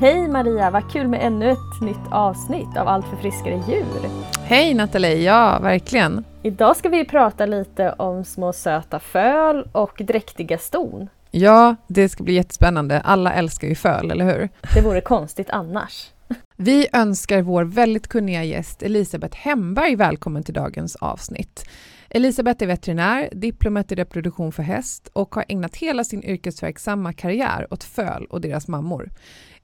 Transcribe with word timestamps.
Hej 0.00 0.28
Maria, 0.28 0.70
vad 0.70 0.92
kul 0.92 1.08
med 1.08 1.26
ännu 1.26 1.50
ett 1.50 1.80
nytt 1.82 2.10
avsnitt 2.10 2.76
av 2.76 2.88
Allt 2.88 3.06
för 3.06 3.16
friskare 3.16 3.62
djur. 3.68 4.10
Hej 4.44 4.74
Nathalie, 4.74 5.14
ja 5.14 5.58
verkligen. 5.62 6.24
Idag 6.42 6.76
ska 6.76 6.88
vi 6.88 7.04
prata 7.04 7.46
lite 7.46 7.92
om 7.92 8.24
små 8.24 8.52
söta 8.52 8.98
föl 8.98 9.68
och 9.72 10.02
dräktiga 10.04 10.58
ston. 10.58 11.08
Ja, 11.30 11.76
det 11.86 12.08
ska 12.08 12.24
bli 12.24 12.34
jättespännande. 12.34 13.00
Alla 13.00 13.32
älskar 13.32 13.68
ju 13.68 13.74
föl, 13.74 14.10
eller 14.10 14.24
hur? 14.24 14.48
Det 14.74 14.80
vore 14.80 15.00
konstigt 15.00 15.50
annars. 15.50 16.10
Vi 16.56 16.86
önskar 16.92 17.42
vår 17.42 17.64
väldigt 17.64 18.08
kunniga 18.08 18.44
gäst 18.44 18.82
Elisabeth 18.82 19.36
Hemberg 19.36 19.96
välkommen 19.96 20.42
till 20.42 20.54
dagens 20.54 20.96
avsnitt. 20.96 21.68
Elisabeth 22.10 22.62
är 22.62 22.66
veterinär, 22.66 23.28
diplomat 23.32 23.92
i 23.92 23.94
reproduktion 23.94 24.52
för 24.52 24.62
häst 24.62 25.10
och 25.12 25.34
har 25.34 25.44
ägnat 25.48 25.76
hela 25.76 26.04
sin 26.04 26.24
yrkesverksamma 26.24 27.12
karriär 27.12 27.66
åt 27.70 27.84
föl 27.84 28.24
och 28.24 28.40
deras 28.40 28.68
mammor. 28.68 29.10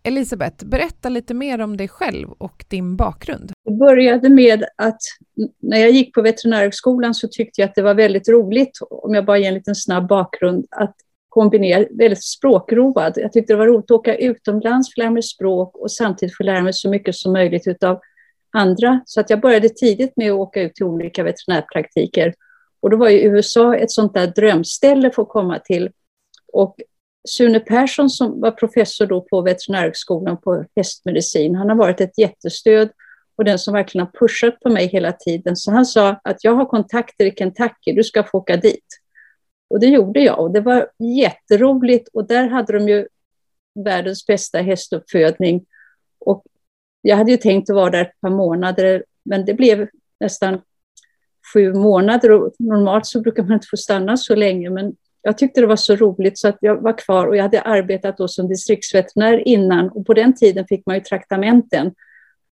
Elisabeth, 0.06 0.66
berätta 0.66 1.08
lite 1.08 1.34
mer 1.34 1.60
om 1.60 1.76
dig 1.76 1.88
själv 1.88 2.28
och 2.38 2.64
din 2.68 2.96
bakgrund. 2.96 3.52
Det 3.64 3.72
började 3.72 4.28
med 4.28 4.64
att 4.76 5.00
när 5.62 5.78
jag 5.78 5.90
gick 5.90 6.14
på 6.14 6.22
veterinärhögskolan 6.22 7.14
så 7.14 7.28
tyckte 7.28 7.60
jag 7.60 7.68
att 7.68 7.74
det 7.74 7.82
var 7.82 7.94
väldigt 7.94 8.28
roligt, 8.28 8.78
om 8.90 9.14
jag 9.14 9.24
bara 9.24 9.38
ger 9.38 9.48
en 9.48 9.54
liten 9.54 9.74
snabb 9.74 10.08
bakgrund, 10.08 10.66
att 10.70 10.94
kombinera, 11.28 11.86
väldigt 11.90 12.24
språkroad. 12.24 13.12
Jag 13.16 13.32
tyckte 13.32 13.52
det 13.52 13.56
var 13.56 13.66
roligt 13.66 13.84
att 13.84 13.90
åka 13.90 14.16
utomlands, 14.16 14.94
få 14.94 15.00
lära 15.00 15.10
mig 15.10 15.22
språk 15.22 15.76
och 15.76 15.92
samtidigt 15.92 16.36
få 16.36 16.42
lära 16.42 16.62
mig 16.62 16.72
så 16.72 16.90
mycket 16.90 17.14
som 17.14 17.32
möjligt 17.32 17.66
utav 17.66 18.00
andra. 18.52 19.00
Så 19.06 19.20
att 19.20 19.30
jag 19.30 19.40
började 19.40 19.68
tidigt 19.68 20.12
med 20.16 20.32
att 20.32 20.38
åka 20.38 20.62
ut 20.62 20.74
till 20.74 20.86
olika 20.86 21.22
veterinärpraktiker. 21.22 22.34
Och 22.80 22.90
då 22.90 22.96
var 22.96 23.08
ju 23.08 23.18
USA 23.18 23.76
ett 23.76 23.90
sånt 23.90 24.14
där 24.14 24.26
drömställe 24.26 25.10
för 25.10 25.22
att 25.22 25.28
komma 25.28 25.58
till. 25.58 25.90
Och 26.52 26.76
Sune 27.26 27.60
Persson 27.60 28.10
som 28.10 28.40
var 28.40 28.50
professor 28.50 29.06
då 29.06 29.20
på 29.20 29.40
veterinärhögskolan 29.42 30.36
på 30.36 30.64
hästmedicin, 30.76 31.54
han 31.54 31.68
har 31.68 31.76
varit 31.76 32.00
ett 32.00 32.18
jättestöd 32.18 32.90
och 33.36 33.44
den 33.44 33.58
som 33.58 33.74
verkligen 33.74 34.06
har 34.06 34.18
pushat 34.20 34.60
på 34.60 34.70
mig 34.70 34.86
hela 34.86 35.12
tiden. 35.12 35.56
Så 35.56 35.70
han 35.70 35.86
sa 35.86 36.20
att 36.24 36.44
jag 36.44 36.54
har 36.54 36.66
kontakter 36.66 37.24
i 37.24 37.34
Kentucky, 37.36 37.92
du 37.92 38.04
ska 38.04 38.22
få 38.24 38.38
åka 38.38 38.56
dit. 38.56 39.00
Och 39.68 39.80
det 39.80 39.86
gjorde 39.86 40.20
jag 40.20 40.40
och 40.40 40.52
det 40.52 40.60
var 40.60 40.90
jätteroligt 40.98 42.08
och 42.08 42.26
där 42.26 42.48
hade 42.48 42.72
de 42.72 42.88
ju 42.88 43.06
världens 43.84 44.26
bästa 44.26 44.58
hästuppfödning. 44.58 45.66
Och 46.18 46.44
jag 47.02 47.16
hade 47.16 47.30
ju 47.30 47.36
tänkt 47.36 47.70
att 47.70 47.76
vara 47.76 47.90
där 47.90 48.02
ett 48.02 48.20
par 48.20 48.30
månader, 48.30 49.04
men 49.24 49.44
det 49.44 49.54
blev 49.54 49.88
nästan 50.20 50.60
sju 51.52 51.74
månader 51.74 52.32
och 52.32 52.54
normalt 52.58 53.06
så 53.06 53.20
brukar 53.20 53.42
man 53.42 53.52
inte 53.52 53.66
få 53.66 53.76
stanna 53.76 54.16
så 54.16 54.34
länge, 54.34 54.70
men 54.70 54.96
jag 55.26 55.38
tyckte 55.38 55.60
det 55.60 55.66
var 55.66 55.76
så 55.76 55.96
roligt 55.96 56.38
så 56.38 56.48
att 56.48 56.58
jag 56.60 56.82
var 56.82 56.98
kvar 56.98 57.26
och 57.26 57.36
jag 57.36 57.42
hade 57.42 57.60
arbetat 57.60 58.18
då 58.18 58.28
som 58.28 58.48
distriktsveterinär 58.48 59.48
innan 59.48 59.88
och 59.88 60.06
på 60.06 60.14
den 60.14 60.34
tiden 60.34 60.66
fick 60.68 60.86
man 60.86 60.96
ju 60.96 61.02
traktamenten. 61.02 61.94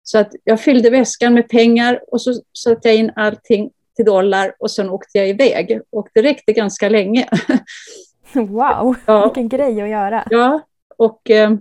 Så 0.03 0.17
att 0.17 0.31
jag 0.43 0.61
fyllde 0.61 0.89
väskan 0.89 1.33
med 1.33 1.49
pengar 1.49 1.99
och 2.07 2.21
så 2.21 2.33
satte 2.57 2.87
jag 2.87 2.97
in 2.97 3.11
allting 3.15 3.71
till 3.95 4.05
dollar 4.05 4.55
och 4.59 4.71
sen 4.71 4.89
åkte 4.89 5.17
jag 5.17 5.29
iväg 5.29 5.81
och 5.89 6.07
det 6.13 6.21
räckte 6.21 6.53
ganska 6.53 6.89
länge. 6.89 7.29
Wow, 8.33 8.95
ja. 9.05 9.25
vilken 9.25 9.49
grej 9.49 9.81
att 9.81 9.89
göra. 9.89 10.23
Ja, 10.29 10.61
och, 10.97 11.29
eh, 11.29 11.51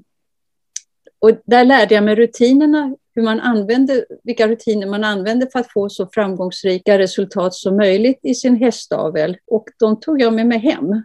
och 1.19 1.31
där 1.45 1.65
lärde 1.65 1.95
jag 1.95 2.05
mig 2.05 2.15
rutinerna, 2.15 2.97
hur 3.17 3.23
man 3.23 3.41
använde, 3.41 4.05
vilka 4.23 4.49
rutiner 4.49 4.87
man 4.87 5.05
använde 5.05 5.49
för 5.53 5.59
att 5.59 5.73
få 5.73 5.89
så 5.89 6.07
framgångsrika 6.07 6.99
resultat 6.99 7.55
som 7.55 7.77
möjligt 7.77 8.21
i 8.23 8.35
sin 8.35 8.57
hästavel. 8.57 9.37
Och 9.47 9.69
de 9.79 10.01
tog 10.01 10.21
jag 10.21 10.33
med 10.33 10.47
mig 10.47 10.59
hem. 10.59 11.03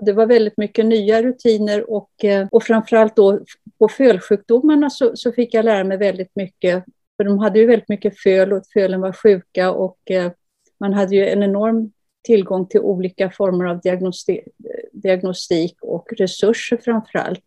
Det 0.00 0.12
var 0.12 0.26
väldigt 0.26 0.56
mycket 0.56 0.86
nya 0.86 1.22
rutiner 1.22 1.90
och, 1.90 2.24
eh, 2.24 2.48
och 2.50 2.62
framförallt 2.62 3.16
då 3.16 3.40
på 3.78 3.88
fölsjukdomarna 3.88 4.90
så, 4.90 5.16
så 5.16 5.32
fick 5.32 5.54
jag 5.54 5.64
lära 5.64 5.84
mig 5.84 5.98
väldigt 5.98 6.36
mycket 6.36 6.84
för 7.16 7.24
de 7.24 7.38
hade 7.38 7.58
ju 7.58 7.66
väldigt 7.66 7.88
mycket 7.88 8.18
föl 8.18 8.52
och 8.52 8.62
fölen 8.72 9.00
var 9.00 9.12
sjuka 9.12 9.72
och 9.72 10.10
eh, 10.10 10.32
man 10.80 10.92
hade 10.92 11.16
ju 11.16 11.28
en 11.28 11.42
enorm 11.42 11.92
tillgång 12.22 12.66
till 12.66 12.80
olika 12.80 13.30
former 13.30 13.64
av 13.64 13.80
diagnostik, 13.80 14.44
diagnostik 14.92 15.76
och 15.80 16.08
resurser 16.18 16.76
framförallt. 16.76 17.44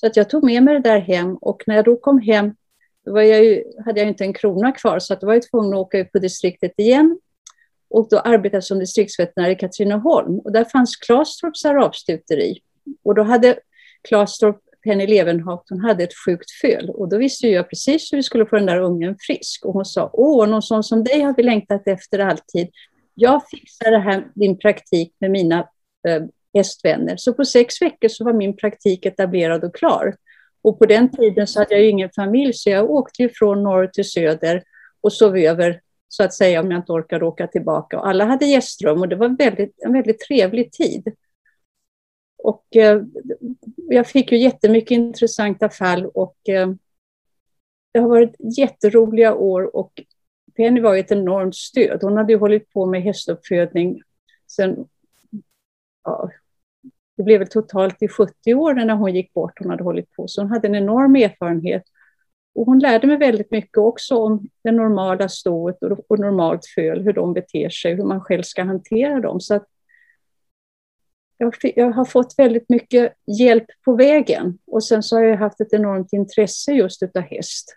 Så 0.00 0.06
att 0.06 0.16
jag 0.16 0.30
tog 0.30 0.44
med 0.44 0.62
mig 0.62 0.74
det 0.74 0.80
där 0.80 0.98
hem 0.98 1.36
och 1.36 1.62
när 1.66 1.76
jag 1.76 1.84
då 1.84 1.96
kom 1.96 2.20
hem 2.20 2.54
då 3.04 3.12
var 3.12 3.22
jag 3.22 3.44
ju, 3.44 3.64
hade 3.84 4.00
jag 4.00 4.08
inte 4.08 4.24
en 4.24 4.32
krona 4.32 4.72
kvar 4.72 4.98
så 4.98 5.12
att 5.12 5.20
då 5.20 5.26
var 5.26 5.34
jag 5.34 5.42
tvungen 5.50 5.74
att 5.74 5.80
åka 5.80 5.98
ut 5.98 6.12
på 6.12 6.18
distriktet 6.18 6.72
igen. 6.76 7.18
Och 7.90 8.08
då 8.10 8.18
arbetade 8.18 8.56
jag 8.56 8.64
som 8.64 8.78
distriktsveterinär 8.78 9.50
i 9.50 9.54
Katrineholm 9.54 10.38
och 10.38 10.52
där 10.52 10.64
fanns 10.64 10.96
Klastorps 10.96 11.64
arabstuteri. 11.64 12.58
Och 13.02 13.14
då 13.14 13.22
hade 13.22 13.58
Klastorp 14.08 14.56
Penny 14.84 15.06
Levenhaupt, 15.06 15.70
hon 15.70 15.80
hade 15.80 16.04
ett 16.04 16.14
sjukt 16.26 16.50
föl 16.50 16.90
och 16.90 17.08
då 17.08 17.16
visste 17.16 17.48
jag 17.48 17.70
precis 17.70 18.12
hur 18.12 18.16
vi 18.16 18.22
skulle 18.22 18.46
få 18.46 18.56
den 18.56 18.66
där 18.66 18.80
ungen 18.80 19.16
frisk. 19.20 19.64
Och 19.64 19.72
hon 19.72 19.84
sa, 19.84 20.10
åh, 20.12 20.48
någon 20.48 20.62
sån 20.62 20.84
som 20.84 21.04
dig 21.04 21.20
har 21.20 21.34
vi 21.36 21.42
längtat 21.42 21.88
efter 21.88 22.18
alltid. 22.18 22.68
Jag 23.14 23.42
fixar 23.48 23.90
det 23.90 23.98
här, 23.98 24.26
din 24.34 24.58
praktik 24.58 25.14
med 25.18 25.30
mina 25.30 25.58
eh, 26.08 26.22
hästvänner. 26.54 27.16
Så 27.16 27.34
på 27.34 27.44
sex 27.44 27.82
veckor 27.82 28.08
så 28.08 28.24
var 28.24 28.32
min 28.32 28.56
praktik 28.56 29.06
etablerad 29.06 29.64
och 29.64 29.74
klar. 29.74 30.16
Och 30.62 30.78
på 30.78 30.86
den 30.86 31.10
tiden 31.10 31.46
så 31.46 31.58
hade 31.58 31.74
jag 31.74 31.88
ingen 31.88 32.10
familj 32.10 32.52
så 32.52 32.70
jag 32.70 32.90
åkte 32.90 33.22
ju 33.22 33.28
från 33.28 33.62
norr 33.62 33.86
till 33.86 34.10
söder 34.10 34.62
och 35.00 35.12
sov 35.12 35.36
över 35.36 35.80
så 36.08 36.24
att 36.24 36.34
säga 36.34 36.60
om 36.60 36.70
jag 36.70 36.80
inte 36.80 36.92
orkade 36.92 37.24
åka 37.24 37.46
tillbaka. 37.46 37.98
Och 37.98 38.08
alla 38.08 38.24
hade 38.24 38.46
gästrum 38.46 39.00
och 39.00 39.08
det 39.08 39.16
var 39.16 39.28
väldigt, 39.28 39.74
en 39.78 39.92
väldigt 39.92 40.20
trevlig 40.20 40.72
tid. 40.72 41.14
Och 42.42 42.76
eh, 42.76 43.02
jag 43.76 44.06
fick 44.06 44.32
ju 44.32 44.38
jättemycket 44.38 44.90
intressanta 44.90 45.68
fall 45.68 46.06
och 46.06 46.48
eh, 46.48 46.70
det 47.92 48.00
har 48.00 48.08
varit 48.08 48.36
jätteroliga 48.58 49.34
år 49.34 49.76
och 49.76 50.02
Penny 50.56 50.80
var 50.80 50.96
ett 50.96 51.12
enormt 51.12 51.56
stöd. 51.56 52.02
Hon 52.02 52.16
hade 52.16 52.32
ju 52.32 52.38
hållit 52.38 52.70
på 52.70 52.86
med 52.86 53.02
hästuppfödning 53.02 54.02
sedan 54.46 54.88
ja, 56.04 56.30
det 57.16 57.22
blev 57.22 57.38
väl 57.38 57.48
totalt 57.48 58.02
i 58.02 58.08
70 58.08 58.54
år 58.54 58.74
när 58.74 58.94
hon 58.94 59.14
gick 59.14 59.32
bort. 59.32 59.58
Hon 59.58 59.70
hade 59.70 59.84
hållit 59.84 60.12
på, 60.12 60.28
så 60.28 60.40
hon 60.40 60.50
hade 60.50 60.68
en 60.68 60.74
enorm 60.74 61.16
erfarenhet. 61.16 61.82
Och 62.54 62.66
hon 62.66 62.78
lärde 62.78 63.06
mig 63.06 63.16
väldigt 63.16 63.50
mycket 63.50 63.78
också 63.78 64.16
om 64.16 64.48
det 64.64 64.72
normala 64.72 65.28
stået 65.28 65.82
och, 65.82 66.10
och 66.10 66.18
normalt 66.18 66.66
föl, 66.74 67.02
hur 67.02 67.12
de 67.12 67.32
beter 67.32 67.68
sig, 67.68 67.94
hur 67.94 68.04
man 68.04 68.20
själv 68.20 68.42
ska 68.42 68.62
hantera 68.62 69.20
dem. 69.20 69.40
Så 69.40 69.54
att 69.54 69.66
jag, 71.36 71.54
jag, 71.76 71.90
har 71.90 72.04
fått 72.04 72.34
väldigt 72.38 72.68
mycket 72.68 73.12
hjälp 73.38 73.66
på 73.84 73.96
vägen 73.96 74.58
och 74.66 74.84
sen 74.84 75.02
så 75.02 75.16
har 75.16 75.22
jag 75.22 75.36
haft 75.36 75.60
ett 75.60 75.72
enormt 75.72 76.12
intresse 76.12 76.72
just 76.72 77.02
utav 77.02 77.22
häst. 77.22 77.76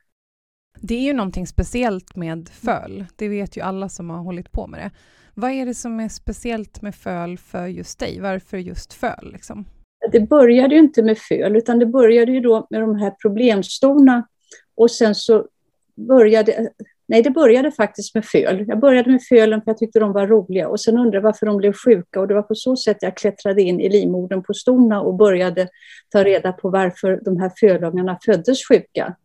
Det 0.81 0.95
är 0.95 1.01
ju 1.01 1.13
någonting 1.13 1.47
speciellt 1.47 2.15
med 2.15 2.49
föl, 2.49 3.05
det 3.15 3.27
vet 3.27 3.57
ju 3.57 3.61
alla 3.61 3.89
som 3.89 4.09
har 4.09 4.17
hållit 4.17 4.51
på 4.51 4.67
med 4.67 4.79
det. 4.79 4.91
Vad 5.35 5.51
är 5.51 5.65
det 5.65 5.73
som 5.73 5.99
är 5.99 6.09
speciellt 6.09 6.81
med 6.81 6.95
föl 6.95 7.37
för 7.37 7.67
just 7.67 7.99
dig? 7.99 8.19
Varför 8.19 8.57
just 8.57 8.93
föl? 8.93 9.31
Liksom? 9.33 9.65
Det 10.11 10.19
började 10.19 10.75
ju 10.75 10.81
inte 10.81 11.03
med 11.03 11.17
föl, 11.17 11.55
utan 11.55 11.79
det 11.79 11.85
började 11.85 12.31
ju 12.31 12.39
då 12.39 12.67
med 12.69 12.81
de 12.81 12.95
här 12.95 13.11
problemstorna 13.21 14.27
och 14.75 14.91
sen 14.91 15.15
så 15.15 15.47
började 15.95 16.69
Nej, 17.05 17.23
det 17.23 17.29
började 17.29 17.71
faktiskt 17.71 18.15
med 18.15 18.25
föl. 18.25 18.65
Jag 18.67 18.79
började 18.79 19.11
med 19.11 19.23
fölen 19.29 19.61
för 19.61 19.71
jag 19.71 19.77
tyckte 19.77 19.99
de 19.99 20.13
var 20.13 20.27
roliga 20.27 20.67
och 20.67 20.79
sen 20.79 20.97
undrade 20.97 21.17
jag 21.17 21.21
varför 21.21 21.45
de 21.45 21.57
blev 21.57 21.73
sjuka 21.73 22.19
och 22.19 22.27
det 22.27 22.33
var 22.33 22.41
på 22.41 22.55
så 22.55 22.75
sätt 22.75 22.97
jag 23.01 23.17
klättrade 23.17 23.61
in 23.61 23.79
i 23.79 23.89
livmodern 23.89 24.43
på 24.43 24.53
stona 24.53 25.01
och 25.01 25.15
började 25.15 25.67
ta 26.09 26.23
reda 26.23 26.51
på 26.51 26.69
varför 26.69 27.19
de 27.25 27.37
här 27.37 27.51
fölungarna 27.59 28.19
föddes 28.25 28.67
sjuka. 28.67 29.15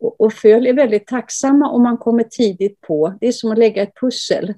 Och 0.00 0.32
föl 0.32 0.66
är 0.66 0.72
väldigt 0.72 1.06
tacksamma 1.06 1.70
om 1.70 1.82
man 1.82 1.98
kommer 1.98 2.22
tidigt 2.22 2.80
på. 2.80 3.14
Det 3.20 3.28
är 3.28 3.32
som 3.32 3.52
att 3.52 3.58
lägga 3.58 3.82
ett 3.82 3.94
pussel. 4.00 4.54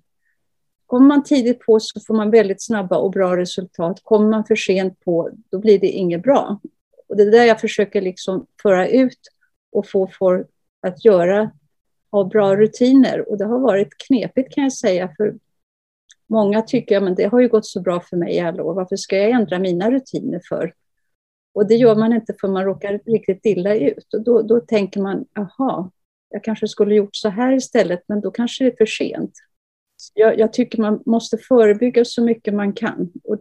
Kommer 0.90 1.06
man 1.06 1.22
tidigt 1.22 1.60
på 1.60 1.81
så 1.81 2.00
får 2.00 2.14
man 2.14 2.31
väldigt 2.31 2.62
snabba 2.62 2.96
och 2.96 3.10
bra 3.10 3.37
resultat. 3.37 4.00
Kommer 4.02 4.28
man 4.28 4.44
för 4.44 4.56
sent 4.56 5.00
på, 5.00 5.31
då 5.50 5.58
blir 5.58 5.78
det 5.78 5.87
inget 5.87 6.22
bra. 6.22 6.60
Och 7.08 7.16
det 7.16 7.22
är 7.22 7.31
där 7.31 7.44
jag 7.44 7.60
försöker 7.60 8.00
liksom 8.00 8.46
föra 8.62 8.88
ut 8.88 9.19
och 9.72 9.88
få 9.88 10.10
folk 10.19 10.46
att 10.81 11.04
göra, 11.04 11.50
ha 12.10 12.25
bra 12.25 12.56
rutiner. 12.56 13.31
Och 13.31 13.38
det 13.38 13.44
har 13.44 13.58
varit 13.58 13.88
knepigt 14.06 14.54
kan 14.54 14.64
jag 14.64 14.72
säga, 14.72 15.14
för 15.16 15.34
många 16.26 16.62
tycker 16.62 17.10
att 17.10 17.16
det 17.16 17.25
har 17.25 17.40
ju 17.40 17.48
gått 17.48 17.66
så 17.66 17.81
bra 17.81 18.00
för 18.00 18.16
mig 18.16 18.34
i 18.34 18.40
alla 18.40 18.62
år, 18.62 18.75
varför 18.75 18.96
ska 18.96 19.16
jag 19.16 19.31
ändra 19.31 19.58
mina 19.58 19.90
rutiner 19.90 20.40
för? 20.48 20.75
Och 21.54 21.69
det 21.69 21.75
gör 21.75 21.96
man 21.96 22.12
inte 22.12 22.34
för 22.40 22.48
man 22.48 22.64
råkar 22.64 23.00
riktigt 23.06 23.46
illa 23.46 23.75
ut. 23.75 24.14
Och 24.14 24.22
då, 24.22 24.42
då 24.42 24.60
tänker 24.60 25.00
man, 25.00 25.25
aha, 25.38 25.90
jag 26.31 26.44
kanske 26.44 26.69
skulle 26.69 26.94
gjort 26.94 27.16
så 27.16 27.28
här 27.28 27.52
istället, 27.52 28.02
men 28.06 28.20
då 28.20 28.31
kanske 28.31 28.64
det 28.64 28.70
är 28.70 28.76
för 28.76 28.87
sent. 28.87 29.32
Jag, 30.14 30.38
jag, 30.38 30.52
tycker 30.52 30.82
man 30.82 31.02
måste 31.06 31.38
förebygga 31.38 32.04
så 32.04 32.24
mycket 32.24 32.54
man 32.54 32.72
kan. 32.72 33.12
Och 33.24 33.38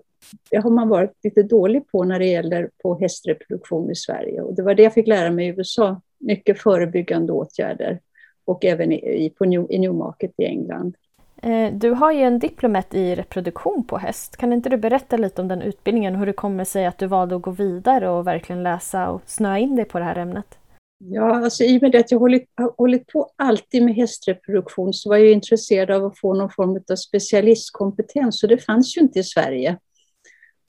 det 0.52 0.58
har 0.58 0.70
man 0.70 0.90
varit 0.90 1.14
lite 1.24 1.44
dålig 1.44 1.88
på 1.88 2.04
när 2.04 2.20
det 2.20 2.26
gäller 2.26 2.70
på 2.84 3.00
hästreproduktion 3.00 3.92
i 3.92 3.96
Sverige. 3.96 4.42
Och 4.42 4.56
det 4.56 4.64
var 4.64 4.74
det 4.74 4.84
jag 4.84 4.94
fick 4.94 5.08
lära 5.08 5.32
mig 5.32 5.48
i 5.48 5.50
USA. 5.50 6.02
Mycket 6.20 6.62
förebyggande 6.62 7.34
åtgärder. 7.34 8.00
Och 8.46 8.66
även 8.66 8.92
i, 8.92 9.34
på 9.38 9.46
New, 9.46 9.66
i 9.70 9.80
Newmarket 9.80 10.32
i 10.38 10.46
England. 10.46 10.96
Eh, 11.42 11.74
du 11.74 11.92
har 11.92 12.12
ju 12.12 12.22
en 12.22 12.40
diplomat 12.40 12.94
i 12.94 13.16
reproduktion 13.16 13.84
på 13.84 13.98
häst. 13.98 14.38
Kan 14.38 14.54
inte 14.54 14.70
du 14.70 14.78
berätta 14.78 15.18
lite 15.18 15.42
om 15.42 15.48
den 15.48 15.62
utbildningen 15.62 16.14
och 16.14 16.20
hur 16.20 16.26
det 16.26 16.34
kommer 16.34 16.64
sig 16.64 16.86
att 16.86 16.98
du 16.98 17.08
valde 17.08 17.36
att 17.36 17.42
gå 17.42 17.52
vidare 17.52 18.10
och 18.10 18.28
verkligen 18.28 18.64
läsa 18.64 19.10
och 19.10 19.22
snöa 19.26 19.60
in 19.60 19.76
dig 19.76 19.86
på 19.86 20.00
det 20.00 20.06
här 20.06 20.16
ämnet? 20.16 20.59
Ja, 21.02 21.44
alltså 21.44 21.64
i 21.64 21.78
och 21.78 21.82
med 21.82 21.96
att 21.96 22.12
jag 22.12 22.20
hållit, 22.20 22.50
har 22.56 22.74
hållit 22.78 23.08
på 23.08 23.32
alltid 23.36 23.84
med 23.84 23.96
hästreproduktion 23.96 24.94
så 24.94 25.10
var 25.10 25.18
jag 25.18 25.32
intresserad 25.32 25.92
av 25.92 26.06
att 26.06 26.20
få 26.20 26.34
någon 26.34 26.50
form 26.50 26.84
av 26.92 26.96
specialistkompetens 26.96 28.44
och 28.44 28.50
det 28.50 28.58
fanns 28.58 28.98
ju 28.98 29.02
inte 29.02 29.20
i 29.20 29.24
Sverige. 29.24 29.78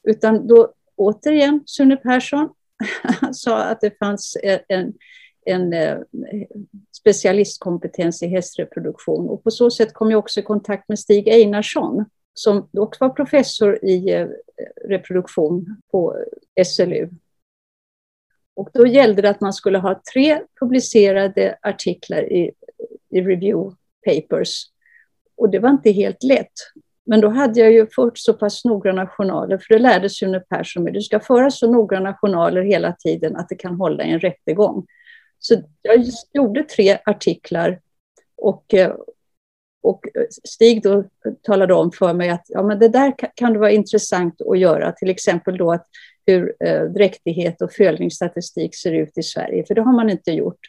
Utan 0.09 0.47
då 0.47 0.73
återigen, 0.97 1.63
Sune 1.67 1.97
Persson 1.97 2.49
sa 3.33 3.63
att 3.63 3.81
det 3.81 3.99
fanns 3.99 4.37
en, 4.69 4.93
en 5.45 5.73
eh, 5.73 5.99
specialistkompetens 6.93 8.23
i 8.23 8.27
hästreproduktion 8.27 9.29
och 9.29 9.45
på 9.45 9.51
så 9.51 9.71
sätt 9.71 9.93
kom 9.93 10.11
jag 10.11 10.19
också 10.19 10.41
i 10.41 10.43
kontakt 10.43 10.89
med 10.89 10.99
Stig 10.99 11.29
Einarsson 11.29 12.05
som 12.35 12.69
också 12.73 13.05
var 13.05 13.15
professor 13.15 13.85
i 13.85 14.13
eh, 14.13 14.29
reproduktion 14.85 15.77
på 15.91 16.17
SLU 16.67 17.09
och 18.61 18.71
då 18.73 18.87
gällde 18.87 19.23
det 19.23 19.31
att 19.31 19.41
man 19.41 19.53
skulle 19.53 19.79
ha 19.79 20.01
tre 20.13 20.41
publicerade 20.61 21.59
artiklar 21.63 22.33
i, 22.33 22.51
i 23.11 23.21
review 23.21 23.77
papers. 24.07 24.65
Och 25.37 25.51
det 25.51 25.59
var 25.59 25.71
inte 25.71 25.91
helt 25.91 26.23
lätt. 26.23 26.53
Men 27.07 27.21
då 27.21 27.29
hade 27.29 27.61
jag 27.61 27.73
ju 27.73 27.87
fört 27.87 28.19
så 28.19 28.35
pass 28.35 28.65
noggranna 28.65 29.07
journaler, 29.07 29.59
för 29.59 29.75
det 29.75 29.81
lärde 29.81 30.11
Sune 30.11 30.41
Persson 30.41 30.83
mig. 30.83 30.93
Du 30.93 31.01
ska 31.01 31.21
föra 31.21 31.51
så 31.51 31.73
noggranna 31.73 32.15
journaler 32.15 32.63
hela 32.63 32.93
tiden 32.93 33.37
att 33.37 33.49
det 33.49 33.55
kan 33.55 33.75
hålla 33.75 34.05
i 34.05 34.11
en 34.11 34.21
rättegång. 34.21 34.87
Så 35.39 35.63
jag 35.83 36.05
gjorde 36.33 36.63
tre 36.63 36.99
artiklar 37.05 37.81
och, 38.37 38.75
eh, 38.75 38.95
och 39.83 40.01
Stig 40.45 40.83
då 40.83 41.05
talade 41.43 41.75
om 41.75 41.93
för 41.93 42.15
mig 42.15 42.31
att 42.31 42.45
ja, 42.49 42.63
men 42.63 42.79
det 42.79 42.89
där 42.89 43.15
kan 43.35 43.53
det 43.53 43.59
vara 43.59 43.71
intressant 43.71 44.41
att 44.41 44.59
göra. 44.59 44.93
Till 44.93 45.11
exempel 45.11 45.57
då 45.57 45.73
att 45.73 45.87
hur 46.27 46.57
eh, 46.65 46.83
dräktighet 46.83 47.63
och 47.63 47.73
följningsstatistik 47.73 48.77
ser 48.77 48.93
ut 48.93 49.19
i 49.19 49.23
Sverige, 49.23 49.65
för 49.65 49.75
det 49.75 49.83
har 49.83 49.93
man 49.93 50.11
inte 50.11 50.33
gjort 50.33 50.61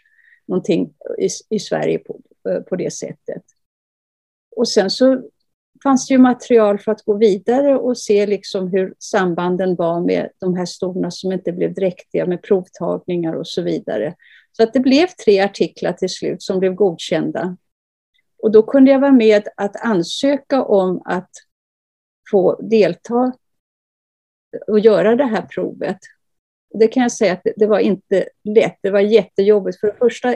någonting 0.48 0.94
i, 1.18 1.56
i 1.56 1.60
Sverige 1.60 2.00
på, 2.00 2.20
eh, 2.50 2.60
på 2.60 2.76
det 2.76 2.94
sättet. 2.94 3.44
Och 4.56 4.70
sen 4.70 4.90
så 4.90 5.22
fanns 5.84 6.08
det 6.08 6.14
ju 6.14 6.18
material 6.18 6.80
för 6.80 6.92
att 6.92 7.02
gå 7.02 7.18
vidare 7.18 7.78
och 7.78 7.98
se 7.98 8.26
liksom 8.26 8.68
hur 8.68 8.94
sambanden 9.00 9.76
var 9.76 10.02
med 10.02 10.30
de 10.40 10.56
här 10.56 10.66
stona 10.66 11.12
som 11.12 11.32
inte 11.32 11.52
blev 11.52 11.74
dräktiga 11.74 12.26
med 12.26 12.42
provtagningar 12.42 13.34
och 13.34 13.48
så 13.48 13.62
vidare. 13.62 14.16
Så 14.52 14.64
att 14.64 14.74
det 14.74 14.80
blev 14.80 15.08
tre 15.08 15.40
artiklar 15.40 15.94
till 15.94 16.10
slut 16.10 16.42
som 16.42 16.60
blev 16.60 16.74
godkända. 16.74 17.58
Och 18.44 18.52
då 18.52 18.64
kunde 18.64 18.92
jag 18.92 19.00
vara 19.00 19.12
med 19.12 19.48
att 19.58 19.86
ansöka 19.86 20.64
om 20.64 21.02
att 21.06 21.30
få 22.32 22.62
delta 22.62 23.34
och 24.68 24.80
göra 24.80 25.16
det 25.16 25.26
här 25.26 25.42
provet. 25.42 25.98
Det 26.74 26.88
kan 26.88 27.04
jag 27.04 27.12
säga 27.12 27.34
att 27.34 27.42
det, 27.56 27.66
var 27.66 27.80
inte 27.80 28.26
lätt. 28.44 28.78
Det 28.82 28.90
var 28.90 29.00
jättejobbigt. 29.00 29.80
För 29.80 29.88
det 29.88 29.98
första 29.98 30.36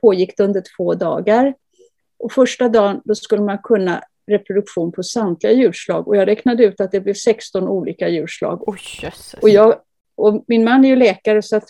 pågick 0.00 0.36
det 0.36 0.44
under 0.44 0.62
två 0.76 0.94
dagar. 0.94 1.54
Och 2.18 2.32
första 2.32 2.68
dagen 2.68 3.00
då 3.04 3.14
skulle 3.14 3.42
man 3.42 3.58
kunna 3.58 4.02
reproduktion 4.26 4.92
på 4.92 5.02
samtliga 5.02 5.52
djurslag. 5.52 6.08
Och 6.08 6.16
jag 6.16 6.28
räknade 6.28 6.64
ut 6.64 6.80
att 6.80 6.92
det 6.92 7.00
blev 7.00 7.14
16 7.14 7.68
olika 7.68 8.08
djurslag. 8.08 8.68
Oh, 8.68 8.76
och, 9.42 9.48
jag, 9.48 9.80
och 10.14 10.44
min 10.48 10.64
man 10.64 10.84
är 10.84 10.88
ju 10.88 10.96
läkare 10.96 11.42
så 11.42 11.56
att 11.56 11.68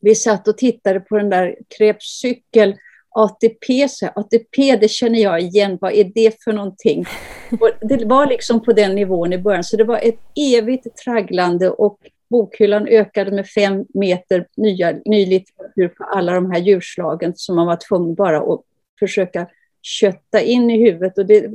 vi 0.00 0.14
satt 0.14 0.48
och 0.48 0.58
tittade 0.58 1.00
på 1.00 1.16
den 1.16 1.30
där 1.30 1.56
Krebscykel 1.78 2.76
ATP, 3.10 3.88
så 3.88 4.06
ATP 4.06 4.76
det 4.76 4.88
känner 4.88 5.18
jag 5.18 5.40
igen, 5.40 5.78
vad 5.80 5.92
är 5.92 6.04
det 6.14 6.42
för 6.44 6.52
någonting? 6.52 7.04
Och 7.60 7.70
det 7.80 8.04
var 8.04 8.26
liksom 8.26 8.62
på 8.62 8.72
den 8.72 8.94
nivån 8.94 9.32
i 9.32 9.38
början, 9.38 9.64
så 9.64 9.76
det 9.76 9.84
var 9.84 9.98
ett 10.02 10.20
evigt 10.54 10.96
tragglande 11.04 11.70
och 11.70 11.98
bokhyllan 12.30 12.88
ökade 12.88 13.30
med 13.30 13.48
fem 13.48 13.84
meter 13.94 14.46
nya, 14.56 14.92
ny 15.04 15.26
litteratur 15.26 15.88
på 15.88 16.04
alla 16.04 16.32
de 16.32 16.50
här 16.50 16.60
djurslagen 16.60 17.32
som 17.36 17.56
man 17.56 17.66
var 17.66 17.78
tvungen 17.88 18.14
bara 18.14 18.38
att 18.38 18.60
försöka 18.98 19.46
kötta 19.82 20.40
in 20.40 20.70
i 20.70 20.78
huvudet. 20.78 21.18
Och 21.18 21.26
det, 21.26 21.50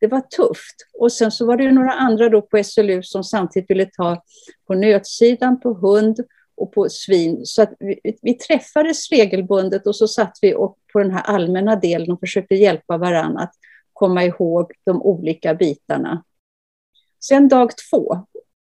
det 0.00 0.06
var 0.06 0.20
tufft. 0.20 0.76
Och 0.98 1.12
sen 1.12 1.30
så 1.30 1.46
var 1.46 1.56
det 1.56 1.72
några 1.72 1.92
andra 1.92 2.28
då 2.28 2.42
på 2.42 2.64
SLU 2.64 3.02
som 3.02 3.24
samtidigt 3.24 3.70
ville 3.70 3.86
ta 3.86 4.22
på 4.66 4.74
nötsidan, 4.74 5.60
på 5.60 5.74
hund 5.74 6.20
och 6.56 6.72
på 6.72 6.88
svin. 6.88 7.40
Så 7.46 7.62
att 7.62 7.72
vi, 7.78 8.00
vi, 8.22 8.34
träffades 8.34 9.10
regelbundet 9.10 9.86
och 9.86 9.96
så 9.96 10.08
satt 10.08 10.38
vi 10.42 10.54
och 10.54 10.78
på 10.92 10.98
den 10.98 11.10
här 11.10 11.22
allmänna 11.22 11.76
delen 11.76 12.12
och 12.12 12.20
försökte 12.20 12.54
hjälpa 12.54 12.96
varandra 12.96 13.42
att 13.42 13.54
komma 13.92 14.24
ihåg 14.24 14.72
de 14.84 15.02
olika 15.02 15.54
bitarna. 15.54 16.24
Sen 17.20 17.48
dag 17.48 17.70
två, 17.90 18.26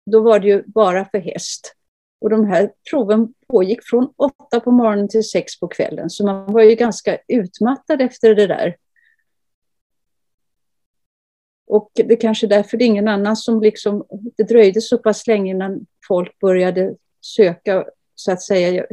då 0.06 0.22
var 0.22 0.40
det 0.40 0.48
ju 0.48 0.64
bara 0.66 1.06
för 1.06 1.18
häst. 1.18 1.76
Och 2.22 2.30
de 2.30 2.46
här 2.46 2.72
proven 2.90 3.34
pågick 3.48 3.80
från 3.84 4.14
åtta 4.16 4.60
på 4.60 4.72
morgonen 4.72 5.10
till 5.10 5.24
sex 5.24 5.60
på 5.60 5.68
kvällen, 5.68 6.10
så 6.10 6.26
man 6.26 6.54
var 6.54 6.62
ju 6.62 6.76
ganska 6.76 7.18
utmattad 7.28 8.02
efter 8.02 8.36
det 8.36 8.48
där. 8.48 8.76
Och 11.68 11.92
det 11.94 12.16
kanske 12.16 12.46
är 12.46 12.50
därför 12.50 12.78
det 12.78 12.84
är 12.84 12.88
ingen 12.88 13.08
annan 13.08 13.36
som 13.36 13.62
liksom, 13.62 14.06
det 14.38 14.44
dröjde 14.44 14.82
så 14.82 14.98
pass 14.98 15.28
länge 15.28 15.52
innan 15.52 15.86
folk 16.08 16.40
började 16.40 16.96
söka, 17.26 17.86
så 18.16 18.32
att 18.32 18.42
säga. 18.42 18.86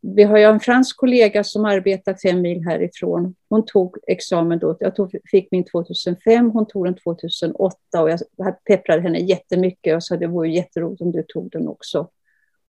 Vi 0.00 0.22
har 0.22 0.38
ju 0.38 0.44
en 0.44 0.60
fransk 0.60 0.96
kollega 0.96 1.44
som 1.44 1.64
arbetar 1.64 2.14
fem 2.14 2.40
mil 2.40 2.64
härifrån. 2.64 3.34
Hon 3.48 3.64
tog 3.66 3.98
examen 4.06 4.58
då. 4.58 4.76
Jag 4.80 4.96
tog, 4.96 5.16
fick 5.30 5.48
min 5.50 5.64
2005, 5.64 6.50
hon 6.50 6.66
tog 6.66 6.84
den 6.84 6.94
2008 6.94 8.02
och 8.02 8.10
jag 8.10 8.20
pepprade 8.64 9.02
henne 9.02 9.18
jättemycket 9.18 9.96
och 9.96 10.04
sa 10.04 10.16
det 10.16 10.26
vore 10.26 10.48
jätteroligt 10.48 11.02
om 11.02 11.12
du 11.12 11.22
tog 11.22 11.50
den 11.50 11.68
också. 11.68 12.08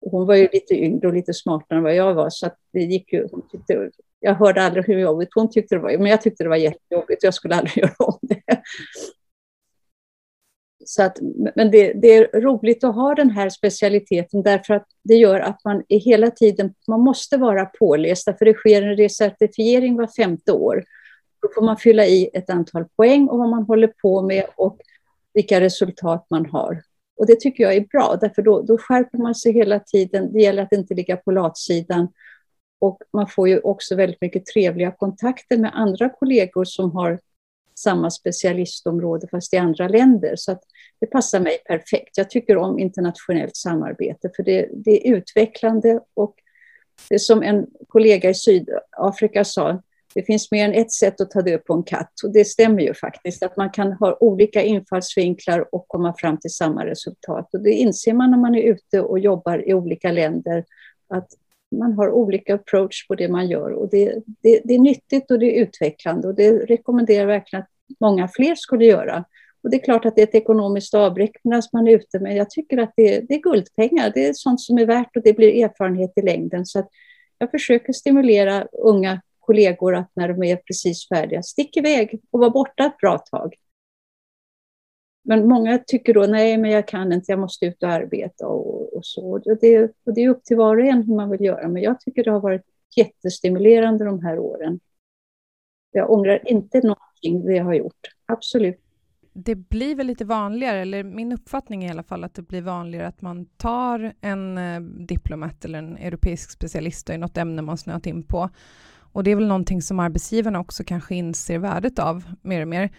Och 0.01 0.11
hon 0.11 0.27
var 0.27 0.35
ju 0.35 0.47
lite 0.53 0.73
yngre 0.73 1.07
och 1.07 1.13
lite 1.13 1.33
smartare 1.33 1.77
än 1.77 1.83
vad 1.83 1.95
jag 1.95 2.13
var, 2.13 2.29
så 2.29 2.49
det 2.73 2.79
gick 2.79 3.13
ju. 3.13 3.27
Tyckte, 3.51 3.89
jag 4.19 4.35
hörde 4.35 4.61
aldrig 4.61 4.85
hur 4.85 4.99
jobbigt 4.99 5.29
hon 5.35 5.51
tyckte 5.51 5.75
det 5.75 5.79
var, 5.81 5.97
men 5.97 6.07
jag 6.07 6.21
tyckte 6.21 6.43
det 6.43 6.49
var 6.49 6.55
jättejobbigt. 6.55 7.23
Jag 7.23 7.33
skulle 7.33 7.55
aldrig 7.55 7.77
göra 7.83 7.95
om 7.97 8.19
det. 8.21 8.61
Så 10.91 11.03
att, 11.03 11.17
men 11.55 11.71
det, 11.71 11.93
det, 11.93 12.13
är 12.13 12.41
roligt 12.41 12.83
att 12.83 12.95
ha 12.95 13.15
den 13.15 13.29
här 13.29 13.49
specialiteten 13.49 14.43
därför 14.43 14.73
att 14.73 14.87
det 15.03 15.15
gör 15.15 15.39
att 15.39 15.65
man 15.65 15.83
är 15.87 15.99
hela 15.99 16.31
tiden, 16.31 16.73
man 16.87 16.99
måste 16.99 17.37
vara 17.37 17.65
påläst 17.65 18.23
för 18.23 18.45
det 18.45 18.53
sker 18.53 18.81
en 18.81 18.97
recertifiering 18.97 19.97
var 19.97 20.07
femte 20.07 20.51
år. 20.51 20.83
Då 21.41 21.49
får 21.55 21.61
man 21.61 21.77
fylla 21.77 22.05
i 22.05 22.29
ett 22.33 22.49
antal 22.49 22.85
poäng 22.95 23.27
och 23.27 23.37
vad 23.37 23.49
man 23.49 23.63
håller 23.63 23.87
på 23.87 24.21
med 24.21 24.45
och 24.55 24.77
vilka 25.33 25.61
resultat 25.61 26.25
man 26.29 26.45
har. 26.45 26.83
Och 27.17 27.27
det 27.27 27.39
tycker 27.39 27.63
jag 27.63 27.75
är 27.75 27.85
bra, 27.91 28.17
därför 28.21 28.41
då, 28.41 28.61
då 28.61 28.77
skärper 28.77 29.17
man 29.17 29.35
sig 29.35 29.53
hela 29.53 29.79
tiden. 29.79 30.33
Det 30.33 30.41
gäller 30.41 30.63
att 30.63 30.73
inte 30.73 30.93
ligga 30.93 31.17
på 31.17 31.31
latsidan. 31.31 32.07
Och 32.79 33.01
man 33.13 33.27
får 33.27 33.49
ju 33.49 33.59
också 33.59 33.95
väldigt 33.95 34.21
mycket 34.21 34.45
trevliga 34.45 34.91
kontakter 34.91 35.57
med 35.57 35.71
andra 35.73 36.09
kollegor 36.09 36.65
som 36.65 36.91
har 36.91 37.19
samma 37.75 38.11
specialistområde 38.11 39.27
fast 39.27 39.53
i 39.53 39.57
andra 39.57 39.87
länder. 39.87 40.33
Så 40.35 40.51
att 40.51 40.63
det 41.01 41.07
passar 41.07 41.39
mig 41.39 41.57
perfekt. 41.65 42.17
Jag 42.17 42.29
tycker 42.29 42.57
om 42.57 42.79
internationellt 42.79 43.55
samarbete 43.55 44.29
för 44.35 44.43
det, 44.43 44.69
det 44.71 45.07
är 45.07 45.15
utvecklande 45.15 45.99
och 46.13 46.35
det 47.09 47.15
är 47.15 47.19
som 47.19 47.43
en 47.43 47.67
kollega 47.87 48.29
i 48.29 48.33
Sydafrika 48.33 49.45
sa, 49.45 49.81
det 50.13 50.23
finns 50.23 50.51
mer 50.51 50.65
än 50.65 50.73
ett 50.73 50.91
sätt 50.91 51.21
att 51.21 51.31
ta 51.31 51.41
död 51.41 51.65
på 51.65 51.73
en 51.73 51.83
katt 51.83 52.13
och 52.23 52.33
det 52.33 52.45
stämmer 52.45 52.81
ju 52.81 52.93
faktiskt 52.93 53.43
att 53.43 53.57
man 53.57 53.69
kan 53.69 53.93
ha 53.93 54.17
olika 54.19 54.61
infallsvinklar 54.61 55.75
och 55.75 55.87
komma 55.87 56.13
fram 56.17 56.37
till 56.37 56.53
samma 56.53 56.85
resultat. 56.85 57.53
Och 57.53 57.61
det 57.61 57.71
inser 57.71 58.13
man 58.13 58.31
när 58.31 58.37
man 58.37 58.55
är 58.55 58.61
ute 58.61 59.01
och 59.01 59.19
jobbar 59.19 59.69
i 59.69 59.73
olika 59.73 60.11
länder 60.11 60.65
att 61.07 61.27
man 61.75 61.93
har 61.93 62.11
olika 62.11 62.55
approach 62.55 63.07
på 63.07 63.15
det 63.15 63.29
man 63.29 63.47
gör 63.47 63.71
och 63.71 63.89
det, 63.89 64.15
det, 64.25 64.61
det 64.63 64.75
är 64.75 64.79
nyttigt 64.79 65.31
och 65.31 65.39
det 65.39 65.57
är 65.57 65.63
utvecklande 65.63 66.27
och 66.27 66.35
det 66.35 66.51
rekommenderar 66.51 67.19
jag 67.19 67.27
verkligen 67.27 67.63
att 67.63 67.69
många 67.99 68.27
fler 68.27 68.55
skulle 68.55 68.85
göra. 68.85 69.25
Och 69.63 69.69
det 69.69 69.77
är 69.77 69.83
klart 69.83 70.05
att 70.05 70.15
det 70.15 70.21
är 70.21 70.27
ett 70.27 70.35
ekonomiskt 70.35 70.93
avbräck 70.93 71.31
medan 71.43 71.61
man 71.73 71.87
är 71.87 71.91
ute, 71.91 72.19
men 72.19 72.35
jag 72.35 72.49
tycker 72.49 72.77
att 72.77 72.93
det, 72.95 73.19
det 73.19 73.33
är 73.35 73.41
guldpengar. 73.41 74.11
Det 74.13 74.25
är 74.25 74.33
sånt 74.33 74.61
som 74.61 74.77
är 74.77 74.85
värt 74.85 75.17
och 75.17 75.23
det 75.23 75.33
blir 75.33 75.63
erfarenhet 75.63 76.13
i 76.15 76.21
längden. 76.21 76.65
Så 76.65 76.79
att 76.79 76.89
jag 77.37 77.51
försöker 77.51 77.93
stimulera 77.93 78.67
unga 78.71 79.21
kollegor 79.39 79.95
att 79.95 80.11
när 80.13 80.27
de 80.27 80.43
är 80.43 80.55
precis 80.55 81.07
färdiga, 81.09 81.43
stick 81.43 81.77
iväg 81.77 82.21
och 82.31 82.39
var 82.39 82.49
borta 82.49 82.85
ett 82.85 82.97
bra 82.97 83.17
tag. 83.17 83.55
Men 85.23 85.47
många 85.47 85.77
tycker 85.77 86.13
då, 86.13 86.21
nej, 86.21 86.57
men 86.57 86.71
jag 86.71 86.87
kan 86.87 87.13
inte, 87.13 87.31
jag 87.31 87.39
måste 87.39 87.65
ut 87.65 87.83
och 87.83 87.89
arbeta 87.89 88.47
och, 88.47 88.93
och 88.93 89.05
så. 89.05 89.31
Och 89.31 89.57
det, 89.61 89.91
och 90.05 90.13
det 90.13 90.23
är 90.23 90.29
upp 90.29 90.43
till 90.43 90.57
var 90.57 90.77
och 90.77 90.85
en 90.85 91.03
hur 91.03 91.15
man 91.15 91.29
vill 91.29 91.41
göra, 91.41 91.67
men 91.67 91.81
jag 91.81 91.99
tycker 91.99 92.23
det 92.23 92.31
har 92.31 92.39
varit 92.39 92.65
jättestimulerande 92.95 94.05
de 94.05 94.25
här 94.25 94.39
åren. 94.39 94.79
Jag 95.91 96.11
ångrar 96.11 96.49
inte 96.49 96.77
någonting 96.77 97.47
vi 97.47 97.57
har 97.57 97.73
gjort, 97.73 98.07
absolut. 98.25 98.90
Det 99.33 99.55
blir 99.55 99.95
väl 99.95 100.07
lite 100.07 100.25
vanligare, 100.25 100.79
eller 100.79 101.03
min 101.03 101.31
uppfattning 101.31 101.83
är 101.83 101.87
i 101.87 101.91
alla 101.91 102.03
fall 102.03 102.23
att 102.23 102.33
det 102.33 102.41
blir 102.41 102.61
vanligare 102.61 103.07
att 103.07 103.21
man 103.21 103.45
tar 103.45 104.13
en 104.21 104.57
eh, 104.57 104.81
diplomat 104.81 105.65
eller 105.65 105.79
en 105.79 105.97
europeisk 105.97 106.51
specialist 106.51 107.09
i 107.09 107.17
något 107.17 107.37
ämne 107.37 107.61
man 107.61 107.77
snöat 107.77 108.05
in 108.05 108.23
på. 108.23 108.49
Och 109.13 109.23
det 109.23 109.31
är 109.31 109.35
väl 109.35 109.47
någonting 109.47 109.81
som 109.81 109.99
arbetsgivarna 109.99 110.59
också 110.59 110.83
kanske 110.83 111.15
inser 111.15 111.57
värdet 111.57 111.99
av 111.99 112.23
mer 112.41 112.61
och 112.61 112.67
mer. 112.67 112.89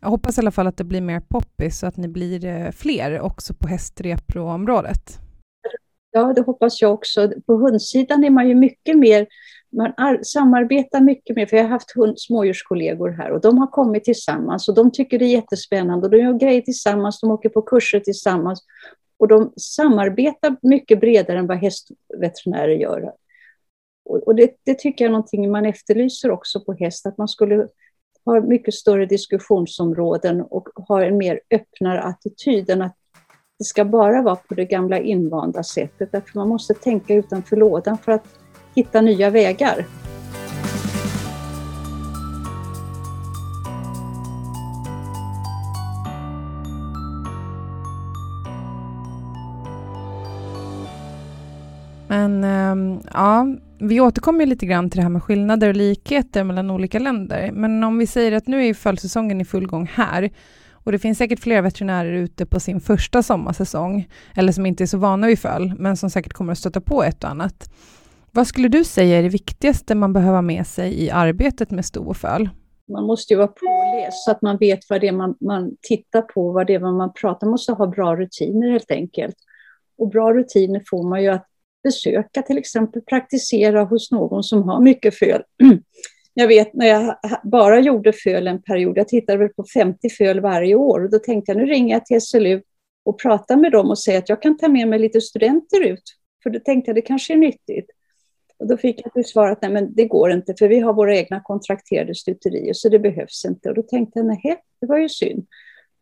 Jag 0.00 0.08
hoppas 0.08 0.38
i 0.38 0.40
alla 0.40 0.50
fall 0.50 0.66
att 0.66 0.76
det 0.76 0.84
blir 0.84 1.00
mer 1.00 1.20
poppis 1.20 1.78
så 1.78 1.86
att 1.86 1.96
ni 1.96 2.08
blir 2.08 2.44
eh, 2.44 2.70
fler 2.70 3.20
också 3.20 3.54
på 3.54 3.68
hästrepro-området. 3.68 5.18
Ja, 6.10 6.32
det 6.32 6.40
hoppas 6.40 6.82
jag 6.82 6.94
också. 6.94 7.32
På 7.46 7.56
hundsidan 7.56 8.24
är 8.24 8.30
man 8.30 8.48
ju 8.48 8.54
mycket 8.54 8.98
mer, 8.98 9.26
man 9.72 10.24
samarbetar 10.24 11.00
mycket 11.00 11.36
mer, 11.36 11.46
för 11.46 11.56
jag 11.56 11.64
har 11.64 11.70
haft 11.70 11.96
hund, 11.96 12.20
smådjurskollegor 12.20 13.10
här 13.10 13.30
och 13.30 13.40
de 13.40 13.58
har 13.58 13.66
kommit 13.66 14.04
tillsammans 14.04 14.68
och 14.68 14.74
de 14.74 14.90
tycker 14.90 15.18
det 15.18 15.24
är 15.24 15.32
jättespännande 15.32 16.06
och 16.06 16.10
de 16.10 16.18
gör 16.18 16.32
grejer 16.32 16.60
tillsammans, 16.60 17.20
de 17.20 17.30
åker 17.30 17.48
på 17.48 17.62
kurser 17.62 18.00
tillsammans 18.00 18.62
och 19.18 19.28
de 19.28 19.52
samarbetar 19.56 20.56
mycket 20.62 21.00
bredare 21.00 21.38
än 21.38 21.46
vad 21.46 21.58
hästveterinärer 21.58 22.74
gör. 22.74 23.12
Och 24.04 24.34
det, 24.34 24.50
det 24.64 24.78
tycker 24.78 25.04
jag 25.04 25.08
är 25.08 25.12
någonting 25.12 25.50
man 25.50 25.66
efterlyser 25.66 26.30
också 26.30 26.60
på 26.60 26.72
häst, 26.72 27.06
att 27.06 27.18
man 27.18 27.28
skulle 27.28 27.68
ha 28.24 28.40
mycket 28.40 28.74
större 28.74 29.06
diskussionsområden 29.06 30.42
och 30.42 30.68
ha 30.74 31.04
en 31.04 31.16
mer 31.16 31.40
öppnare 31.50 32.02
attityd 32.02 32.70
än 32.70 32.82
att 32.82 32.96
det 33.58 33.64
ska 33.64 33.84
bara 33.84 34.22
vara 34.22 34.36
på 34.36 34.54
det 34.54 34.64
gamla 34.64 34.98
invanda 34.98 35.62
sättet. 35.62 36.12
Därför 36.12 36.38
man 36.38 36.48
måste 36.48 36.74
tänka 36.74 37.14
utanför 37.14 37.56
lådan 37.56 37.98
för 37.98 38.12
att 38.12 38.26
hitta 38.76 39.00
nya 39.00 39.30
vägar. 39.30 39.86
Men 52.08 52.44
ehm, 52.44 53.00
ja, 53.12 53.46
vi 53.78 54.00
återkommer 54.00 54.46
lite 54.46 54.66
grann 54.66 54.90
till 54.90 54.96
det 54.98 55.02
här 55.02 55.10
med 55.10 55.22
skillnader 55.22 55.68
och 55.68 55.76
likheter 55.76 56.44
mellan 56.44 56.70
olika 56.70 56.98
länder. 56.98 57.50
Men 57.52 57.84
om 57.84 57.98
vi 57.98 58.06
säger 58.06 58.32
att 58.32 58.46
nu 58.46 58.66
är 58.66 58.74
fölsäsongen 58.74 59.40
i 59.40 59.44
full 59.44 59.66
gång 59.66 59.90
här 59.94 60.30
och 60.70 60.92
det 60.92 60.98
finns 60.98 61.18
säkert 61.18 61.40
flera 61.40 61.60
veterinärer 61.60 62.12
ute 62.12 62.46
på 62.46 62.60
sin 62.60 62.80
första 62.80 63.22
sommarsäsong, 63.22 64.08
eller 64.34 64.52
som 64.52 64.66
inte 64.66 64.84
är 64.84 64.86
så 64.86 64.98
vana 64.98 65.26
vid 65.26 65.38
föl, 65.38 65.74
men 65.78 65.96
som 65.96 66.10
säkert 66.10 66.32
kommer 66.32 66.52
att 66.52 66.58
stöta 66.58 66.80
på 66.80 67.04
ett 67.04 67.24
och 67.24 67.30
annat. 67.30 67.70
Vad 68.36 68.46
skulle 68.46 68.68
du 68.68 68.84
säga 68.84 69.18
är 69.18 69.22
det 69.22 69.28
viktigaste 69.28 69.94
man 69.94 70.12
behöver 70.12 70.34
ha 70.34 70.42
med 70.42 70.66
sig 70.66 71.04
i 71.04 71.10
arbetet 71.10 71.70
med 71.70 71.84
sto 71.84 72.08
och 72.08 72.16
föl? 72.16 72.48
Man 72.88 73.04
måste 73.04 73.32
ju 73.32 73.36
vara 73.36 73.48
påläst 73.48 74.24
så 74.24 74.30
att 74.30 74.42
man 74.42 74.56
vet 74.58 74.80
vad 74.88 75.00
det 75.00 75.08
är 75.08 75.12
man, 75.12 75.36
man 75.40 75.76
tittar 75.82 76.22
på, 76.22 76.52
vad 76.52 76.66
det 76.66 76.74
är 76.74 76.80
man 76.80 77.12
pratar 77.12 77.46
Man 77.46 77.50
måste 77.50 77.72
ha 77.72 77.86
bra 77.86 78.16
rutiner 78.16 78.70
helt 78.70 78.90
enkelt. 78.90 79.34
Och 79.98 80.08
bra 80.08 80.34
rutiner 80.34 80.82
får 80.90 81.08
man 81.08 81.22
ju 81.22 81.28
att 81.28 81.46
besöka 81.82 82.42
till 82.42 82.58
exempel, 82.58 83.02
praktisera 83.02 83.84
hos 83.84 84.10
någon 84.10 84.42
som 84.42 84.62
har 84.62 84.80
mycket 84.80 85.14
föl. 85.14 85.42
Jag 86.34 86.48
vet 86.48 86.74
när 86.74 86.86
jag 86.86 87.16
bara 87.44 87.80
gjorde 87.80 88.12
föl 88.12 88.46
en 88.46 88.62
period, 88.62 88.98
jag 88.98 89.08
tittade 89.08 89.38
väl 89.38 89.48
på 89.48 89.64
50 89.74 90.10
föl 90.10 90.40
varje 90.40 90.74
år 90.74 91.04
och 91.04 91.10
då 91.10 91.18
tänkte 91.18 91.52
jag 91.52 91.58
nu 91.58 91.66
ringer 91.66 91.94
jag 91.94 92.06
till 92.06 92.20
SLU 92.20 92.62
och 93.04 93.20
pratar 93.20 93.56
med 93.56 93.72
dem 93.72 93.90
och 93.90 93.98
säger 93.98 94.18
att 94.18 94.28
jag 94.28 94.42
kan 94.42 94.56
ta 94.56 94.68
med 94.68 94.88
mig 94.88 94.98
lite 94.98 95.20
studenter 95.20 95.86
ut. 95.86 96.02
För 96.42 96.50
då 96.50 96.60
tänkte 96.60 96.88
jag 96.88 96.96
det 96.96 97.02
kanske 97.02 97.32
är 97.32 97.36
nyttigt. 97.36 97.86
Och 98.58 98.66
då 98.66 98.76
fick 98.76 99.00
jag 99.04 99.12
till 99.12 99.24
svar 99.24 99.50
att 99.50 99.62
nej, 99.62 99.70
men 99.70 99.94
det 99.94 100.04
går 100.04 100.30
inte 100.30 100.54
för 100.58 100.68
vi 100.68 100.80
har 100.80 100.92
våra 100.92 101.16
egna 101.16 101.40
kontrakterade 101.40 102.14
stuterier 102.14 102.72
så 102.72 102.88
det 102.88 102.98
behövs 102.98 103.44
inte. 103.44 103.68
Och 103.68 103.74
då 103.74 103.82
tänkte 103.82 104.18
jag 104.18 104.26
nej, 104.26 104.62
det 104.80 104.86
var 104.86 104.98
ju 104.98 105.08
synd. 105.08 105.46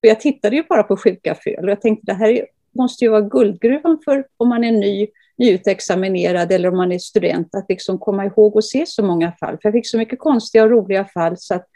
För 0.01 0.09
jag 0.09 0.21
tittade 0.21 0.57
ju 0.57 0.63
bara 0.63 0.83
på 0.83 0.97
sjuka 0.97 1.35
föl 1.35 1.65
och 1.65 1.71
jag 1.71 1.81
tänkte 1.81 2.07
det 2.07 2.15
här 2.15 2.47
måste 2.73 3.05
ju 3.05 3.11
vara 3.11 3.21
guldgruvan 3.21 3.99
för 4.05 4.27
om 4.37 4.49
man 4.49 4.65
är 4.65 4.73
ny 4.73 5.09
nyutexaminerad 5.39 6.53
eller 6.53 6.69
om 6.69 6.77
man 6.77 6.93
är 6.93 6.99
student, 6.99 7.55
att 7.55 7.67
liksom 7.69 7.99
komma 7.99 8.25
ihåg 8.25 8.57
och 8.57 8.65
se 8.65 8.87
så 8.87 9.03
många 9.03 9.33
fall. 9.33 9.53
För 9.53 9.61
jag 9.63 9.73
fick 9.73 9.89
så 9.89 9.99
mycket 9.99 10.19
konstiga 10.19 10.65
och 10.65 10.71
roliga 10.71 11.05
fall 11.05 11.35
så 11.39 11.55
att 11.55 11.67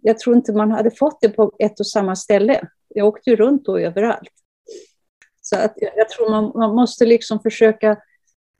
jag 0.00 0.18
tror 0.18 0.36
inte 0.36 0.52
man 0.52 0.70
hade 0.70 0.90
fått 0.90 1.20
det 1.20 1.28
på 1.28 1.52
ett 1.58 1.80
och 1.80 1.86
samma 1.86 2.16
ställe. 2.16 2.60
Jag 2.88 3.06
åkte 3.06 3.30
ju 3.30 3.36
runt 3.36 3.64
då 3.64 3.78
överallt. 3.78 4.32
Så 5.40 5.56
att 5.56 5.74
jag 5.96 6.08
tror 6.08 6.30
man, 6.30 6.52
man 6.54 6.74
måste 6.74 7.06
liksom 7.06 7.40
försöka, 7.40 7.96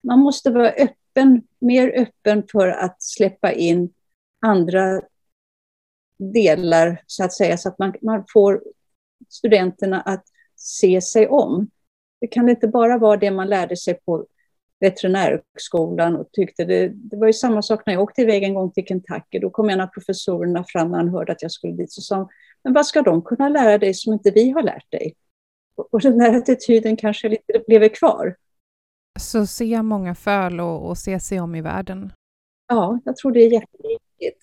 man 0.02 0.18
måste 0.18 0.50
vara 0.50 0.68
öppen, 0.70 0.94
mer 1.58 1.92
öppen 1.96 2.42
för 2.52 2.68
att 2.68 3.02
släppa 3.02 3.52
in 3.52 3.92
andra 4.46 5.02
delar, 6.18 7.02
så 7.06 7.24
att 7.24 7.32
säga, 7.32 7.56
så 7.56 7.68
att 7.68 7.78
man, 7.78 7.94
man 8.02 8.24
får 8.32 8.62
studenterna 9.28 10.00
att 10.00 10.24
se 10.56 11.00
sig 11.00 11.28
om. 11.28 11.70
Det 12.20 12.26
kan 12.26 12.48
inte 12.48 12.68
bara 12.68 12.98
vara 12.98 13.16
det 13.16 13.30
man 13.30 13.48
lärde 13.48 13.76
sig 13.76 13.94
på 13.94 14.26
veterinärhögskolan 14.80 16.16
och 16.16 16.28
tyckte 16.32 16.64
det, 16.64 16.88
det 16.88 17.16
var 17.16 17.26
ju 17.26 17.32
samma 17.32 17.62
sak 17.62 17.82
när 17.86 17.92
jag 17.92 18.02
åkte 18.02 18.22
iväg 18.22 18.42
en 18.42 18.54
gång 18.54 18.70
till 18.70 18.86
Kentucky. 18.86 19.38
Då 19.38 19.50
kom 19.50 19.70
en 19.70 19.80
av 19.80 19.86
professorerna 19.86 20.64
fram 20.68 20.90
när 20.90 20.98
han 20.98 21.08
hörde 21.08 21.32
att 21.32 21.42
jag 21.42 21.50
skulle 21.50 21.72
dit 21.72 21.96
och 21.96 22.04
sa 22.04 22.28
men 22.66 22.72
vad 22.72 22.86
ska 22.86 23.02
de 23.02 23.22
kunna 23.22 23.48
lära 23.48 23.78
dig 23.78 23.94
som 23.94 24.12
inte 24.12 24.30
vi 24.30 24.50
har 24.50 24.62
lärt 24.62 24.90
dig? 24.90 25.14
Och 25.76 26.00
den 26.00 26.18
där 26.18 26.36
attityden 26.36 26.96
kanske 26.96 27.28
lite 27.28 27.62
lever 27.66 27.88
kvar. 27.88 28.36
Så 29.18 29.46
se 29.46 29.82
många 29.82 30.14
föl 30.14 30.60
och, 30.60 30.88
och 30.88 30.98
se 30.98 31.20
sig 31.20 31.40
om 31.40 31.54
i 31.54 31.60
världen. 31.60 32.12
Ja, 32.68 33.00
jag 33.04 33.16
tror 33.16 33.32
det 33.32 33.40
är 33.40 33.52
jätteviktigt. 33.52 34.38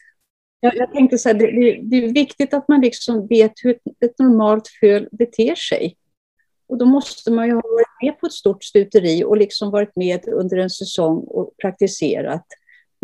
Jag, 0.60 0.76
jag 0.76 0.92
tänkte 0.92 1.18
så 1.18 1.30
här, 1.30 1.36
det, 1.36 1.80
det, 1.84 2.06
är 2.06 2.14
viktigt 2.14 2.54
att 2.54 2.68
man 2.68 2.82
liksom 2.82 3.28
vet 3.28 3.52
hur 3.64 3.72
ett, 3.72 3.82
ett 4.06 4.20
normalt 4.20 4.68
föl 4.80 5.10
beter 5.12 5.56
sig. 5.56 5.98
Och 6.68 6.78
då 6.78 6.86
måste 6.86 7.32
man 7.32 7.48
ju 7.48 7.54
ha 7.54 7.62
varit 7.62 8.02
med 8.02 8.20
på 8.20 8.26
ett 8.26 8.34
stort 8.34 8.64
stuteri 8.64 9.24
och 9.24 9.38
liksom 9.38 9.72
varit 9.72 9.96
med 9.96 10.28
under 10.28 10.58
en 10.58 10.70
säsong 10.70 11.18
och 11.18 11.54
praktiserat. 11.62 12.46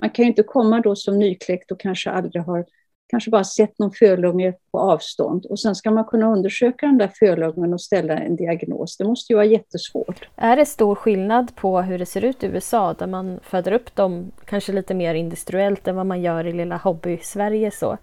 Man 0.02 0.10
kan 0.10 0.26
ju 0.26 0.30
inte 0.30 0.44
komma 0.44 0.80
då 0.80 0.96
som 0.96 1.20
nykläckt 1.20 1.72
och 1.72 1.80
kanske 1.80 2.10
aldrig 2.10 2.44
har 2.44 2.66
kanske 3.10 3.32
bara 3.32 3.44
sett 3.44 3.80
någon 3.80 3.92
fölunge 3.92 4.54
på 4.72 4.80
avstånd 4.80 5.46
och 5.46 5.60
sen 5.60 5.76
ska 5.76 5.92
man 5.92 6.06
kunna 6.06 6.32
undersöka 6.32 6.86
den 6.86 6.98
där 6.98 7.12
fölungen 7.20 7.74
och 7.74 7.82
ställa 7.82 8.18
en 8.18 8.36
diagnos. 8.36 8.98
Det 8.98 9.04
måste 9.04 9.34
ju 9.34 9.36
vara 9.38 9.46
jättesvårt. 9.46 10.30
Är 10.36 10.56
det 10.56 10.66
stor 10.66 10.96
skillnad 10.96 11.56
på 11.56 11.82
hur 11.82 12.00
det 12.00 12.06
ser 12.06 12.26
ut 12.26 12.44
i 12.44 12.48
USA 12.48 12.94
där 12.94 13.08
man 13.08 13.40
föder 13.44 13.72
upp 13.72 13.96
dem 13.96 14.32
kanske 14.46 14.72
lite 14.72 14.94
mer 14.94 15.16
industriellt 15.16 15.88
än 15.88 15.96
vad 15.96 16.06
man 16.06 16.22
gör 16.22 16.48
i 16.48 16.54
lilla 16.54 16.78
hobby-Sverige 16.78 17.72
så? 17.72 17.98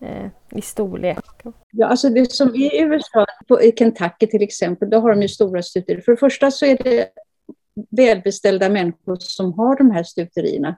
Eh, 0.00 0.26
i 0.50 0.62
storlek? 0.62 1.18
Ja, 1.70 1.86
alltså 1.86 2.08
det 2.08 2.32
som 2.32 2.54
i 2.54 2.80
USA, 2.82 3.26
på, 3.48 3.62
i 3.62 3.72
Kentucky 3.78 4.26
till 4.26 4.42
exempel, 4.42 4.90
då 4.90 5.00
har 5.00 5.10
de 5.10 5.22
ju 5.22 5.28
stora 5.28 5.62
stuterier. 5.62 6.00
För 6.00 6.12
det 6.12 6.18
första 6.18 6.50
så 6.50 6.66
är 6.66 6.78
det 6.84 7.08
välbeställda 7.90 8.68
människor 8.68 9.16
som 9.20 9.52
har 9.52 9.76
de 9.76 9.90
här 9.90 10.02
stuterierna. 10.02 10.76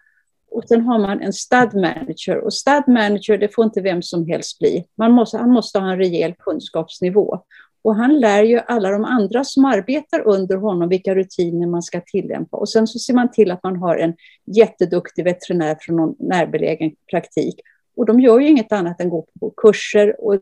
Och 0.51 0.65
sen 0.69 0.81
har 0.81 0.99
man 0.99 1.21
en 1.21 1.33
stud 1.33 1.75
manager 1.75 2.37
och 2.37 2.55
stadmanager 2.55 3.39
det 3.39 3.55
får 3.55 3.65
inte 3.65 3.81
vem 3.81 4.03
som 4.03 4.27
helst 4.27 4.59
bli. 4.59 4.85
Man 4.99 5.13
måste, 5.13 5.39
han 5.39 5.51
måste 5.51 5.79
ha 5.79 5.91
en 5.91 5.99
rejäl 5.99 6.35
kunskapsnivå. 6.39 7.43
Och 7.83 7.95
han 7.95 8.21
lär 8.21 8.43
ju 8.43 8.61
alla 8.67 8.91
de 8.91 9.05
andra 9.05 9.45
som 9.45 9.65
arbetar 9.65 10.21
under 10.21 10.57
honom 10.57 10.89
vilka 10.89 11.15
rutiner 11.15 11.67
man 11.67 11.83
ska 11.83 12.01
tillämpa. 12.01 12.57
Och 12.57 12.69
sen 12.69 12.87
så 12.87 12.99
ser 12.99 13.15
man 13.15 13.31
till 13.31 13.51
att 13.51 13.63
man 13.63 13.77
har 13.77 13.97
en 13.97 14.15
jätteduktig 14.47 15.25
veterinär 15.25 15.77
från 15.81 15.97
någon 15.97 16.15
närbelägen 16.19 16.93
praktik 17.11 17.61
och 17.99 18.07
de 18.07 18.21
gör 18.21 18.41
ju 18.41 18.49
inget 18.49 18.73
annat 18.73 19.01
än 19.01 19.09
gå 19.09 19.27
på 19.41 19.51
kurser 19.51 20.25
och, 20.25 20.41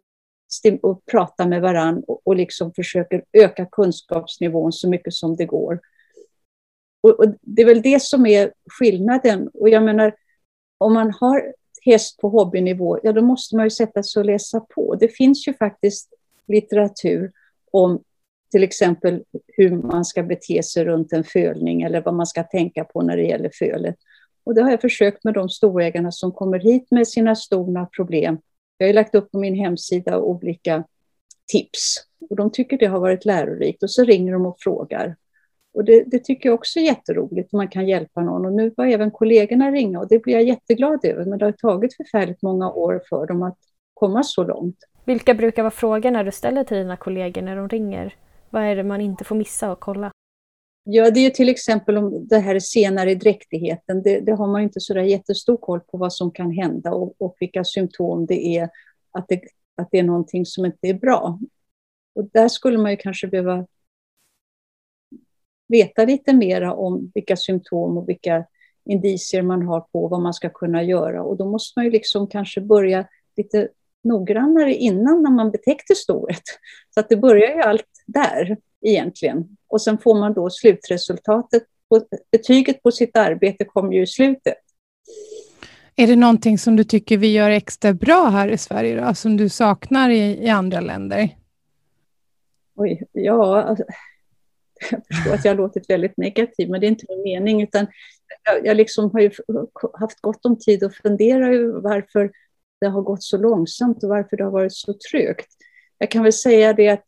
och 0.82 1.06
prata 1.10 1.46
med 1.46 1.62
varann 1.62 2.02
och, 2.06 2.20
och 2.24 2.36
liksom 2.36 2.72
försöker 2.72 3.24
öka 3.32 3.66
kunskapsnivån 3.72 4.72
så 4.72 4.88
mycket 4.88 5.14
som 5.14 5.36
det 5.36 5.46
går. 5.46 5.80
Och, 7.06 7.20
och, 7.20 7.34
det 7.40 7.62
är 7.62 7.66
väl 7.66 7.82
det 7.82 8.02
som 8.02 8.26
är 8.26 8.52
skillnaden. 8.78 9.48
Och 9.54 9.68
jag 9.68 9.82
menar, 9.82 10.14
om 10.78 10.94
man 10.94 11.12
har 11.20 11.52
häst 11.82 12.18
på 12.20 12.28
hobbynivå, 12.28 12.98
ja 13.02 13.12
då 13.12 13.22
måste 13.22 13.56
man 13.56 13.66
ju 13.66 13.70
sätta 13.70 14.02
sig 14.02 14.20
och 14.20 14.26
läsa 14.26 14.60
på. 14.60 14.94
Det 14.94 15.08
finns 15.08 15.48
ju 15.48 15.54
faktiskt 15.54 16.08
litteratur 16.48 17.32
om 17.70 18.02
till 18.50 18.62
exempel 18.62 19.24
hur 19.46 19.70
man 19.70 20.04
ska 20.04 20.22
bete 20.22 20.62
sig 20.62 20.84
runt 20.84 21.12
en 21.12 21.24
fölning 21.24 21.82
eller 21.82 22.00
vad 22.00 22.14
man 22.14 22.26
ska 22.26 22.42
tänka 22.42 22.84
på 22.84 23.02
när 23.02 23.16
det 23.16 23.22
gäller 23.22 23.50
fölet. 23.58 23.96
Och 24.44 24.54
det 24.54 24.62
har 24.62 24.70
jag 24.70 24.80
försökt 24.80 25.24
med 25.24 25.34
de 25.34 25.48
storägarna 25.48 26.12
som 26.12 26.32
kommer 26.32 26.58
hit 26.58 26.86
med 26.90 27.08
sina 27.08 27.34
stora 27.34 27.86
problem. 27.86 28.38
Jag 28.78 28.86
har 28.86 28.94
lagt 28.94 29.14
upp 29.14 29.30
på 29.30 29.38
min 29.38 29.54
hemsida 29.54 30.18
olika 30.18 30.84
tips. 31.52 31.96
Och 32.30 32.36
de 32.36 32.50
tycker 32.50 32.78
det 32.78 32.86
har 32.86 33.00
varit 33.00 33.24
lärorikt 33.24 33.82
och 33.82 33.90
så 33.90 34.04
ringer 34.04 34.32
de 34.32 34.46
och 34.46 34.56
frågar. 34.60 35.16
Och 35.76 35.84
det, 35.84 36.04
det, 36.06 36.18
tycker 36.18 36.48
jag 36.48 36.54
också 36.54 36.78
är 36.78 36.84
jätteroligt 36.84 37.52
om 37.52 37.56
man 37.56 37.68
kan 37.68 37.88
hjälpa 37.88 38.20
någon. 38.20 38.46
Och 38.46 38.52
nu 38.52 38.72
var 38.76 38.86
även 38.86 39.10
kollegorna 39.10 39.70
ringa 39.70 40.00
och 40.00 40.08
det 40.08 40.18
blir 40.18 40.34
jag 40.34 40.42
jätteglad 40.42 41.04
över. 41.04 41.24
Men 41.24 41.38
det 41.38 41.44
har 41.44 41.52
tagit 41.52 41.96
förfärligt 41.96 42.42
många 42.42 42.72
år 42.72 43.02
för 43.08 43.26
dem 43.26 43.42
att 43.42 43.58
komma 43.94 44.22
så 44.22 44.44
långt. 44.44 44.76
Vilka 45.04 45.34
brukar 45.34 45.62
vara 45.62 45.70
frågor 45.70 46.10
när 46.10 46.24
du 46.24 46.32
ställer 46.32 46.64
till 46.64 46.76
dina 46.76 46.96
kollegor 46.96 47.42
när 47.42 47.56
de 47.56 47.68
ringer? 47.68 48.14
Vad 48.50 48.62
är 48.62 48.76
det 48.76 48.84
man 48.84 49.00
inte 49.00 49.24
får 49.24 49.36
missa 49.36 49.72
och 49.72 49.80
kolla? 49.80 50.10
Ja, 50.84 51.10
det 51.10 51.20
är 51.20 51.30
till 51.30 51.48
exempel 51.48 51.96
om 51.96 52.26
det 52.28 52.38
här 52.38 52.58
senare 52.58 53.14
dräktigheten. 53.14 54.02
Det, 54.02 54.20
det 54.20 54.32
har 54.32 54.46
man 54.46 54.62
inte 54.62 54.80
så 54.80 54.94
där 54.94 55.02
jättestor 55.02 55.56
koll 55.56 55.80
på 55.80 55.98
vad 55.98 56.12
som 56.12 56.30
kan 56.30 56.50
hända 56.50 56.90
och, 56.90 57.14
och 57.18 57.36
vilka 57.40 57.64
symptom 57.64 58.26
det 58.26 58.46
är, 58.58 58.68
att 59.10 59.28
det, 59.28 59.40
att 59.76 59.88
det 59.90 59.98
är 59.98 60.02
någonting 60.02 60.46
som 60.46 60.64
inte 60.64 60.88
är 60.88 60.94
bra. 60.94 61.38
Och 62.14 62.28
där 62.32 62.48
skulle 62.48 62.78
man 62.78 62.90
ju 62.90 62.96
kanske 62.96 63.26
behöva 63.26 63.66
veta 65.68 66.04
lite 66.04 66.32
mera 66.32 66.74
om 66.74 67.10
vilka 67.14 67.36
symptom 67.36 67.98
och 67.98 68.08
vilka 68.08 68.44
indicier 68.84 69.42
man 69.42 69.62
har 69.62 69.80
på 69.80 70.08
vad 70.08 70.22
man 70.22 70.34
ska 70.34 70.48
kunna 70.48 70.82
göra. 70.82 71.22
Och 71.22 71.36
då 71.36 71.50
måste 71.50 71.78
man 71.78 71.84
ju 71.84 71.90
liksom 71.90 72.26
kanske 72.26 72.60
börja 72.60 73.06
lite 73.36 73.68
noggrannare 74.04 74.74
innan 74.74 75.22
när 75.22 75.30
man 75.30 75.50
betäckte 75.50 75.94
storet. 75.94 76.42
Så 76.94 77.00
att 77.00 77.08
det 77.08 77.16
börjar 77.16 77.54
ju 77.54 77.60
allt 77.62 77.88
där 78.06 78.56
egentligen. 78.86 79.56
Och 79.68 79.82
sen 79.82 79.98
får 79.98 80.14
man 80.14 80.34
då 80.34 80.50
slutresultatet. 80.50 81.62
Betyget 82.32 82.82
på 82.82 82.90
sitt 82.90 83.16
arbete 83.16 83.64
kommer 83.64 83.92
ju 83.92 84.02
i 84.02 84.06
slutet. 84.06 84.58
Är 85.96 86.06
det 86.06 86.16
någonting 86.16 86.58
som 86.58 86.76
du 86.76 86.84
tycker 86.84 87.16
vi 87.16 87.32
gör 87.32 87.50
extra 87.50 87.92
bra 87.92 88.28
här 88.28 88.48
i 88.48 88.58
Sverige, 88.58 89.00
då, 89.00 89.14
som 89.14 89.36
du 89.36 89.48
saknar 89.48 90.10
i, 90.10 90.44
i 90.44 90.48
andra 90.48 90.80
länder? 90.80 91.28
Oj, 92.76 93.02
ja, 93.12 93.62
alltså, 93.62 93.84
jag 94.90 95.06
förstår 95.06 95.34
att 95.34 95.44
jag 95.44 95.52
har 95.52 95.56
låtit 95.56 95.90
väldigt 95.90 96.16
negativ, 96.16 96.70
men 96.70 96.80
det 96.80 96.86
är 96.86 96.88
inte 96.88 97.06
min 97.08 97.22
mening. 97.22 97.62
Utan 97.62 97.86
jag, 98.44 98.66
jag 98.66 98.76
liksom 98.76 99.10
har 99.12 99.98
haft 99.98 100.20
gott 100.20 100.46
om 100.46 100.58
tid 100.58 100.84
att 100.84 100.94
fundera 100.94 101.48
över 101.48 101.80
varför 101.80 102.30
det 102.80 102.86
har 102.86 103.02
gått 103.02 103.22
så 103.22 103.36
långsamt 103.38 104.04
och 104.04 104.10
varför 104.10 104.36
det 104.36 104.44
har 104.44 104.50
varit 104.50 104.74
så 104.74 104.94
trögt. 105.10 105.48
Jag 105.98 106.10
kan 106.10 106.22
väl 106.22 106.32
säga 106.32 106.72
det 106.72 106.88
att 106.88 107.04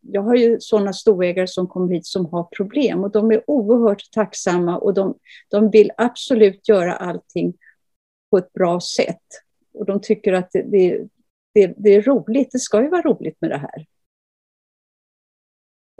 jag 0.00 0.22
har 0.22 0.34
ju 0.34 0.60
sådana 0.60 0.92
storägare 0.92 1.46
som 1.46 1.68
kommer 1.68 1.94
hit 1.94 2.06
som 2.06 2.26
har 2.26 2.44
problem 2.44 3.04
och 3.04 3.12
de 3.12 3.30
är 3.30 3.50
oerhört 3.50 4.10
tacksamma 4.12 4.78
och 4.78 4.94
de, 4.94 5.18
de 5.50 5.70
vill 5.70 5.90
absolut 5.96 6.68
göra 6.68 6.96
allting 6.96 7.54
på 8.30 8.38
ett 8.38 8.52
bra 8.52 8.80
sätt. 8.80 9.22
Och 9.74 9.86
de 9.86 10.00
tycker 10.00 10.32
att 10.32 10.48
det, 10.52 10.62
det, 10.62 11.08
det, 11.54 11.74
det 11.76 11.94
är 11.94 12.02
roligt, 12.02 12.48
det 12.52 12.58
ska 12.58 12.82
ju 12.82 12.88
vara 12.88 13.02
roligt 13.02 13.36
med 13.40 13.50
det 13.50 13.58
här. 13.58 13.86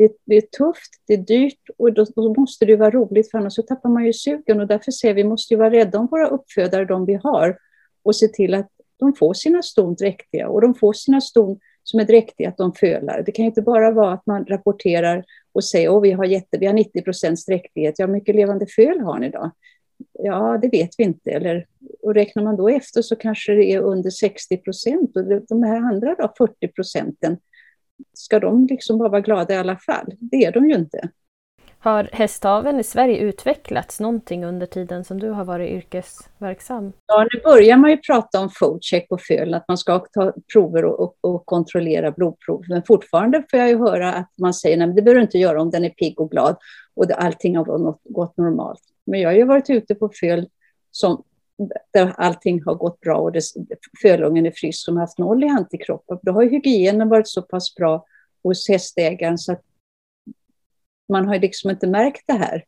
Det, 0.02 0.12
det, 0.24 0.36
är 0.36 0.40
tufft, 0.40 0.90
det 1.06 1.14
är 1.14 1.18
dyrt 1.18 1.70
och 1.78 1.92
då, 1.92 2.04
då, 2.04 2.34
måste 2.34 2.64
det 2.64 2.76
vara 2.76 2.90
roligt 2.90 3.30
för 3.30 3.38
annars 3.38 3.54
så 3.54 3.62
tappar 3.62 3.88
man 3.88 4.06
ju 4.06 4.12
sugen 4.12 4.60
och 4.60 4.66
därför 4.66 4.92
säger 4.92 5.14
vi 5.14 5.24
måste 5.24 5.54
ju 5.54 5.58
vara 5.58 5.70
rädda 5.70 5.98
om 5.98 6.06
våra 6.06 6.28
uppfödare, 6.28 6.84
de 6.84 7.06
vi 7.06 7.14
har 7.14 7.58
och 8.02 8.16
se 8.16 8.28
till 8.28 8.54
att 8.54 8.68
de 8.98 9.14
får 9.14 9.34
sina 9.34 9.62
ston 9.62 9.94
dräktiga 9.94 10.48
och 10.48 10.60
de 10.60 10.74
får 10.74 10.92
sina 10.92 11.20
ston 11.20 11.58
som 11.84 12.00
är 12.00 12.04
dräktiga 12.04 12.48
att 12.48 12.56
de 12.56 12.72
fölar. 12.72 13.22
Det 13.26 13.32
kan 13.32 13.44
inte 13.44 13.62
bara 13.62 13.90
vara 13.90 14.12
att 14.12 14.26
man 14.26 14.44
rapporterar 14.46 15.24
och 15.52 15.64
säger 15.64 15.96
att 15.96 16.02
vi 16.02 16.12
har, 16.12 16.24
jätte, 16.24 16.58
vi 16.58 16.66
har 16.66 16.74
90 16.74 17.02
procents 17.02 17.46
dräktighet. 17.46 17.94
Ja, 17.98 18.06
hur 18.06 18.12
mycket 18.12 18.34
levande 18.34 18.66
föl 18.66 19.00
har 19.00 19.18
ni 19.18 19.28
då? 19.28 19.50
Ja, 20.12 20.58
det 20.62 20.68
vet 20.68 20.90
vi 20.98 21.04
inte. 21.04 21.30
Eller, 21.30 21.66
och 22.02 22.14
räknar 22.14 22.42
man 22.42 22.56
då 22.56 22.68
efter 22.68 23.02
så 23.02 23.16
kanske 23.16 23.52
det 23.52 23.72
är 23.72 23.80
under 23.80 24.10
60 24.10 24.56
procent. 24.56 25.16
Och 25.16 25.24
de 25.48 25.62
här 25.62 25.76
andra 25.76 26.14
då, 26.14 26.32
40 26.38 26.68
procenten, 26.68 27.36
ska 28.12 28.38
de 28.38 28.66
liksom 28.66 28.98
bara 28.98 29.08
vara 29.08 29.20
glada 29.20 29.54
i 29.54 29.56
alla 29.56 29.76
fall? 29.76 30.14
Det 30.18 30.44
är 30.44 30.52
de 30.52 30.68
ju 30.68 30.74
inte. 30.74 31.08
Har 31.78 32.08
hästaveln 32.12 32.80
i 32.80 32.84
Sverige 32.84 33.18
utvecklats 33.18 34.00
någonting 34.00 34.44
under 34.44 34.66
tiden 34.66 35.04
som 35.04 35.20
du 35.20 35.30
har 35.30 35.44
varit 35.44 35.70
yrkesverksam? 35.70 36.92
Ja, 37.06 37.26
nu 37.32 37.40
börjar 37.40 37.76
man 37.76 37.90
ju 37.90 37.96
prata 37.96 38.40
om 38.40 38.50
foodcheck 38.50 39.08
på 39.08 39.18
föl, 39.18 39.54
att 39.54 39.68
man 39.68 39.78
ska 39.78 39.98
ta 39.98 40.32
prover 40.52 40.84
och, 40.84 41.00
och, 41.00 41.16
och, 41.20 41.46
kontrollera 41.46 42.10
blodprov. 42.10 42.64
Men 42.68 42.82
fortfarande 42.82 43.44
får 43.50 43.58
jag 43.60 43.68
ju 43.68 43.78
höra 43.78 44.12
att 44.12 44.30
man 44.38 44.54
säger 44.54 44.88
att 44.88 44.96
det 44.96 45.02
behöver 45.02 45.20
du 45.20 45.22
inte 45.22 45.38
göra 45.38 45.62
om 45.62 45.70
den 45.70 45.84
är 45.84 45.90
pigg 45.90 46.20
och 46.20 46.30
glad 46.30 46.56
och 46.94 47.06
det, 47.06 47.14
allting 47.14 47.56
har 47.56 47.64
gått, 47.64 48.00
gått 48.04 48.36
normalt. 48.36 48.82
Men 49.06 49.20
jag 49.20 49.28
har 49.28 49.34
ju 49.34 49.44
varit 49.44 49.70
ute 49.70 49.94
på 49.94 50.10
föl 50.20 50.48
som, 50.90 51.22
där 51.92 52.14
allting 52.16 52.62
har 52.64 52.74
gått 52.74 53.00
bra 53.00 53.16
och 53.16 53.32
det, 53.32 53.42
fölungen 54.02 54.46
är 54.46 54.50
frisk 54.50 54.84
som 54.84 54.96
haft 54.96 55.18
noll 55.18 55.44
i 55.44 55.48
antikroppar. 55.48 56.18
Då 56.22 56.32
har 56.32 56.42
hygienen 56.42 57.08
varit 57.08 57.28
så 57.28 57.42
pass 57.42 57.74
bra 57.74 58.04
hos 58.42 58.68
hästägaren 58.68 59.38
så 59.38 59.52
att 59.52 59.62
man 61.08 61.26
har 61.26 61.38
liksom 61.38 61.70
inte 61.70 61.86
märkt 61.86 62.22
det 62.26 62.32
här. 62.32 62.64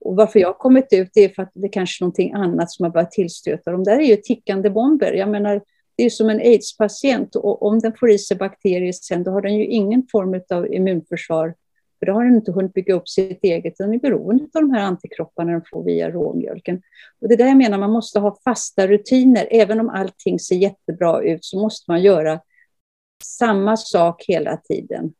Och 0.00 0.16
varför 0.16 0.40
jag 0.40 0.48
har 0.48 0.54
kommit 0.54 0.92
ut 0.92 1.16
är 1.16 1.28
för 1.28 1.42
att 1.42 1.50
det 1.54 1.66
är 1.66 1.72
kanske 1.72 2.02
är 2.02 2.04
någonting 2.04 2.32
annat 2.32 2.70
som 2.70 2.84
har 2.84 2.90
börjat 2.90 3.10
tillstöta. 3.10 3.70
De 3.70 3.84
där 3.84 4.00
är 4.00 4.04
ju 4.04 4.16
tickande 4.16 4.70
bomber. 4.70 5.12
Jag 5.12 5.28
menar, 5.28 5.62
det 5.96 6.04
är 6.04 6.10
som 6.10 6.30
en 6.30 6.40
aids-patient 6.40 7.36
och 7.36 7.62
om 7.62 7.78
den 7.78 7.92
får 7.96 8.10
i 8.10 8.18
sig 8.18 8.36
bakterier 8.36 8.92
sen, 8.92 9.22
då 9.22 9.30
har 9.30 9.42
den 9.42 9.56
ju 9.56 9.66
ingen 9.66 10.06
form 10.12 10.40
av 10.50 10.74
immunförsvar. 10.74 11.54
För 12.04 12.12
då 12.12 12.18
har 12.18 12.24
den 12.24 12.34
inte 12.34 12.52
hunnit 12.52 12.72
bygga 12.72 12.94
upp 12.94 13.08
sitt 13.08 13.44
eget. 13.44 13.78
Den 13.78 13.94
är 13.94 13.98
beroende 13.98 14.44
av 14.44 14.60
de 14.62 14.70
här 14.70 14.82
antikropparna 14.82 15.52
den 15.52 15.62
får 15.70 15.84
via 15.84 16.10
råmjölken. 16.10 16.82
Och 17.20 17.28
det 17.28 17.34
är 17.34 17.38
där 17.38 17.46
jag 17.46 17.56
menar, 17.56 17.78
man 17.78 17.90
måste 17.90 18.20
ha 18.20 18.38
fasta 18.44 18.86
rutiner. 18.86 19.48
Även 19.50 19.80
om 19.80 19.88
allting 19.88 20.38
ser 20.38 20.56
jättebra 20.56 21.22
ut 21.22 21.44
så 21.44 21.58
måste 21.58 21.90
man 21.90 22.02
göra 22.02 22.40
samma 23.24 23.76
sak 23.76 24.24
hela 24.28 24.56
tiden. 24.56 25.12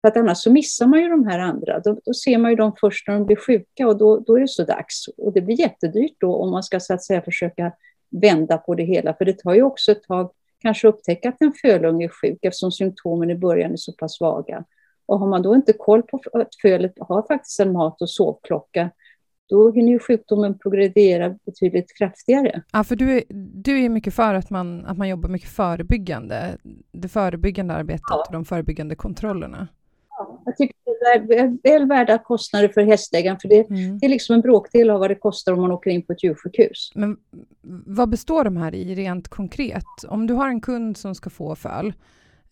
För 0.00 0.08
att 0.08 0.16
annars 0.16 0.38
så 0.38 0.52
missar 0.52 0.86
man 0.86 1.02
ju 1.02 1.08
de 1.08 1.26
här 1.26 1.38
andra. 1.38 1.80
Då, 1.80 1.98
då, 2.04 2.14
ser 2.14 2.38
man 2.38 2.50
ju 2.50 2.56
dem 2.56 2.72
först 2.80 3.08
när 3.08 3.14
de 3.14 3.26
blir 3.26 3.36
sjuka 3.36 3.88
och 3.88 3.98
då, 3.98 4.18
då 4.18 4.36
är 4.36 4.40
det 4.40 4.48
så 4.48 4.64
dags. 4.64 5.08
Och 5.16 5.32
det 5.32 5.40
blir 5.40 5.60
jättedyrt 5.60 6.16
då 6.18 6.36
om 6.36 6.50
man 6.50 6.62
ska 6.62 6.80
så 6.80 6.94
att 6.94 7.04
säga 7.04 7.22
försöka 7.22 7.72
vända 8.10 8.58
på 8.58 8.74
det 8.74 8.84
hela. 8.84 9.14
För 9.14 9.24
det 9.24 9.38
tar 9.38 9.54
ju 9.54 9.62
också 9.62 9.92
ett 9.92 10.02
tag 10.02 10.30
kanske 10.58 10.88
upptäcka 10.88 11.28
att 11.28 11.42
en 11.42 11.52
fölunge 11.62 12.04
är 12.04 12.08
sjuk 12.08 12.38
eftersom 12.42 12.72
symptomen 12.72 13.30
i 13.30 13.34
början 13.34 13.72
är 13.72 13.76
så 13.76 13.92
pass 13.92 14.16
svaga. 14.16 14.64
Och 15.06 15.18
har 15.18 15.26
man 15.26 15.42
då 15.42 15.54
inte 15.54 15.72
koll 15.72 16.02
på 16.02 16.20
att 16.32 16.54
fölet 16.62 16.92
har 17.00 17.22
faktiskt 17.22 17.60
en 17.60 17.72
mat 17.72 18.02
och 18.02 18.10
sovklocka, 18.10 18.90
då 19.48 19.70
hinner 19.70 19.92
ju 19.92 19.98
sjukdomen 19.98 20.58
progredera 20.58 21.38
betydligt 21.46 21.98
kraftigare. 21.98 22.62
Ja, 22.72 22.84
för 22.84 22.96
du 22.96 23.16
är, 23.16 23.22
du 23.54 23.84
är 23.84 23.88
mycket 23.88 24.14
för 24.14 24.34
att 24.34 24.50
man, 24.50 24.84
att 24.86 24.98
man 24.98 25.08
jobbar 25.08 25.28
mycket 25.28 25.48
förebyggande, 25.48 26.58
det 26.92 27.08
förebyggande 27.08 27.74
arbetet 27.74 28.02
ja. 28.10 28.24
och 28.26 28.32
de 28.32 28.44
förebyggande 28.44 28.94
kontrollerna. 28.94 29.68
Jag 30.44 30.56
tycker 30.56 30.76
det 31.28 31.38
är 31.38 31.58
väl 31.62 31.88
värda 31.88 32.18
kostnader 32.18 32.68
för 32.68 32.80
hästägaren, 32.80 33.38
för 33.40 33.48
det, 33.48 33.70
mm. 33.70 33.98
det, 33.98 34.06
är 34.06 34.10
liksom 34.10 34.34
en 34.34 34.40
bråkdel 34.40 34.90
av 34.90 35.00
vad 35.00 35.10
det 35.10 35.14
kostar 35.14 35.52
om 35.52 35.60
man 35.60 35.72
åker 35.72 35.90
in 35.90 36.02
på 36.02 36.12
ett 36.12 36.24
djursjukhus. 36.24 36.92
Men 36.94 37.16
vad 37.86 38.08
består 38.08 38.44
de 38.44 38.56
här 38.56 38.74
i 38.74 38.94
rent 38.94 39.28
konkret? 39.28 39.84
Om 40.08 40.26
du 40.26 40.34
har 40.34 40.48
en 40.48 40.60
kund 40.60 40.96
som 40.96 41.14
ska 41.14 41.30
få 41.30 41.54
föl, 41.54 41.92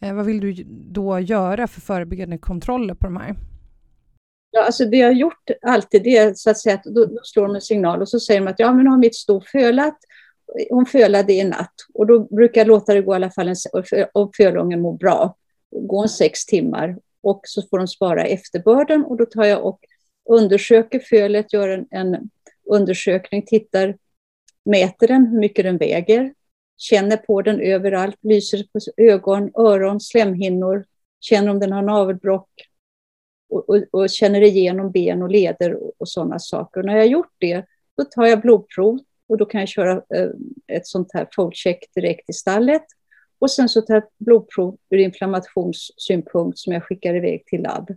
Eh, 0.01 0.15
vad 0.15 0.27
vill 0.27 0.41
du 0.41 0.65
då 0.67 1.21
göra 1.21 1.67
för 1.67 1.81
förebyggande 1.81 2.39
kontroller 2.39 2.95
på 2.95 3.05
de 3.07 3.17
här? 3.17 3.35
Ja, 4.51 4.65
alltså 4.65 4.85
det 4.85 4.97
jag 4.97 5.09
har 5.09 5.15
gjort 5.15 5.51
alltid 5.63 6.03
det 6.03 6.17
är 6.17 6.35
så 6.35 6.51
att 6.51 6.59
säga 6.59 6.75
att 6.75 6.85
då, 6.85 7.05
då 7.05 7.21
slår 7.23 7.47
de 7.47 7.55
en 7.55 7.61
signal 7.61 8.03
och 8.03 8.09
så 8.09 8.21
säger 8.21 8.41
de 8.41 8.47
att 8.47 8.59
ja, 8.59 8.73
men 8.73 8.87
har 8.87 8.99
mitt 8.99 9.15
sto 9.15 9.41
fölat. 9.41 9.99
Hon 10.71 10.87
fölade 10.87 11.33
i 11.33 11.45
natt 11.45 11.75
och 11.95 12.07
då 12.07 12.21
brukar 12.21 12.61
jag 12.61 12.69
låta 12.69 12.95
det 12.95 13.03
gå 13.03 13.13
i 13.13 13.17
alla 13.17 13.31
fall 13.31 13.49
en, 13.49 13.57
om 14.13 14.31
fölungen 14.37 14.81
mår 14.81 14.97
bra, 14.97 15.37
gå 15.71 16.03
en 16.03 16.09
sex 16.09 16.47
timmar 16.47 16.99
och 17.23 17.41
så 17.45 17.63
får 17.63 17.79
de 17.79 17.89
spara 17.89 18.25
efterbörden 18.25 19.05
och 19.05 19.17
då 19.17 19.27
tar 19.27 19.45
jag 19.45 19.65
och 19.65 19.81
undersöker 20.29 20.99
fölet, 20.99 21.53
gör 21.53 21.69
en, 21.69 21.87
en 21.91 22.31
undersökning, 22.71 23.43
tittar, 23.47 23.97
mäter 24.65 25.09
den, 25.09 25.27
hur 25.27 25.39
mycket 25.39 25.65
den 25.65 25.79
väger, 25.79 26.35
känner 26.77 27.17
på 27.17 27.43
den 27.43 27.61
överallt, 27.61 28.17
lyser 28.23 28.65
på 28.73 28.79
ögon, 28.97 29.51
öron, 29.55 30.01
slemhinnor, 30.01 30.85
känner 31.21 31.51
om 31.51 31.61
den 31.61 31.73
har 31.73 31.83
navelbrock 31.83 32.51
och, 33.51 33.71
och, 33.71 33.83
och 33.91 34.11
känner 34.11 34.41
igenom 34.41 34.91
ben 34.91 35.23
och 35.23 35.31
leder 35.31 35.75
och, 35.75 35.93
och 35.99 36.09
sådana 36.09 36.39
saker. 36.39 36.81
Och 36.81 36.87
när 36.87 36.93
jag 36.93 37.03
har 37.03 37.09
gjort 37.09 37.35
det, 37.39 37.65
då 37.97 38.05
tar 38.05 38.27
jag 38.27 38.41
blodprov 38.41 38.99
och 39.29 39.39
då 39.39 39.45
kan 39.45 39.61
jag 39.61 39.69
köra 39.69 39.93
eh, 39.93 40.31
ett 40.67 40.87
sånt 40.87 41.09
här 41.15 41.29
foldcheck 41.33 41.85
direkt 41.95 42.31
i 42.31 42.33
stallet. 42.33 42.85
Och 43.39 43.51
sen 43.51 43.69
så 43.69 43.83
tar 43.83 43.95
jag 43.95 44.05
blodprov 44.19 44.77
ur 44.91 44.99
inflammationssynpunkt 44.99 46.59
som 46.59 46.73
jag 46.73 46.85
skickar 46.85 47.15
iväg 47.15 47.47
till 47.47 47.63
labb. 47.63 47.91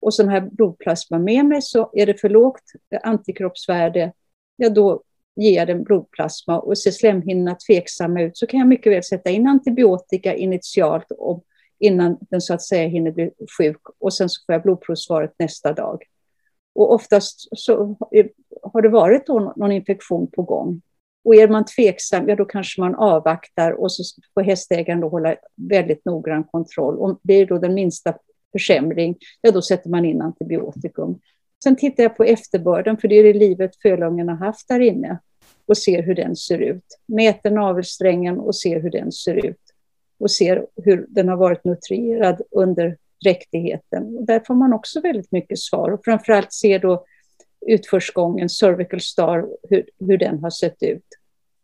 Och 0.00 0.14
sen 0.14 0.28
har 0.28 0.34
jag 0.34 0.54
blodplasma 0.54 1.18
med 1.18 1.44
mig, 1.44 1.62
så 1.62 1.90
är 1.92 2.06
det 2.06 2.20
för 2.20 2.28
lågt 2.28 2.62
antikroppsvärde, 3.02 4.12
ja 4.56 4.68
då 4.68 5.02
ger 5.42 5.56
jag 5.56 5.66
den 5.66 5.84
blodplasma 5.84 6.58
och 6.58 6.78
ser 6.78 6.90
slemhinnorna 6.90 7.56
tveksamma 7.66 8.22
ut 8.22 8.36
så 8.36 8.46
kan 8.46 8.60
jag 8.60 8.68
mycket 8.68 8.92
väl 8.92 9.02
sätta 9.02 9.30
in 9.30 9.46
antibiotika 9.46 10.34
initialt 10.34 11.06
om, 11.18 11.42
innan 11.78 12.18
den 12.20 12.40
så 12.40 12.54
att 12.54 12.62
säga 12.62 12.88
hinner 12.88 13.10
bli 13.10 13.30
sjuk 13.58 13.80
och 13.98 14.14
sen 14.14 14.28
så 14.28 14.42
får 14.46 14.52
jag 14.52 14.62
blodprovsvaret 14.62 15.34
nästa 15.38 15.72
dag. 15.72 16.02
Och 16.74 16.92
oftast 16.92 17.48
så 17.58 17.96
eh, 18.12 18.26
har 18.62 18.82
det 18.82 18.88
varit 18.88 19.28
någon 19.28 19.72
infektion 19.72 20.30
på 20.30 20.42
gång 20.42 20.82
Och 21.24 21.34
är 21.34 21.48
man 21.48 21.64
tveksam, 21.64 22.28
ja 22.28 22.36
då 22.36 22.44
kanske 22.44 22.80
man 22.80 22.94
avvaktar 22.94 23.72
och 23.72 23.92
så 23.92 24.02
får 24.34 24.42
hästägaren 24.42 25.00
då 25.00 25.08
hålla 25.08 25.36
väldigt 25.56 26.04
noggrann 26.04 26.44
kontroll. 26.44 26.98
Om 26.98 27.18
det 27.22 27.34
är 27.34 27.46
då 27.46 27.58
den 27.58 27.74
minsta 27.74 28.14
försämring, 28.52 29.16
ja 29.40 29.50
då 29.50 29.62
sätter 29.62 29.90
man 29.90 30.04
in 30.04 30.22
antibiotikum. 30.22 31.20
Sen 31.64 31.76
tittar 31.76 32.02
jag 32.02 32.16
på 32.16 32.24
efterbörden, 32.24 32.96
för 32.96 33.08
det 33.08 33.14
är 33.14 33.24
det 33.24 33.32
livet 33.32 33.76
fölungen 33.82 34.28
har 34.28 34.36
haft 34.36 34.68
där 34.68 34.80
inne 34.80 35.18
och 35.68 35.78
ser 35.78 36.02
hur 36.02 36.14
den 36.14 36.36
ser 36.36 36.58
ut. 36.58 36.98
Mäter 37.06 37.50
navelsträngen 37.50 38.38
och 38.38 38.56
ser 38.56 38.80
hur 38.80 38.90
den 38.90 39.12
ser 39.12 39.46
ut 39.46 39.60
och 40.20 40.30
ser 40.30 40.66
hur 40.84 41.06
den 41.08 41.28
har 41.28 41.36
varit 41.36 41.64
nutrierad 41.64 42.42
under 42.50 42.96
dräktigheten. 43.24 44.16
Och 44.16 44.26
där 44.26 44.42
får 44.46 44.54
man 44.54 44.72
också 44.72 45.00
väldigt 45.00 45.32
mycket 45.32 45.58
svar 45.58 45.90
och 45.90 46.00
framförallt 46.04 46.52
ser 46.52 46.78
då 46.78 47.04
utförsgången, 47.66 48.48
cervical 48.48 49.00
star, 49.00 49.48
hur, 49.68 49.84
hur 49.98 50.18
den 50.18 50.38
har 50.38 50.50
sett 50.50 50.82
ut. 50.82 51.06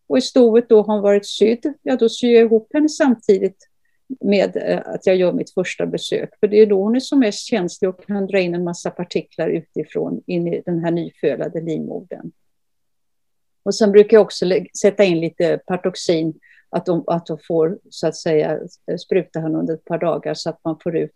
Och 0.06 0.18
i 0.18 0.20
stoet 0.20 0.68
då 0.68 0.82
har 0.82 0.94
hon 0.94 1.02
varit 1.02 1.26
sydd, 1.26 1.74
ja 1.82 1.96
då 1.96 2.08
syr 2.08 2.34
jag 2.34 2.44
ihop 2.44 2.68
henne 2.74 2.88
samtidigt 2.88 3.68
med 4.20 4.56
eh, 4.56 4.80
att 4.84 5.06
jag 5.06 5.16
gör 5.16 5.32
mitt 5.32 5.54
första 5.54 5.86
besök. 5.86 6.30
För 6.40 6.48
det 6.48 6.56
är 6.56 6.66
då 6.66 6.82
hon 6.82 6.96
är 6.96 7.00
som 7.00 7.18
mest 7.18 7.46
känslig 7.46 7.88
och 7.88 8.06
kan 8.06 8.26
dra 8.26 8.40
in 8.40 8.54
en 8.54 8.64
massa 8.64 8.90
partiklar 8.90 9.48
utifrån 9.48 10.22
in 10.26 10.48
i 10.48 10.62
den 10.66 10.84
här 10.84 10.90
nyfölade 10.90 11.60
livmodern. 11.60 12.32
Och 13.64 13.74
sen 13.74 13.92
brukar 13.92 14.16
jag 14.16 14.22
också 14.22 14.46
sätta 14.80 15.04
in 15.04 15.20
lite 15.20 15.60
Partoxin, 15.66 16.34
att 16.70 16.86
de, 16.86 17.04
att 17.06 17.26
de 17.26 17.38
får 17.48 17.78
så 17.90 18.06
att 18.06 18.16
säga 18.16 18.58
spruta 19.06 19.40
henne 19.40 19.58
under 19.58 19.74
ett 19.74 19.84
par 19.84 19.98
dagar 19.98 20.34
så 20.34 20.50
att 20.50 20.60
man 20.64 20.76
får 20.82 20.96
ut 20.96 21.10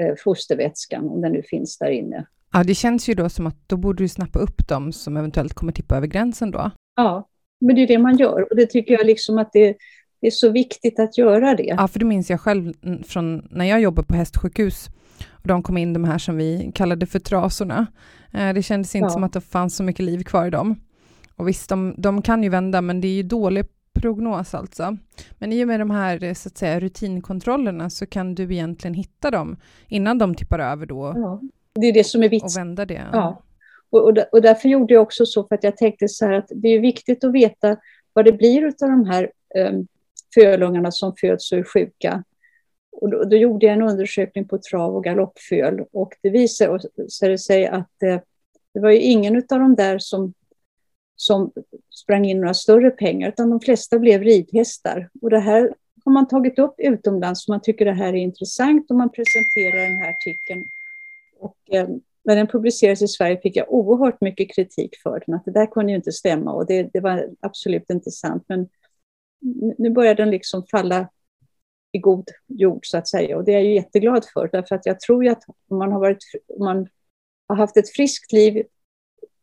eh, 0.00 0.14
fostervätskan, 0.24 1.08
om 1.08 1.20
den 1.20 1.32
nu 1.32 1.42
finns 1.42 1.78
där 1.78 1.90
inne. 1.90 2.26
Ja, 2.52 2.64
det 2.64 2.74
känns 2.74 3.08
ju 3.08 3.14
då 3.14 3.28
som 3.28 3.46
att 3.46 3.56
då 3.66 3.76
borde 3.76 4.04
du 4.04 4.08
snappa 4.08 4.38
upp 4.38 4.68
dem 4.68 4.92
som 4.92 5.16
eventuellt 5.16 5.54
kommer 5.54 5.72
tippa 5.72 5.96
över 5.96 6.06
gränsen 6.06 6.50
då. 6.50 6.70
Ja, 6.96 7.28
men 7.60 7.76
det 7.76 7.82
är 7.82 7.86
det 7.86 7.98
man 7.98 8.16
gör 8.16 8.50
och 8.50 8.56
det 8.56 8.66
tycker 8.66 8.94
jag 8.94 9.06
liksom 9.06 9.38
att 9.38 9.52
det, 9.52 9.76
det 10.20 10.26
är 10.26 10.30
så 10.30 10.50
viktigt 10.50 10.98
att 10.98 11.18
göra 11.18 11.54
det. 11.54 11.74
Ja, 11.78 11.88
för 11.88 11.98
det 11.98 12.04
minns 12.04 12.30
jag 12.30 12.40
själv 12.40 12.72
från 13.06 13.48
när 13.50 13.64
jag 13.64 13.80
jobbade 13.80 14.08
på 14.08 14.14
hästsjukhus 14.14 14.88
och 15.30 15.48
de 15.48 15.62
kom 15.62 15.76
in 15.76 15.92
de 15.92 16.04
här 16.04 16.18
som 16.18 16.36
vi 16.36 16.72
kallade 16.74 17.06
för 17.06 17.18
trasorna. 17.18 17.86
Eh, 18.32 18.52
det 18.54 18.62
kändes 18.62 18.94
inte 18.94 19.06
ja. 19.06 19.10
som 19.10 19.24
att 19.24 19.32
det 19.32 19.40
fanns 19.40 19.76
så 19.76 19.82
mycket 19.82 20.04
liv 20.04 20.24
kvar 20.24 20.46
i 20.46 20.50
dem. 20.50 20.80
Och 21.38 21.48
visst, 21.48 21.68
de, 21.68 21.94
de 21.98 22.22
kan 22.22 22.42
ju 22.42 22.48
vända, 22.48 22.80
men 22.80 23.00
det 23.00 23.08
är 23.08 23.12
ju 23.12 23.22
dålig 23.22 23.66
prognos 23.92 24.54
alltså. 24.54 24.96
Men 25.38 25.52
i 25.52 25.64
och 25.64 25.68
med 25.68 25.80
de 25.80 25.90
här 25.90 26.34
så 26.34 26.48
att 26.48 26.58
säga, 26.58 26.80
rutinkontrollerna 26.80 27.90
så 27.90 28.06
kan 28.06 28.34
du 28.34 28.42
egentligen 28.42 28.94
hitta 28.94 29.30
dem 29.30 29.56
innan 29.88 30.18
de 30.18 30.34
tippar 30.34 30.58
över 30.58 30.86
då. 30.86 31.12
Ja, 31.16 31.40
det 31.74 31.86
är 31.86 31.92
det 31.92 32.04
som 32.04 32.22
är 32.22 32.28
viktigt. 32.28 32.56
Och 32.56 32.60
vända 32.60 32.84
det. 32.84 33.06
Ja. 33.12 33.42
Och, 33.90 34.08
och, 34.08 34.18
och 34.32 34.42
därför 34.42 34.68
gjorde 34.68 34.94
jag 34.94 35.02
också 35.02 35.26
så 35.26 35.44
för 35.44 35.54
att 35.54 35.64
jag 35.64 35.76
tänkte 35.76 36.08
så 36.08 36.26
här 36.26 36.32
att 36.32 36.48
det 36.54 36.68
är 36.68 36.80
viktigt 36.80 37.24
att 37.24 37.32
veta 37.32 37.76
vad 38.12 38.24
det 38.24 38.32
blir 38.32 38.66
av 38.66 38.72
de 38.78 39.04
här 39.04 39.30
um, 39.68 39.86
fölungarna 40.34 40.90
som 40.90 41.14
föds 41.20 41.52
och 41.52 41.58
är 41.58 41.64
sjuka. 41.64 42.24
Och 42.92 43.10
då, 43.10 43.24
då, 43.24 43.36
gjorde 43.36 43.66
jag 43.66 43.72
en 43.72 43.82
undersökning 43.82 44.48
på 44.48 44.58
trav 44.58 44.96
och 44.96 45.04
galoppföl 45.04 45.84
och 45.92 46.12
det 46.22 46.30
visade 46.30 47.38
sig 47.38 47.66
att 47.66 48.02
eh, 48.02 48.20
det 48.74 48.80
var 48.80 48.90
ju 48.90 48.98
ingen 48.98 49.36
av 49.36 49.58
de 49.58 49.74
där 49.74 49.98
som 49.98 50.34
som 51.20 51.52
sprang 51.90 52.24
in 52.24 52.40
några 52.40 52.54
större 52.54 52.90
pengar, 52.90 53.28
utan 53.28 53.50
de 53.50 53.60
flesta 53.60 53.98
blev 53.98 54.22
ridhästar. 54.22 55.10
Och 55.22 55.30
det 55.30 55.38
här 55.38 55.74
har 56.04 56.12
man 56.12 56.28
tagit 56.28 56.58
upp 56.58 56.74
utomlands, 56.78 57.44
för 57.44 57.52
man 57.52 57.62
tycker 57.62 57.84
det 57.84 57.92
här 57.92 58.08
är 58.08 58.16
intressant 58.16 58.90
och 58.90 58.96
man 58.96 59.10
presenterar 59.12 59.88
den 59.88 59.96
här 59.96 60.10
artikeln. 60.10 60.64
Och, 61.40 61.56
eh, 61.70 61.88
när 62.24 62.36
den 62.36 62.46
publicerades 62.46 63.02
i 63.02 63.08
Sverige 63.08 63.40
fick 63.40 63.56
jag 63.56 63.72
oerhört 63.72 64.20
mycket 64.20 64.54
kritik 64.54 64.96
för 65.02 65.22
den, 65.26 65.34
att 65.34 65.44
det 65.44 65.50
där 65.50 65.66
kunde 65.66 65.92
ju 65.92 65.96
inte 65.96 66.12
stämma 66.12 66.52
och 66.52 66.66
det, 66.66 66.90
det 66.92 67.00
var 67.00 67.28
absolut 67.40 67.90
inte 67.90 68.10
sant. 68.10 68.44
Men 68.48 68.68
nu 69.78 69.90
börjar 69.90 70.14
den 70.14 70.30
liksom 70.30 70.66
falla 70.70 71.08
i 71.92 71.98
god 71.98 72.28
jord 72.46 72.86
så 72.86 72.98
att 72.98 73.08
säga 73.08 73.36
och 73.36 73.44
det 73.44 73.52
är 73.52 73.54
jag 73.54 73.64
ju 73.64 73.74
jätteglad 73.74 74.24
för 74.34 74.48
därför 74.52 74.74
att 74.74 74.86
jag 74.86 75.00
tror 75.00 75.24
ju 75.24 75.30
att 75.30 75.42
om 75.68 75.78
man 75.78 75.92
har, 75.92 76.00
varit, 76.00 76.24
om 76.58 76.64
man 76.64 76.88
har 77.46 77.56
haft 77.56 77.76
ett 77.76 77.90
friskt 77.90 78.32
liv 78.32 78.66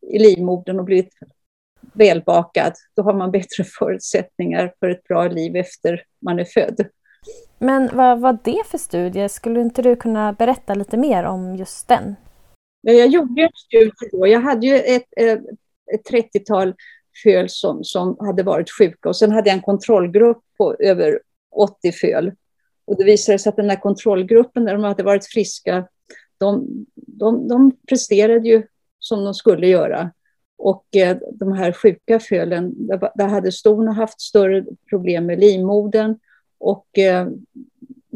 i 0.01 0.19
livmodern 0.19 0.79
och 0.79 0.85
blivit 0.85 1.13
välbakad, 1.95 2.73
då 2.95 3.03
har 3.03 3.13
man 3.13 3.31
bättre 3.31 3.63
förutsättningar 3.79 4.73
för 4.79 4.89
ett 4.89 5.03
bra 5.03 5.27
liv 5.27 5.55
efter 5.55 6.03
man 6.21 6.39
är 6.39 6.45
född. 6.45 6.87
Men 7.59 7.89
vad 7.93 8.19
var 8.19 8.37
det 8.43 8.63
för 8.65 8.77
studie? 8.77 9.29
Skulle 9.29 9.61
inte 9.61 9.81
du 9.81 9.95
kunna 9.95 10.33
berätta 10.33 10.73
lite 10.73 10.97
mer 10.97 11.23
om 11.23 11.55
just 11.55 11.87
den? 11.87 12.15
Jag 12.81 13.07
gjorde 13.07 13.41
en 13.41 13.49
studie 13.65 14.09
då. 14.11 14.27
Jag 14.27 14.41
hade 14.41 14.67
ju 14.67 14.75
ett, 14.75 15.07
eh, 15.17 15.39
ett 15.93 16.09
30-tal 16.11 16.73
föl 17.23 17.49
som, 17.49 17.83
som 17.83 18.17
hade 18.19 18.43
varit 18.43 18.71
sjuka 18.71 19.09
och 19.09 19.17
sen 19.17 19.31
hade 19.31 19.49
jag 19.49 19.55
en 19.55 19.61
kontrollgrupp 19.61 20.41
på 20.57 20.75
över 20.79 21.19
80 21.55 21.91
föl. 21.91 22.31
Och 22.85 22.97
det 22.97 23.03
visade 23.03 23.39
sig 23.39 23.49
att 23.49 23.55
den 23.55 23.69
här 23.69 23.81
kontrollgruppen, 23.81 24.65
där 24.65 24.73
de 24.73 24.83
hade 24.83 25.03
varit 25.03 25.25
friska, 25.25 25.87
de, 26.37 26.67
de, 26.95 27.47
de 27.47 27.71
presterade 27.89 28.47
ju 28.49 28.63
som 28.99 29.23
de 29.23 29.33
skulle 29.33 29.67
göra. 29.67 30.11
Och 30.57 30.95
eh, 30.95 31.17
de 31.31 31.51
här 31.51 31.71
sjuka 31.71 32.19
fölen, 32.19 32.73
där 33.15 33.27
hade 33.27 33.51
storna 33.51 33.91
haft 33.91 34.21
större 34.21 34.65
problem 34.89 35.25
med 35.25 35.39
livmodern 35.39 36.19
och 36.57 36.97
eh, 36.97 37.27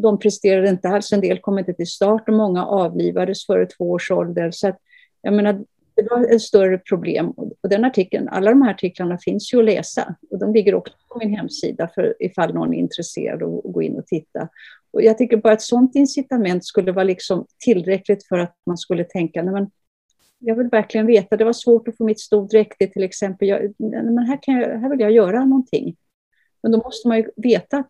de 0.01 0.19
presterade 0.19 0.69
inte 0.69 0.89
alls. 0.89 1.13
En 1.13 1.21
del 1.21 1.39
kom 1.39 1.59
inte 1.59 1.73
till 1.73 1.87
start 1.87 2.29
och 2.29 2.35
många 2.35 2.65
avlivades 2.65 3.45
före 3.45 3.65
två 3.65 3.91
års 3.91 4.11
ålder. 4.11 4.51
Så 4.51 4.67
att, 4.67 4.77
jag 5.21 5.33
menar, 5.33 5.63
det 5.95 6.07
var 6.09 6.35
ett 6.35 6.41
större 6.41 6.77
problem. 6.77 7.29
Och 7.29 7.69
den 7.69 7.85
artikeln, 7.85 8.29
alla 8.29 8.49
de 8.49 8.61
här 8.61 8.73
artiklarna 8.73 9.17
finns 9.17 9.53
ju 9.53 9.59
att 9.59 9.65
läsa 9.65 10.15
och 10.31 10.39
de 10.39 10.53
ligger 10.53 10.75
också 10.75 10.93
på 11.09 11.19
min 11.19 11.35
hemsida 11.35 11.89
för 11.95 12.15
ifall 12.19 12.53
någon 12.53 12.73
är 12.73 12.77
intresserad 12.77 13.43
och 13.43 13.73
gå 13.73 13.81
in 13.81 13.97
och 13.97 14.07
titta. 14.07 14.49
Och 14.91 15.01
jag 15.01 15.17
tycker 15.17 15.37
bara 15.37 15.53
att 15.53 15.59
ett 15.59 15.65
sådant 15.65 15.95
incitament 15.95 16.65
skulle 16.65 16.91
vara 16.91 17.03
liksom 17.03 17.45
tillräckligt 17.65 18.27
för 18.27 18.37
att 18.37 18.55
man 18.65 18.77
skulle 18.77 19.03
tänka, 19.03 19.43
nej 19.43 19.53
men 19.53 19.69
jag 20.39 20.55
vill 20.55 20.67
verkligen 20.67 21.07
veta. 21.07 21.37
Det 21.37 21.45
var 21.45 21.53
svårt 21.53 21.87
att 21.87 21.97
få 21.97 22.03
mitt 22.05 22.19
sto 22.19 22.47
dräktigt 22.47 22.93
till 22.93 23.03
exempel. 23.03 23.47
Jag, 23.47 23.73
men 23.77 24.17
här, 24.17 24.39
kan 24.43 24.55
jag, 24.55 24.79
här 24.79 24.89
vill 24.89 24.99
jag 24.99 25.11
göra 25.11 25.45
någonting. 25.45 25.95
Men 26.63 26.71
då 26.71 26.77
måste 26.77 27.07
man 27.07 27.17
ju 27.17 27.31
veta 27.35 27.83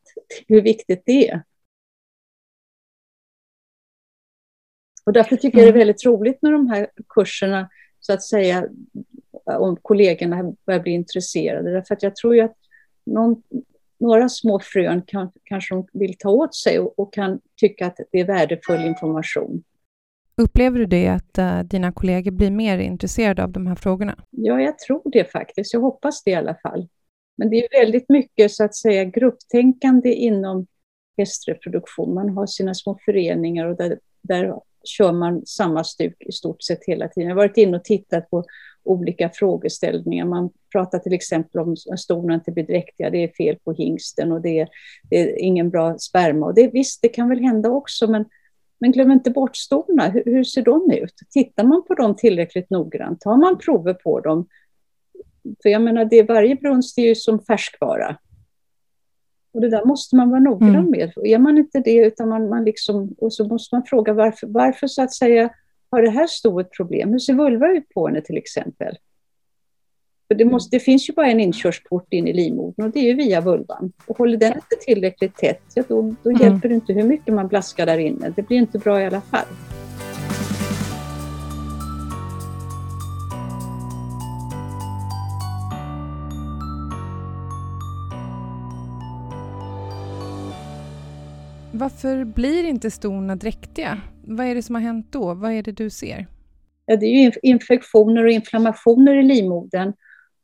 hur 0.48 0.62
viktigt 0.62 1.04
det 1.06 1.30
är. 1.30 1.44
Och 5.06 5.14
därför 5.14 5.36
tycker 5.36 5.58
jag 5.58 5.66
det 5.66 5.70
är 5.70 5.74
mm. 5.74 5.80
väldigt 5.80 6.06
roligt 6.06 6.42
när 6.42 6.52
de 6.52 6.68
här 6.68 6.90
kurserna, 7.10 7.70
så 8.00 8.14
att 8.14 8.24
säga, 8.24 8.68
om 9.46 9.78
kollegorna 9.82 10.54
börjar 10.66 10.80
bli 10.80 10.92
intresserade. 10.92 11.72
Därför 11.72 11.96
att 11.96 12.04
jag 12.04 12.16
tror 12.16 12.36
ju 12.36 12.42
att 12.42 12.58
någon, 13.06 13.44
några 14.00 14.30
små 14.30 14.60
frön 14.60 15.02
kan, 15.02 15.32
kanske 15.44 15.76
de 15.76 15.88
vill 15.94 16.18
ta 16.18 16.30
åt 16.30 16.56
sig 16.56 16.80
och, 16.80 17.00
och 17.00 17.14
kan 17.14 17.40
tycka 17.56 17.88
att 17.88 18.00
det 18.12 18.20
är 18.20 18.26
värdefull 18.26 18.86
information. 18.86 19.64
Upplever 20.40 20.80
du 20.80 20.86
det 20.86 21.08
att 21.08 21.38
uh, 21.40 21.60
dina 21.60 21.92
kollegor 21.92 22.32
blir 22.32 22.52
mer 22.52 22.78
intresserade 22.78 23.44
av 23.44 23.52
de 23.52 23.68
här 23.68 23.76
frågorna? 23.76 24.16
Ja, 24.30 24.62
jag 24.62 24.80
tror 24.80 25.02
det 25.12 25.32
faktiskt. 25.32 25.74
Jag 25.74 25.82
hoppas 25.82 26.24
det 26.24 26.32
i 26.32 26.36
alla 26.36 26.56
fall. 26.56 26.88
Men 27.38 27.50
det 27.50 27.56
är 27.56 27.86
väldigt 27.86 28.10
mycket 28.10 28.52
så 28.52 28.64
att 28.64 28.76
säga 28.76 29.04
grupptänkande 29.04 30.14
inom 30.14 30.68
hästreproduktion. 31.18 32.14
Man 32.14 32.30
har 32.30 32.48
sina 32.48 32.74
små 32.74 33.00
föreningar 33.06 33.66
och 33.66 33.78
där, 33.78 34.00
där 34.22 34.60
kör 34.84 35.12
man 35.12 35.46
samma 35.46 35.84
stuk 35.84 36.16
i 36.20 36.32
stort 36.32 36.64
sett 36.64 36.86
hela 36.88 37.08
tiden. 37.08 37.30
Jag 37.30 37.36
har 37.36 37.44
varit 37.44 37.58
inne 37.58 37.78
och 37.78 37.84
tittat 37.84 38.30
på 38.30 38.44
olika 38.84 39.30
frågeställningar. 39.30 40.26
Man 40.26 40.50
pratar 40.72 41.00
till 41.00 41.14
exempel 41.14 41.62
om 41.62 41.76
att 41.92 42.00
stona 42.00 42.34
inte 42.34 42.52
blir 42.52 42.64
dräktiga, 42.64 43.10
det 43.10 43.24
är 43.24 43.28
fel 43.28 43.58
på 43.64 43.74
hingsten 43.74 44.32
och 44.32 44.42
det 44.42 44.60
är, 44.60 44.68
det 45.10 45.16
är 45.16 45.40
ingen 45.40 45.70
bra 45.70 45.98
sperma. 45.98 46.46
Och 46.46 46.56
det, 46.56 46.68
visst, 46.74 47.02
det 47.02 47.10
kan 47.10 47.30
väl 47.30 47.40
hända 47.40 47.70
också, 47.70 48.08
men 48.08 48.26
men 48.80 48.92
glöm 48.92 49.12
inte 49.12 49.32
bort 49.32 49.56
storna. 49.56 50.08
Hur, 50.08 50.24
hur, 50.26 50.44
ser 50.44 50.62
de 50.62 50.92
ut? 50.92 51.14
Tittar 51.30 51.64
man 51.64 51.84
på 51.88 51.94
dem 51.94 52.16
tillräckligt 52.16 52.70
noggrant? 52.70 53.22
Tar 53.22 53.38
man 53.38 53.58
prover 53.58 53.94
på 53.94 54.20
dem? 54.20 54.48
För 55.64 55.70
jag 55.70 55.82
menar, 55.82 56.06
det, 56.06 56.24
varje 56.24 56.56
brunst 56.56 56.98
är 56.98 57.02
ju 57.02 57.16
som 57.16 57.40
färskvara. 57.40 58.18
Och 59.54 59.62
det 59.62 59.70
där 59.70 59.86
måste 59.86 60.16
man 60.16 60.30
vara 60.30 60.40
noggrann 60.40 60.76
mm. 60.76 60.92
med. 60.92 61.14
Är 61.24 61.38
man 61.38 61.58
inte 61.58 61.80
det, 61.80 61.96
utan 61.96 62.30
man, 62.30 62.50
man 62.50 62.64
liksom, 62.64 63.16
och 63.18 63.34
så 63.34 63.48
måste 63.48 63.76
man 63.76 63.84
fråga 63.84 64.14
varför, 64.14 64.48
varför 64.48 64.88
så 64.88 65.02
att 65.02 65.14
säga 65.14 65.50
har 65.92 66.02
det 66.02 66.10
här 66.10 66.28
stoet 66.28 66.72
problem? 66.72 67.10
Hur 67.10 67.20
ser 67.20 67.34
vulva 67.34 67.68
ut 67.68 67.90
på 67.90 68.08
henne 68.08 68.22
till 68.22 68.38
exempel? 68.38 68.96
För 70.32 70.36
det, 70.36 70.46
måste, 70.46 70.76
det 70.76 70.80
finns 70.80 71.10
ju 71.10 71.14
bara 71.14 71.28
en 71.28 71.40
inkörsport 71.40 72.14
in 72.14 72.28
i 72.28 72.34
livmodern 72.34 72.86
och 72.86 72.92
det 72.92 73.00
är 73.00 73.04
ju 73.04 73.14
via 73.14 73.42
vulvan. 73.42 73.92
Och 74.06 74.18
håller 74.18 74.38
den 74.38 74.54
inte 74.54 74.76
tillräckligt 74.86 75.36
tätt, 75.36 75.62
ja, 75.74 75.84
då, 75.88 76.16
då 76.24 76.30
mm. 76.30 76.42
hjälper 76.42 76.70
det 76.70 76.76
inte 76.76 76.94
hur 76.94 77.04
mycket 77.04 77.34
man 77.34 77.48
blaskar 77.48 77.86
där 77.86 77.98
inne. 77.98 78.34
Det 78.36 78.42
blir 78.42 78.58
inte 78.58 78.80
bra 78.80 79.02
i 79.02 79.06
alla 79.06 79.22
fall. 79.22 79.46
Varför 91.72 92.24
blir 92.24 92.64
inte 92.64 92.92
stona 92.92 93.36
dräktiga? 93.36 94.02
Vad 94.26 94.46
är 94.46 94.56
det 94.56 94.62
som 94.62 94.76
har 94.76 94.82
hänt 94.82 95.08
då? 95.12 95.34
Vad 95.34 95.52
är 95.52 95.64
det 95.64 95.72
du 95.72 95.90
ser? 95.90 96.28
Ja, 96.86 96.96
det 96.96 97.06
är 97.06 97.24
ju 97.24 97.32
infektioner 97.42 98.24
och 98.24 98.32
inflammationer 98.32 99.16
i 99.20 99.24
livmodern 99.24 99.94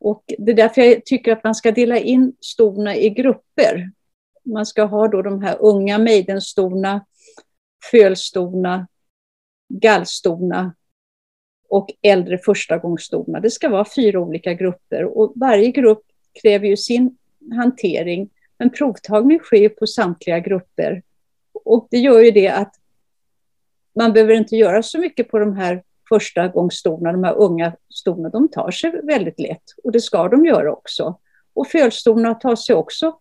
och 0.06 0.24
det 0.38 0.52
är 0.52 0.56
därför 0.56 0.82
jag 0.82 1.06
tycker 1.06 1.32
att 1.32 1.44
man 1.44 1.56
ska 1.56 1.72
dela 1.72 2.00
in 2.00 2.34
stona 2.40 2.96
i 2.96 3.10
grupper. 3.10 3.92
Man 4.44 4.66
ska 4.66 4.84
ha 4.84 5.08
då 5.08 5.22
de 5.22 5.42
här 5.42 5.58
unga 5.60 5.98
maidenstona, 5.98 7.06
fölstona, 7.92 8.88
gallstona 9.70 10.76
och 11.70 11.90
äldre 12.02 12.38
förstagångsstona. 12.38 13.40
Det 13.40 13.50
ska 13.50 13.70
vara 13.70 13.86
fyra 13.96 14.20
olika 14.20 14.54
grupper 14.54 15.04
och 15.04 15.34
varje 15.36 15.72
grupp 15.72 16.04
kräver 16.42 16.68
ju 16.68 16.78
sin 16.78 17.18
hantering. 17.56 18.30
Men 18.58 18.70
provtagning 18.70 19.40
sker 19.40 19.70
på 19.70 19.88
samtliga 19.88 20.40
grupper. 20.40 21.04
Och 21.54 21.88
det 21.92 21.98
gör 21.98 22.20
ju 22.20 22.32
det 22.32 22.50
att 22.50 22.76
man 23.96 24.14
behöver 24.14 24.34
inte 24.34 24.56
göra 24.56 24.84
så 24.84 25.00
mycket 25.00 25.28
på 25.30 25.40
de 25.40 25.56
här 25.56 25.84
första 26.10 26.48
gångstona, 26.48 27.12
de 27.12 27.24
här 27.24 27.36
unga 27.36 27.76
stona, 27.94 28.30
de 28.30 28.48
tar 28.48 28.72
sig 28.72 29.02
väldigt 29.04 29.40
lätt. 29.40 29.64
Och 29.84 29.92
det 29.92 30.02
ska 30.02 30.28
de 30.28 30.46
göra 30.46 30.72
också. 30.72 31.20
Och 31.54 31.68
fölstona 31.68 32.36
tar 32.36 32.56
sig 32.56 32.76
också 32.76 33.20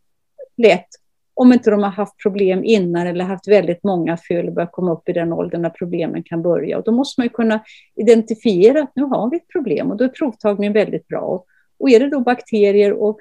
lätt 0.57 0.89
om 1.35 1.53
inte 1.53 1.71
de 1.71 1.83
har 1.83 1.91
haft 1.91 2.23
problem 2.23 2.65
innan 2.65 3.07
eller 3.07 3.25
haft 3.25 3.49
väldigt 3.49 3.85
många 3.85 4.17
föl 4.17 4.49
och 4.49 4.55
börjar 4.55 4.71
komma 4.73 4.93
upp 4.93 5.09
i 5.09 5.13
den 5.13 5.33
åldern 5.33 5.63
när 5.63 5.71
problemen 5.71 6.23
kan 6.23 6.43
börja. 6.43 6.79
Och 6.79 6.85
då 6.85 6.93
måste 6.93 7.21
man 7.21 7.29
kunna 7.29 7.65
identifiera 7.95 8.83
att 8.83 8.93
nu 8.95 9.03
har 9.03 9.31
vi 9.31 9.37
ett 9.37 9.49
problem 9.49 9.91
och 9.91 9.97
då 9.97 10.05
är 10.05 10.09
provtagningen 10.09 10.73
väldigt 10.73 11.09
bra. 11.09 11.45
Och 11.79 11.91
är 11.91 12.01
det 12.01 12.09
då 12.09 12.21
bakterier 12.21 12.93
och, 12.93 13.21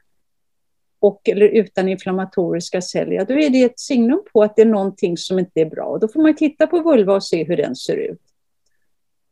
och 0.99 1.29
eller 1.29 1.45
utan 1.45 1.89
inflammatoriska 1.89 2.81
celler, 2.81 3.25
då 3.25 3.33
är 3.33 3.49
det 3.49 3.63
ett 3.63 3.79
signum 3.79 4.23
på 4.33 4.43
att 4.43 4.55
det 4.55 4.61
är 4.61 4.65
någonting 4.65 5.17
som 5.17 5.39
inte 5.39 5.61
är 5.61 5.65
bra. 5.65 5.85
Och 5.85 5.99
då 5.99 6.07
får 6.07 6.21
man 6.21 6.35
titta 6.35 6.67
på 6.67 6.79
vulva 6.79 7.13
och 7.13 7.23
se 7.23 7.43
hur 7.43 7.57
den 7.57 7.75
ser 7.75 7.97
ut. 7.97 8.21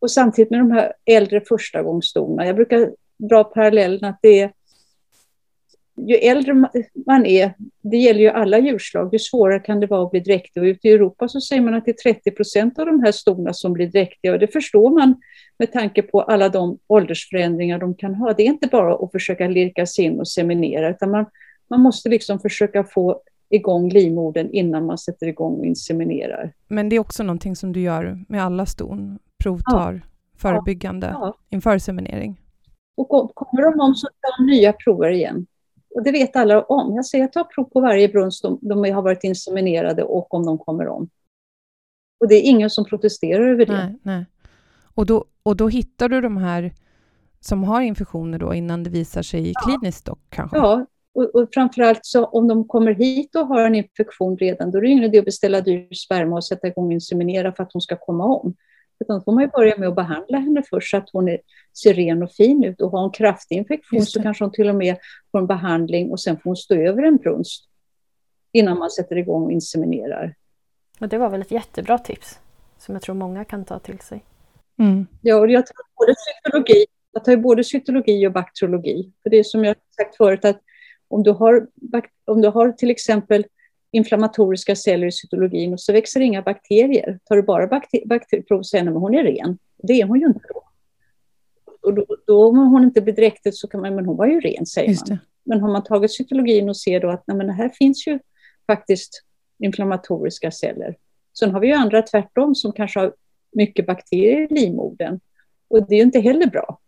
Och 0.01 0.11
samtidigt 0.11 0.51
med 0.51 0.59
de 0.59 0.71
här 0.71 0.93
äldre 1.05 1.41
förstagångsstona, 1.41 2.45
jag 2.45 2.55
brukar 2.55 2.91
dra 3.17 3.43
parallellen 3.43 4.03
att 4.03 4.19
det 4.21 4.39
är 4.39 4.51
ju 5.97 6.15
äldre 6.15 6.53
man 7.05 7.25
är, 7.25 7.53
det 7.81 7.97
gäller 7.97 8.19
ju 8.19 8.29
alla 8.29 8.59
djurslag, 8.59 9.09
ju 9.13 9.19
svårare 9.19 9.59
kan 9.59 9.79
det 9.79 9.87
vara 9.87 10.03
att 10.03 10.11
bli 10.11 10.19
dräktig. 10.19 10.63
Och 10.63 10.67
ute 10.67 10.87
i 10.87 10.91
Europa 10.91 11.27
så 11.27 11.41
säger 11.41 11.61
man 11.61 11.73
att 11.73 11.85
det 11.85 11.91
är 11.91 12.13
30 12.13 12.31
procent 12.31 12.79
av 12.79 12.85
de 12.85 13.03
här 13.03 13.11
stona 13.11 13.53
som 13.53 13.73
blir 13.73 13.87
dräktiga. 13.87 14.31
Och 14.31 14.39
det 14.39 14.47
förstår 14.47 14.89
man 14.89 15.15
med 15.57 15.71
tanke 15.71 16.01
på 16.01 16.21
alla 16.21 16.49
de 16.49 16.77
åldersförändringar 16.87 17.79
de 17.79 17.95
kan 17.95 18.15
ha. 18.15 18.33
Det 18.33 18.43
är 18.43 18.47
inte 18.47 18.67
bara 18.67 18.95
att 18.95 19.11
försöka 19.11 19.47
lirka 19.47 19.85
sig 19.85 20.05
in 20.05 20.19
och 20.19 20.27
seminera, 20.27 20.89
utan 20.89 21.11
man, 21.11 21.25
man 21.67 21.79
måste 21.79 22.09
liksom 22.09 22.39
försöka 22.39 22.83
få 22.83 23.21
igång 23.49 23.89
livmodern 23.89 24.49
innan 24.51 24.85
man 24.85 24.97
sätter 24.97 25.27
igång 25.27 25.59
och 25.59 25.65
inseminerar. 25.65 26.53
Men 26.67 26.89
det 26.89 26.95
är 26.95 26.99
också 26.99 27.23
någonting 27.23 27.55
som 27.55 27.73
du 27.73 27.81
gör 27.81 28.19
med 28.27 28.43
alla 28.43 28.65
ston? 28.65 29.19
Provtar 29.43 29.93
ja. 29.93 30.09
förebyggande 30.37 31.07
ja. 31.07 31.19
Ja. 31.21 31.37
inför 31.49 31.77
seminering? 31.77 32.41
Och 32.97 33.35
kommer 33.35 33.71
de 33.71 33.79
om 33.79 33.95
så 33.95 34.07
tar 34.07 34.37
de 34.37 34.51
nya 34.51 34.73
prover 34.73 35.09
igen. 35.09 35.47
Och 35.95 36.03
det 36.03 36.11
vet 36.11 36.35
alla 36.35 36.61
om. 36.61 36.95
Jag 36.95 37.05
säger 37.05 37.25
att 37.25 37.35
jag 37.35 37.45
tar 37.45 37.53
prov 37.53 37.63
på 37.63 37.81
varje 37.81 38.07
brunst 38.07 38.43
de, 38.43 38.59
de 38.61 38.91
har 38.91 39.01
varit 39.01 39.23
inseminerade 39.23 40.03
och 40.03 40.33
om 40.33 40.45
de 40.45 40.57
kommer 40.57 40.87
om. 40.87 41.09
Och 42.19 42.27
det 42.27 42.35
är 42.35 42.49
ingen 42.49 42.69
som 42.69 42.85
protesterar 42.85 43.47
över 43.47 43.65
det. 43.65 43.73
Nej, 43.73 43.99
nej. 44.03 44.25
Och, 44.95 45.05
då, 45.05 45.25
och 45.43 45.55
då 45.55 45.67
hittar 45.67 46.09
du 46.09 46.21
de 46.21 46.37
här 46.37 46.73
som 47.39 47.63
har 47.63 47.81
infektioner 47.81 48.39
då 48.39 48.53
innan 48.53 48.83
det 48.83 48.89
visar 48.89 49.21
sig 49.21 49.53
kliniskt 49.65 50.05
dock 50.05 50.19
kanske? 50.29 50.57
Ja, 50.57 50.85
och, 51.13 51.35
och 51.35 51.49
framförallt 51.53 51.99
så 52.01 52.25
om 52.25 52.47
de 52.47 52.67
kommer 52.67 52.93
hit 52.93 53.35
och 53.35 53.47
har 53.47 53.65
en 53.65 53.75
infektion 53.75 54.37
redan, 54.37 54.71
då 54.71 54.77
är 54.77 54.81
det 54.81 54.87
ingen 54.87 55.03
idé 55.03 55.19
att 55.19 55.25
beställa 55.25 55.61
dyr 55.61 55.93
sperma 55.93 56.35
och 56.35 56.45
sätta 56.45 56.67
igång 56.67 56.85
och 56.85 56.93
inseminera 56.93 57.53
för 57.53 57.63
att 57.63 57.73
hon 57.73 57.81
ska 57.81 57.97
komma 57.97 58.25
om. 58.25 58.55
Utan 59.01 59.23
får 59.23 59.31
man 59.31 59.43
ju 59.43 59.49
börja 59.49 59.77
med 59.77 59.89
att 59.89 59.95
behandla 59.95 60.37
henne 60.37 60.63
först 60.69 60.91
så 60.91 60.97
att 60.97 61.09
hon 61.13 61.29
är, 61.29 61.39
ser 61.83 61.93
ren 61.93 62.23
och 62.23 62.31
fin 62.31 62.63
ut. 62.63 62.81
Och 62.81 62.91
har 62.91 63.01
hon 63.01 63.11
kraftig 63.11 63.55
infektion 63.55 64.05
så 64.05 64.23
kanske 64.23 64.43
hon 64.43 64.51
till 64.51 64.69
och 64.69 64.75
med 64.75 64.97
får 65.31 65.39
en 65.39 65.47
behandling 65.47 66.11
och 66.11 66.19
sen 66.19 66.35
får 66.35 66.49
hon 66.49 66.55
stå 66.55 66.75
över 66.75 67.03
en 67.03 67.17
brunst 67.17 67.69
innan 68.51 68.79
man 68.79 68.89
sätter 68.89 69.17
igång 69.17 69.43
och 69.43 69.51
inseminerar. 69.51 70.35
Och 70.99 71.09
det 71.09 71.17
var 71.17 71.29
väl 71.29 71.41
ett 71.41 71.51
jättebra 71.51 71.97
tips 71.97 72.39
som 72.77 72.95
jag 72.95 73.01
tror 73.01 73.15
många 73.15 73.45
kan 73.45 73.65
ta 73.65 73.79
till 73.79 73.99
sig. 73.99 74.23
Mm. 74.79 75.07
Ja, 75.21 75.35
och 75.35 75.51
jag 75.51 75.65
tar 75.65 75.75
både 75.97 76.13
cytologi, 76.17 76.85
jag 77.11 77.23
tar 77.23 77.35
både 77.37 77.63
cytologi 77.63 78.27
och 78.27 78.31
bakteriologi. 78.31 79.11
För 79.23 79.29
det 79.29 79.39
är 79.39 79.43
som 79.43 79.65
jag 79.65 79.75
sagt 79.95 80.17
förut 80.17 80.45
att 80.45 80.61
om 81.07 81.23
du 81.23 81.31
har, 81.31 81.67
om 82.25 82.41
du 82.41 82.47
har 82.47 82.71
till 82.71 82.91
exempel 82.91 83.45
inflammatoriska 83.91 84.75
celler 84.75 85.07
i 85.07 85.11
cytologin 85.11 85.73
och 85.73 85.79
så 85.79 85.93
växer 85.93 86.19
inga 86.19 86.41
bakterier. 86.41 87.19
Tar 87.23 87.35
du 87.35 87.43
bara 87.43 87.67
bakter 87.67 88.01
bakterieprov 88.05 88.63
så 88.63 88.77
är 88.77 88.85
hon 88.85 89.15
är 89.15 89.23
ren. 89.23 89.57
Det 89.77 90.01
är 90.01 90.05
hon 90.05 90.19
ju 90.19 90.25
inte 90.25 90.39
då. 90.49 90.63
Och 91.81 91.93
då, 91.93 92.05
då 92.27 92.47
om 92.47 92.57
hon 92.57 92.83
inte 92.83 93.01
blir 93.01 93.13
dräktig 93.13 93.53
så 93.53 93.67
kan 93.67 93.81
man, 93.81 93.95
men 93.95 94.05
hon 94.05 94.17
var 94.17 94.25
ju 94.25 94.39
ren 94.39 94.65
säger 94.65 94.97
man. 95.09 95.19
Men 95.43 95.61
har 95.61 95.71
man 95.71 95.83
tagit 95.83 96.13
cytologin 96.13 96.69
och 96.69 96.77
ser 96.77 96.99
då 96.99 97.09
att 97.09 97.23
nej, 97.27 97.37
men 97.37 97.49
här 97.49 97.69
finns 97.69 98.07
ju 98.07 98.19
faktiskt 98.67 99.23
inflammatoriska 99.59 100.51
celler. 100.51 100.95
Sen 101.39 101.51
har 101.51 101.59
vi 101.59 101.67
ju 101.67 101.73
andra 101.73 102.01
tvärtom 102.01 102.55
som 102.55 102.71
kanske 102.71 102.99
har 102.99 103.13
mycket 103.51 103.85
bakterier 103.85 104.41
i 104.41 104.47
livmodern. 104.53 105.19
Och 105.67 105.87
det 105.87 105.95
är 105.95 105.97
ju 105.97 106.03
inte 106.03 106.19
heller 106.19 106.47
bra. 106.47 106.79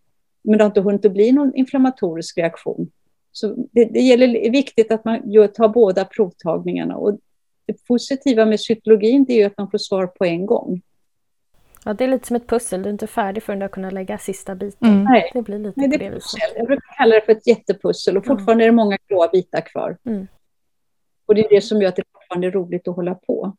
Men 0.43 0.57
det 0.57 0.63
har 0.63 0.69
inte 0.69 0.81
hunnit 0.81 1.11
bli 1.11 1.31
någon 1.31 1.55
inflammatorisk 1.55 2.37
reaktion. 2.37 2.91
Så 3.35 3.55
det, 3.71 3.85
det 3.85 3.99
gäller, 3.99 4.35
är 4.35 4.51
viktigt 4.51 4.91
att 4.91 5.05
man 5.05 5.31
gör, 5.31 5.47
tar 5.47 5.69
båda 5.69 6.05
provtagningarna. 6.05 6.97
Och 6.97 7.19
det 7.65 7.87
positiva 7.87 8.45
med 8.45 8.59
cytologin 8.59 9.25
är 9.29 9.45
att 9.47 9.57
man 9.57 9.71
får 9.71 9.77
svar 9.77 10.07
på 10.07 10.25
en 10.25 10.45
gång. 10.45 10.81
Ja, 11.85 11.93
det 11.93 12.03
är 12.03 12.07
lite 12.07 12.27
som 12.27 12.35
ett 12.35 12.47
pussel. 12.47 12.83
Du 12.83 12.89
är 12.89 12.93
inte 12.93 13.07
färdig 13.07 13.43
förrän 13.43 13.59
du 13.59 13.63
har 13.63 13.69
kunnat 13.69 13.93
lägga 13.93 14.17
sista 14.17 14.55
biten. 14.55 14.89
Mm. 14.89 15.03
Nej, 15.03 15.31
det 15.33 15.41
blir 15.41 15.59
lite 15.59 15.79
Nej, 15.79 15.87
det 15.87 15.97
på 15.97 16.03
det 16.03 16.09
viset. 16.09 16.39
Jag 16.55 16.67
brukar 16.67 16.97
kalla 16.97 17.15
det 17.15 17.21
för 17.21 17.31
ett 17.31 17.47
jättepussel 17.47 18.17
och 18.17 18.25
fortfarande 18.25 18.51
mm. 18.51 18.61
är 18.61 18.65
det 18.65 18.75
många 18.75 18.97
gråa 19.07 19.27
bitar 19.27 19.61
kvar. 19.61 19.97
Mm. 20.05 20.27
Och 21.25 21.35
det 21.35 21.45
är 21.45 21.49
det 21.49 21.61
som 21.61 21.81
gör 21.81 21.89
att 21.89 21.95
det 21.95 22.03
fortfarande 22.13 22.47
är 22.47 22.51
roligt 22.51 22.87
att 22.87 22.95
hålla 22.95 23.15
på. 23.15 23.55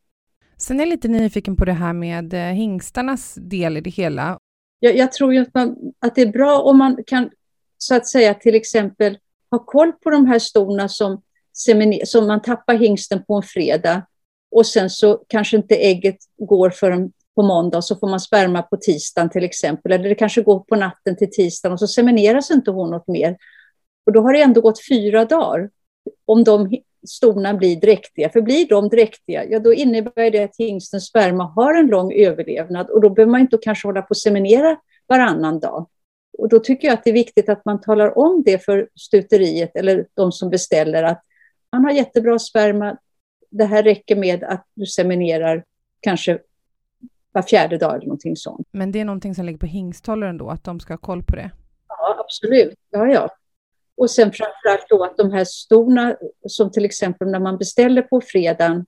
Sen 0.56 0.80
är 0.80 0.84
jag 0.84 0.88
lite 0.88 1.08
nyfiken 1.08 1.56
på 1.56 1.64
det 1.64 1.72
här 1.72 1.92
med 1.92 2.34
eh, 2.34 2.40
hingstarnas 2.40 3.34
del 3.34 3.76
i 3.76 3.80
det 3.80 3.90
hela. 3.90 4.38
Jag, 4.78 4.96
jag 4.96 5.12
tror 5.12 5.34
ju 5.34 5.40
att, 5.40 5.54
man, 5.54 5.76
att 5.98 6.14
det 6.14 6.22
är 6.22 6.32
bra 6.32 6.62
om 6.62 6.78
man 6.78 7.04
kan, 7.06 7.30
så 7.78 7.94
att 7.94 8.06
säga, 8.06 8.34
till 8.34 8.54
exempel 8.54 9.18
ha 9.54 9.64
koll 9.64 9.92
på 9.92 10.10
de 10.10 10.26
här 10.26 10.38
stona 10.38 10.88
som, 10.88 11.22
som 12.04 12.26
man 12.26 12.42
tappar 12.42 12.74
hingsten 12.74 13.24
på 13.24 13.34
en 13.34 13.42
fredag 13.42 14.02
och 14.50 14.66
sen 14.66 14.90
så 14.90 15.24
kanske 15.28 15.56
inte 15.56 15.76
ägget 15.76 16.16
går 16.38 16.70
förrän 16.70 17.12
på 17.34 17.42
måndag 17.42 17.82
så 17.82 17.96
får 17.96 18.08
man 18.08 18.20
sperma 18.20 18.62
på 18.62 18.76
tisdagen 18.76 19.30
till 19.30 19.44
exempel. 19.44 19.92
Eller 19.92 20.08
det 20.08 20.14
kanske 20.14 20.42
går 20.42 20.60
på 20.60 20.76
natten 20.76 21.16
till 21.16 21.30
tisdagen 21.30 21.72
och 21.72 21.78
så 21.78 21.86
semineras 21.86 22.50
inte 22.50 22.70
hon 22.70 22.90
något 22.90 23.08
mer. 23.08 23.36
Och 24.06 24.12
då 24.12 24.20
har 24.20 24.32
det 24.32 24.42
ändå 24.42 24.60
gått 24.60 24.86
fyra 24.88 25.24
dagar 25.24 25.70
om 26.26 26.44
de 26.44 26.76
stona 27.08 27.54
blir 27.54 27.76
dräktiga. 27.76 28.30
För 28.30 28.40
blir 28.40 28.68
de 28.68 28.88
dräktiga, 28.88 29.44
ja 29.44 29.58
då 29.58 29.74
innebär 29.74 30.30
det 30.30 30.44
att 30.44 30.56
hingstens 30.58 31.06
sperma 31.06 31.44
har 31.44 31.74
en 31.74 31.86
lång 31.86 32.12
överlevnad 32.12 32.90
och 32.90 33.00
då 33.00 33.10
behöver 33.10 33.30
man 33.30 33.40
inte 33.40 33.58
kanske 33.62 33.88
hålla 33.88 34.02
på 34.02 34.10
och 34.10 34.16
seminera 34.16 34.76
varannan 35.08 35.60
dag. 35.60 35.86
Och 36.38 36.48
då 36.48 36.58
tycker 36.58 36.88
jag 36.88 36.94
att 36.94 37.04
det 37.04 37.10
är 37.10 37.14
viktigt 37.14 37.48
att 37.48 37.64
man 37.64 37.80
talar 37.80 38.18
om 38.18 38.42
det 38.42 38.64
för 38.64 38.88
stuteriet 38.94 39.76
eller 39.76 40.06
de 40.14 40.32
som 40.32 40.50
beställer 40.50 41.02
att 41.02 41.22
man 41.72 41.84
har 41.84 41.90
jättebra 41.90 42.38
sperma. 42.38 42.96
Det 43.50 43.64
här 43.64 43.82
räcker 43.82 44.16
med 44.16 44.44
att 44.44 44.66
du 44.74 44.86
seminerar 44.86 45.64
kanske 46.00 46.38
var 47.32 47.42
fjärde 47.42 47.78
dag 47.78 47.94
eller 47.94 48.06
någonting 48.06 48.36
sånt. 48.36 48.68
Men 48.70 48.92
det 48.92 49.00
är 49.00 49.04
någonting 49.04 49.34
som 49.34 49.46
ligger 49.46 49.58
på 49.58 49.66
hingsthållaren 49.66 50.38
då, 50.38 50.50
att 50.50 50.64
de 50.64 50.80
ska 50.80 50.92
ha 50.92 50.98
koll 50.98 51.22
på 51.22 51.36
det? 51.36 51.50
Ja, 51.88 52.16
absolut. 52.18 52.78
Ja, 52.90 53.06
ja. 53.06 53.30
Och 53.96 54.10
sen 54.10 54.32
framförallt 54.32 54.88
då 54.88 55.04
att 55.04 55.16
de 55.16 55.32
här 55.32 55.44
storna, 55.44 56.16
som 56.46 56.70
till 56.72 56.84
exempel 56.84 57.30
när 57.30 57.40
man 57.40 57.58
beställer 57.58 58.02
på 58.02 58.20
fredagen 58.20 58.86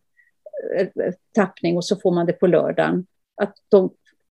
eh, 0.79 1.13
tappning 1.35 1.77
och 1.77 1.85
så 1.85 1.97
får 1.97 2.15
man 2.15 2.27
det 2.27 2.33
på 2.33 2.47
lördagen, 2.47 3.07
att 3.35 3.55
de, 3.69 3.91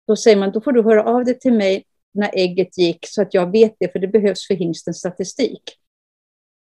då 0.07 0.16
säger 0.16 0.37
man 0.37 0.53
då 0.53 0.61
får 0.61 0.73
du 0.73 0.83
höra 0.83 1.05
av 1.05 1.25
dig 1.25 1.38
till 1.38 1.53
mig 1.53 1.85
när 2.14 2.31
ägget 2.33 2.79
gick 2.79 3.07
så 3.09 3.23
att 3.23 3.35
jag 3.35 3.53
vet 3.53 3.77
det, 3.81 3.92
för 3.92 3.99
det 3.99 4.09
behövs 4.09 4.47
för 4.47 4.55
hingstens 4.55 4.99
statistik. 4.99 5.62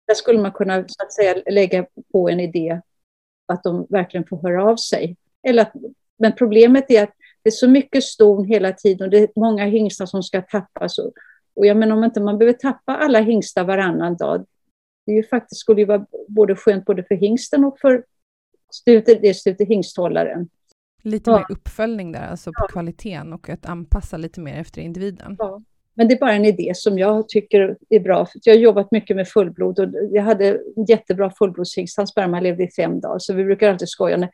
Där 0.07 0.15
skulle 0.15 0.39
man 0.39 0.51
kunna 0.51 0.85
så 0.87 1.03
att 1.03 1.13
säga, 1.13 1.43
lägga 1.51 1.85
på 2.11 2.29
en 2.29 2.39
idé 2.39 2.81
att 3.45 3.63
de 3.63 3.87
verkligen 3.89 4.27
får 4.27 4.41
höra 4.41 4.71
av 4.71 4.75
sig. 4.75 5.15
Eller 5.47 5.61
att, 5.61 5.73
men 6.17 6.35
problemet 6.35 6.91
är 6.91 7.03
att 7.03 7.13
det 7.43 7.49
är 7.49 7.51
så 7.51 7.69
mycket 7.69 8.03
ston 8.03 8.45
hela 8.45 8.73
tiden 8.73 9.05
och 9.05 9.11
det 9.11 9.17
är 9.17 9.29
många 9.35 9.65
hingstar 9.65 10.05
som 10.05 10.23
ska 10.23 10.41
tappas. 10.41 10.97
Och, 10.97 11.13
och 11.55 11.65
jag 11.65 11.77
menar 11.77 11.95
om 11.95 12.03
inte 12.03 12.21
man 12.21 12.37
behöver 12.37 12.57
tappa 12.57 12.95
alla 12.95 13.19
hingstar 13.19 13.63
varannan 13.63 14.17
dag, 14.17 14.45
det 15.05 15.11
är 15.11 15.15
ju 15.15 15.23
faktiskt, 15.23 15.61
skulle 15.61 15.81
ju 15.81 15.85
vara 15.85 16.05
både 16.27 16.55
skönt 16.55 16.85
både 16.85 17.03
för 17.03 17.15
hingsten 17.15 17.65
och 17.65 17.79
för 17.79 18.05
stuter, 18.71 19.19
det 19.21 19.33
stuter 19.33 19.65
hingsthållaren. 19.65 20.49
Lite 21.05 21.29
ja. 21.29 21.37
mer 21.37 21.45
uppföljning 21.49 22.11
där, 22.11 22.27
alltså 22.27 22.49
på 22.49 22.63
ja. 22.63 22.67
kvaliteten 22.67 23.33
och 23.33 23.49
att 23.49 23.65
anpassa 23.65 24.17
lite 24.17 24.39
mer 24.39 24.59
efter 24.59 24.81
individen. 24.81 25.35
Ja. 25.39 25.61
Men 25.95 26.07
det 26.07 26.13
är 26.13 26.19
bara 26.19 26.33
en 26.33 26.45
idé 26.45 26.71
som 26.75 26.99
jag 26.99 27.29
tycker 27.29 27.77
är 27.89 27.99
bra. 27.99 28.27
jag 28.43 28.53
har 28.53 28.59
jobbat 28.59 28.91
mycket 28.91 29.15
med 29.15 29.27
fullblod 29.27 29.79
och 29.79 29.89
jag 30.11 30.23
hade 30.23 30.49
en 30.75 30.85
jättebra 30.85 31.31
fullblodshingst. 31.31 31.97
Hans 31.97 32.09
sperma 32.09 32.39
levde 32.39 32.63
i 32.63 32.71
fem 32.71 32.99
dagar, 32.99 33.19
så 33.19 33.33
vi 33.33 33.43
brukar 33.43 33.69
alltid 33.69 33.89
skoja. 33.89 34.17
När, 34.17 34.29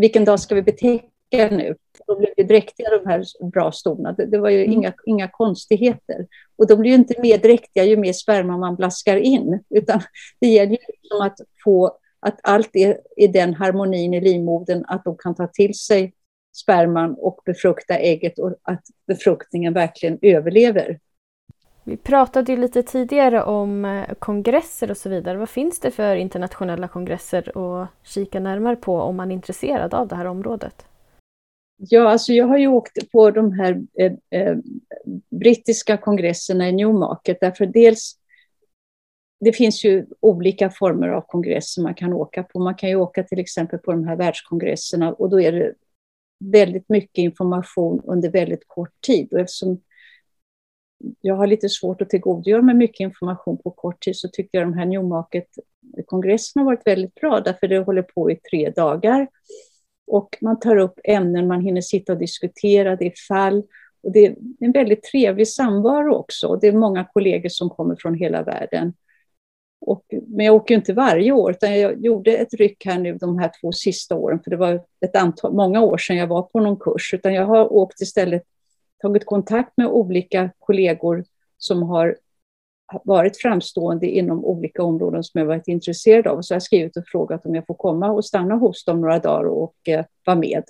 vilken 0.00 0.24
dag 0.24 0.40
ska 0.40 0.54
vi 0.54 0.62
betäcka 0.62 1.08
nu. 1.50 1.74
De 2.06 2.18
blev 2.18 2.46
dräktiga 2.46 2.90
de 2.90 3.06
här 3.10 3.24
bra 3.52 3.72
stona. 3.72 4.12
Det, 4.12 4.26
det 4.26 4.38
var 4.38 4.50
ju 4.50 4.64
mm. 4.64 4.72
inga, 4.72 4.92
inga 5.06 5.28
konstigheter. 5.28 6.26
Och 6.56 6.66
de 6.66 6.80
blir 6.80 6.90
ju 6.90 6.96
inte 6.96 7.20
mer 7.20 7.38
dräktiga 7.38 7.84
ju 7.84 7.96
mer 7.96 8.12
sperma 8.12 8.56
man 8.56 8.76
blaskar 8.76 9.16
in. 9.16 9.60
Utan 9.70 10.00
det 10.40 10.46
gäller 10.46 10.72
ju 10.72 10.78
liksom 10.88 11.20
att 11.20 11.38
få 11.64 11.98
att 12.24 12.40
allt 12.42 12.70
är 12.72 13.00
i 13.16 13.26
den 13.26 13.54
harmonin 13.54 14.14
i 14.14 14.20
livmodern 14.20 14.84
att 14.88 15.04
de 15.04 15.16
kan 15.16 15.34
ta 15.34 15.46
till 15.46 15.74
sig 15.74 16.12
sperman 16.56 17.14
och 17.18 17.40
befrukta 17.44 17.98
ägget 17.98 18.38
och 18.38 18.54
att 18.62 18.82
befruktningen 19.06 19.74
verkligen 19.74 20.18
överlever. 20.22 20.98
Vi 21.84 21.96
pratade 21.96 22.52
ju 22.52 22.58
lite 22.58 22.82
tidigare 22.82 23.42
om 23.42 23.84
eh, 23.84 24.14
kongresser 24.18 24.90
och 24.90 24.96
så 24.96 25.08
vidare. 25.08 25.38
Vad 25.38 25.48
finns 25.48 25.80
det 25.80 25.90
för 25.90 26.16
internationella 26.16 26.88
kongresser 26.88 27.58
att 27.58 27.88
kika 28.02 28.40
närmare 28.40 28.76
på 28.76 28.96
om 28.96 29.16
man 29.16 29.30
är 29.30 29.34
intresserad 29.34 29.94
av 29.94 30.08
det 30.08 30.16
här 30.16 30.24
området? 30.24 30.86
Ja, 31.76 32.08
alltså 32.08 32.32
jag 32.32 32.46
har 32.46 32.58
ju 32.58 32.66
åkt 32.66 33.12
på 33.12 33.30
de 33.30 33.52
här 33.52 33.82
eh, 33.98 34.40
eh, 34.40 34.56
brittiska 35.30 35.96
kongresserna 35.96 36.68
i 36.68 36.72
Newmarket 36.72 37.38
därför 37.40 37.66
dels 37.66 38.18
det 39.44 39.52
finns 39.52 39.84
ju 39.84 40.06
olika 40.20 40.70
former 40.70 41.08
av 41.08 41.20
kongresser 41.20 41.82
man 41.82 41.94
kan 41.94 42.12
åka 42.12 42.42
på. 42.42 42.58
Man 42.58 42.74
kan 42.74 42.88
ju 42.88 42.96
åka 42.96 43.22
till 43.22 43.38
exempel 43.38 43.78
på 43.78 43.92
de 43.92 44.04
här 44.04 44.16
världskongresserna 44.16 45.12
och 45.12 45.30
då 45.30 45.40
är 45.40 45.52
det 45.52 45.74
väldigt 46.44 46.88
mycket 46.88 47.18
information 47.18 48.00
under 48.04 48.30
väldigt 48.30 48.64
kort 48.66 49.00
tid. 49.06 49.32
Och 49.32 49.40
eftersom 49.40 49.80
jag 51.20 51.34
har 51.34 51.46
lite 51.46 51.68
svårt 51.68 52.02
att 52.02 52.10
tillgodogöra 52.10 52.62
mig 52.62 52.74
mycket 52.74 53.00
information 53.00 53.58
på 53.58 53.70
kort 53.70 54.04
tid 54.04 54.16
så 54.16 54.28
tycker 54.28 54.58
jag 54.58 54.68
de 54.68 54.78
här 54.78 54.86
Newmarket-kongresserna 54.86 56.60
har 56.62 56.64
varit 56.64 56.86
väldigt 56.86 57.14
bra 57.14 57.40
därför 57.40 57.68
det 57.68 57.78
håller 57.78 58.02
på 58.02 58.30
i 58.30 58.36
tre 58.36 58.70
dagar. 58.70 59.28
Och 60.06 60.38
man 60.40 60.60
tar 60.60 60.76
upp 60.76 61.00
ämnen, 61.04 61.46
man 61.46 61.60
hinner 61.60 61.80
sitta 61.80 62.12
och 62.12 62.18
diskutera, 62.18 62.96
det 62.96 63.06
är 63.06 63.12
fall. 63.28 63.62
Och 64.02 64.12
det 64.12 64.26
är 64.26 64.36
en 64.60 64.72
väldigt 64.72 65.02
trevlig 65.02 65.48
samvaro 65.48 66.14
också. 66.14 66.56
Det 66.56 66.68
är 66.68 66.72
många 66.72 67.04
kollegor 67.04 67.48
som 67.48 67.70
kommer 67.70 67.96
från 68.00 68.14
hela 68.14 68.42
världen. 68.42 68.92
Och, 69.86 70.04
men 70.26 70.46
jag 70.46 70.54
åker 70.54 70.74
inte 70.74 70.92
varje 70.92 71.32
år, 71.32 71.50
utan 71.50 71.80
jag 71.80 72.04
gjorde 72.04 72.36
ett 72.36 72.54
ryck 72.54 72.86
här 72.86 72.98
nu 72.98 73.14
de 73.14 73.38
här 73.38 73.50
två 73.60 73.72
sista 73.72 74.14
åren, 74.14 74.40
för 74.44 74.50
det 74.50 74.56
var 74.56 74.84
ett 75.04 75.16
antal, 75.16 75.52
många 75.52 75.80
år 75.80 75.98
sedan 75.98 76.16
jag 76.16 76.26
var 76.26 76.42
på 76.42 76.60
någon 76.60 76.76
kurs, 76.76 77.14
utan 77.14 77.34
jag 77.34 77.46
har 77.46 77.72
åkt 77.72 78.00
istället, 78.00 78.42
tagit 79.02 79.26
kontakt 79.26 79.72
med 79.76 79.86
olika 79.86 80.50
kollegor 80.58 81.24
som 81.58 81.82
har 81.82 82.16
varit 83.04 83.36
framstående 83.36 84.06
inom 84.06 84.44
olika 84.44 84.82
områden 84.82 85.24
som 85.24 85.38
jag 85.38 85.46
varit 85.46 85.68
intresserad 85.68 86.26
av. 86.26 86.36
Och 86.36 86.44
så 86.44 86.54
har 86.54 86.56
jag 86.56 86.62
skrivit 86.62 86.96
och 86.96 87.04
frågat 87.06 87.46
om 87.46 87.54
jag 87.54 87.66
får 87.66 87.74
komma 87.74 88.10
och 88.10 88.24
stanna 88.24 88.54
hos 88.54 88.84
dem 88.84 89.00
några 89.00 89.18
dagar 89.18 89.44
och 89.44 89.74
eh, 89.88 90.04
vara 90.24 90.36
med. 90.36 90.62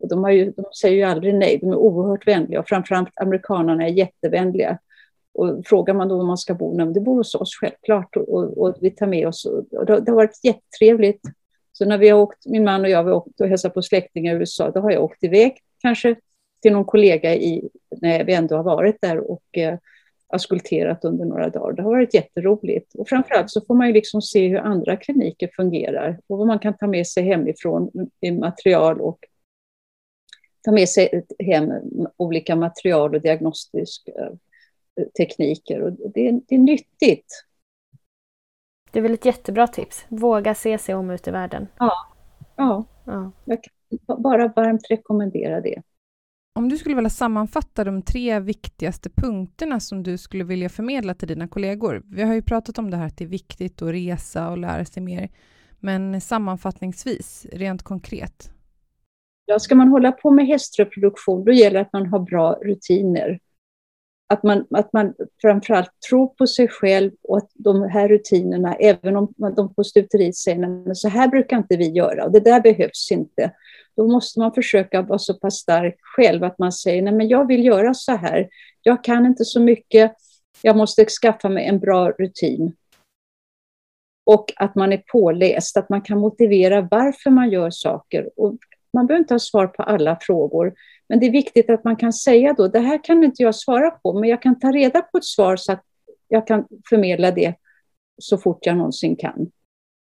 Och 0.00 0.08
de, 0.08 0.32
ju, 0.32 0.50
de, 0.50 0.64
säger 0.80 0.96
ju 0.96 1.02
aldrig 1.02 1.34
nej, 1.34 1.58
de 1.58 1.70
är 1.70 1.76
oerhört 1.76 2.26
vänliga 2.26 2.60
och 2.60 2.68
framförallt 2.68 3.20
amerikanerna 3.20 3.84
är 3.84 3.92
jättevänliga. 3.92 4.78
Och 5.34 5.66
frågar 5.66 5.94
man 5.94 6.08
då 6.08 6.20
om 6.20 6.26
man 6.26 6.38
ska 6.38 6.54
bo, 6.54 6.76
nej, 6.76 6.86
det 6.86 7.00
bor 7.00 7.16
hos 7.16 7.34
oss 7.34 7.54
självklart 7.60 8.16
och, 8.16 8.28
och, 8.28 8.58
och 8.58 8.76
vi 8.80 8.90
tar 8.90 9.06
med 9.06 9.28
oss. 9.28 9.44
Och 9.44 9.86
det, 9.86 10.00
det, 10.00 10.10
har 10.10 10.16
varit 10.16 10.44
jättetrevligt. 10.44 11.20
Så 11.72 11.84
när 11.84 11.98
vi 11.98 12.08
har 12.08 12.20
åkt, 12.20 12.46
min 12.46 12.64
man 12.64 12.80
och 12.80 12.90
jag, 12.90 13.04
vi 13.04 13.10
har 13.10 13.16
åkt 13.16 13.40
och 13.40 13.48
hälsat 13.48 13.74
på 13.74 13.82
släktingar 13.82 14.34
i 14.34 14.38
USA, 14.38 14.70
då 14.70 14.80
har 14.80 14.90
jag 14.90 15.04
åkt 15.04 15.24
iväg 15.24 15.58
kanske 15.80 16.16
till 16.62 16.72
någon 16.72 16.84
kollega 16.84 17.34
i, 17.34 17.68
när 18.00 18.24
vi 18.24 18.34
ändå 18.34 18.56
har 18.56 18.64
varit 18.64 19.00
där 19.00 19.30
och 19.30 19.58
eh, 19.58 19.78
askulterat 20.26 21.04
under 21.04 21.24
några 21.24 21.48
dagar. 21.48 21.72
Det 21.72 21.82
har 21.82 21.90
varit 21.90 22.14
jätteroligt. 22.14 22.94
Och 22.94 23.08
framförallt 23.08 23.50
så 23.50 23.60
får 23.60 23.74
man 23.74 23.86
ju 23.86 23.92
liksom 23.92 24.22
se 24.22 24.48
hur 24.48 24.58
andra 24.58 24.96
kliniker 24.96 25.50
fungerar 25.56 26.20
och 26.26 26.38
vad 26.38 26.46
man 26.46 26.58
kan 26.58 26.76
ta 26.76 26.86
med 26.86 27.06
sig 27.06 27.24
hemifrån 27.24 27.90
i 28.20 28.30
material 28.30 29.00
och 29.00 29.18
ta 30.64 30.72
med 30.72 30.88
sig 30.88 31.24
hem 31.38 31.72
olika 32.16 32.56
material 32.56 33.14
och 33.14 33.20
diagnostisk 33.20 34.08
eh, 34.08 34.32
tekniker. 35.18 35.82
Och 35.82 35.92
det, 36.14 36.28
är, 36.28 36.40
det 36.48 36.54
är 36.54 36.58
nyttigt. 36.58 37.44
Det 38.90 38.98
är 38.98 39.02
väl 39.02 39.14
ett 39.14 39.24
jättebra 39.24 39.66
tips. 39.66 40.04
Våga 40.08 40.54
se 40.54 40.78
sig 40.78 40.94
om 40.94 41.10
ute 41.10 41.30
i 41.30 41.32
världen. 41.32 41.66
Ja, 41.78 41.92
ja. 42.56 42.84
ja. 43.04 43.32
jag 43.44 43.58
kan 43.62 44.22
bara 44.22 44.48
varmt 44.48 44.90
rekommendera 44.90 45.60
det. 45.60 45.82
Om 46.58 46.68
du 46.68 46.78
skulle 46.78 46.94
vilja 46.94 47.10
sammanfatta 47.10 47.84
de 47.84 48.02
tre 48.02 48.40
viktigaste 48.40 49.10
punkterna 49.10 49.80
som 49.80 50.02
du 50.02 50.18
skulle 50.18 50.44
vilja 50.44 50.68
förmedla 50.68 51.14
till 51.14 51.28
dina 51.28 51.48
kollegor. 51.48 52.02
Vi 52.04 52.22
har 52.22 52.34
ju 52.34 52.42
pratat 52.42 52.78
om 52.78 52.90
det 52.90 52.96
här 52.96 53.06
att 53.06 53.16
det 53.16 53.24
är 53.24 53.28
viktigt 53.28 53.82
att 53.82 53.92
resa 53.92 54.50
och 54.50 54.58
lära 54.58 54.84
sig 54.84 55.02
mer. 55.02 55.28
Men 55.80 56.20
sammanfattningsvis, 56.20 57.46
rent 57.52 57.82
konkret? 57.82 58.50
Ja, 59.46 59.58
ska 59.58 59.74
man 59.74 59.88
hålla 59.88 60.12
på 60.12 60.30
med 60.30 60.46
hästreproduktion, 60.46 61.44
då 61.44 61.52
gäller 61.52 61.74
det 61.74 61.80
att 61.80 61.92
man 61.92 62.06
har 62.06 62.18
bra 62.18 62.52
rutiner 62.52 63.40
att 64.26 64.42
man, 64.42 64.66
att 64.70 64.92
man 64.92 65.14
framförallt 65.42 65.90
tror 66.08 66.26
på 66.26 66.46
sig 66.46 66.68
själv 66.68 67.10
och 67.22 67.36
att 67.36 67.50
de 67.54 67.82
här 67.82 68.08
rutinerna, 68.08 68.74
även 68.74 69.16
om 69.16 69.34
de 69.56 69.74
på 69.74 69.84
stuteriet 69.84 70.36
säger 70.36 70.90
att 70.90 70.96
så 70.96 71.08
här 71.08 71.28
brukar 71.28 71.56
inte 71.56 71.76
vi 71.76 71.90
göra 71.90 72.24
och 72.24 72.32
det 72.32 72.40
där 72.40 72.60
behövs 72.60 73.12
inte. 73.12 73.52
Då 73.96 74.06
måste 74.06 74.40
man 74.40 74.54
försöka 74.54 75.02
vara 75.02 75.18
så 75.18 75.34
pass 75.34 75.54
stark 75.54 75.96
själv 76.00 76.44
att 76.44 76.58
man 76.58 76.72
säger 76.72 77.02
nej 77.02 77.12
men 77.12 77.28
jag 77.28 77.46
vill 77.48 77.64
göra 77.64 77.94
så 77.94 78.16
här. 78.16 78.48
Jag 78.82 79.04
kan 79.04 79.26
inte 79.26 79.44
så 79.44 79.60
mycket. 79.60 80.12
Jag 80.62 80.76
måste 80.76 81.06
skaffa 81.06 81.48
mig 81.48 81.66
en 81.66 81.78
bra 81.78 82.10
rutin. 82.10 82.76
Och 84.26 84.52
att 84.56 84.74
man 84.74 84.92
är 84.92 85.02
påläst, 85.12 85.76
att 85.76 85.88
man 85.88 86.02
kan 86.02 86.18
motivera 86.18 86.88
varför 86.90 87.30
man 87.30 87.50
gör 87.50 87.70
saker. 87.70 88.30
Och 88.36 88.56
man 88.92 89.06
behöver 89.06 89.20
inte 89.20 89.34
ha 89.34 89.38
svar 89.38 89.66
på 89.66 89.82
alla 89.82 90.18
frågor, 90.20 90.74
men 91.08 91.20
det 91.20 91.26
är 91.26 91.30
viktigt 91.30 91.70
att 91.70 91.84
man 91.84 91.96
kan 91.96 92.12
säga 92.12 92.52
då, 92.52 92.68
det 92.68 92.80
här 92.80 93.04
kan 93.04 93.24
inte 93.24 93.42
jag 93.42 93.54
svara 93.54 93.90
på, 93.90 94.12
men 94.20 94.28
jag 94.28 94.42
kan 94.42 94.58
ta 94.58 94.72
reda 94.72 95.02
på 95.02 95.18
ett 95.18 95.24
svar 95.24 95.56
så 95.56 95.72
att 95.72 95.82
jag 96.28 96.46
kan 96.46 96.66
förmedla 96.88 97.30
det 97.30 97.54
så 98.18 98.38
fort 98.38 98.66
jag 98.66 98.76
någonsin 98.76 99.16
kan. 99.16 99.50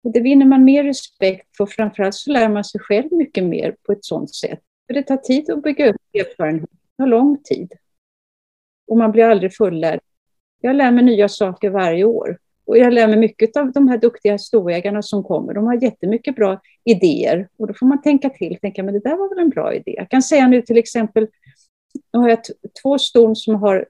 Och 0.04 0.12
det 0.12 0.20
vinner 0.20 0.46
man 0.46 0.64
mer 0.64 0.84
respekt 0.84 1.56
för, 1.56 1.66
framförallt 1.66 2.14
så 2.14 2.30
lär 2.30 2.48
man 2.48 2.64
sig 2.64 2.80
själv 2.80 3.12
mycket 3.12 3.44
mer 3.44 3.76
på 3.86 3.92
ett 3.92 4.04
sådant 4.04 4.34
sätt. 4.34 4.60
För 4.86 4.94
det 4.94 5.02
tar 5.02 5.16
tid 5.16 5.50
att 5.50 5.62
bygga 5.62 5.90
upp 5.90 5.96
erfarenhet, 6.14 6.70
det 6.70 7.02
tar 7.02 7.06
lång 7.06 7.42
tid. 7.44 7.72
Och 8.86 8.96
man 8.96 9.12
blir 9.12 9.24
aldrig 9.24 9.56
fullärd. 9.56 10.00
Jag 10.60 10.76
lär 10.76 10.90
mig 10.90 11.04
nya 11.04 11.28
saker 11.28 11.70
varje 11.70 12.04
år. 12.04 12.38
Och 12.68 12.78
jag 12.78 12.92
lär 12.92 13.08
mig 13.08 13.16
mycket 13.16 13.56
av 13.56 13.72
de 13.72 13.88
här 13.88 13.98
duktiga 13.98 14.38
storägarna 14.38 15.02
som 15.02 15.24
kommer. 15.24 15.54
De 15.54 15.66
har 15.66 15.82
jättemycket 15.82 16.36
bra 16.36 16.60
idéer 16.84 17.48
och 17.56 17.66
då 17.66 17.74
får 17.74 17.86
man 17.86 18.02
tänka 18.02 18.30
till. 18.30 18.58
Tänka, 18.60 18.82
men 18.82 18.94
det 18.94 19.00
där 19.00 19.16
var 19.16 19.28
väl 19.28 19.38
en 19.38 19.50
bra 19.50 19.74
idé. 19.74 19.94
Jag 19.96 20.10
kan 20.10 20.22
säga 20.22 20.48
nu 20.48 20.62
till 20.62 20.78
exempel, 20.78 21.28
nu 22.12 22.18
har 22.18 22.28
jag 22.28 22.38
två 22.82 22.98
ston 22.98 23.36
som 23.36 23.54
har 23.54 23.86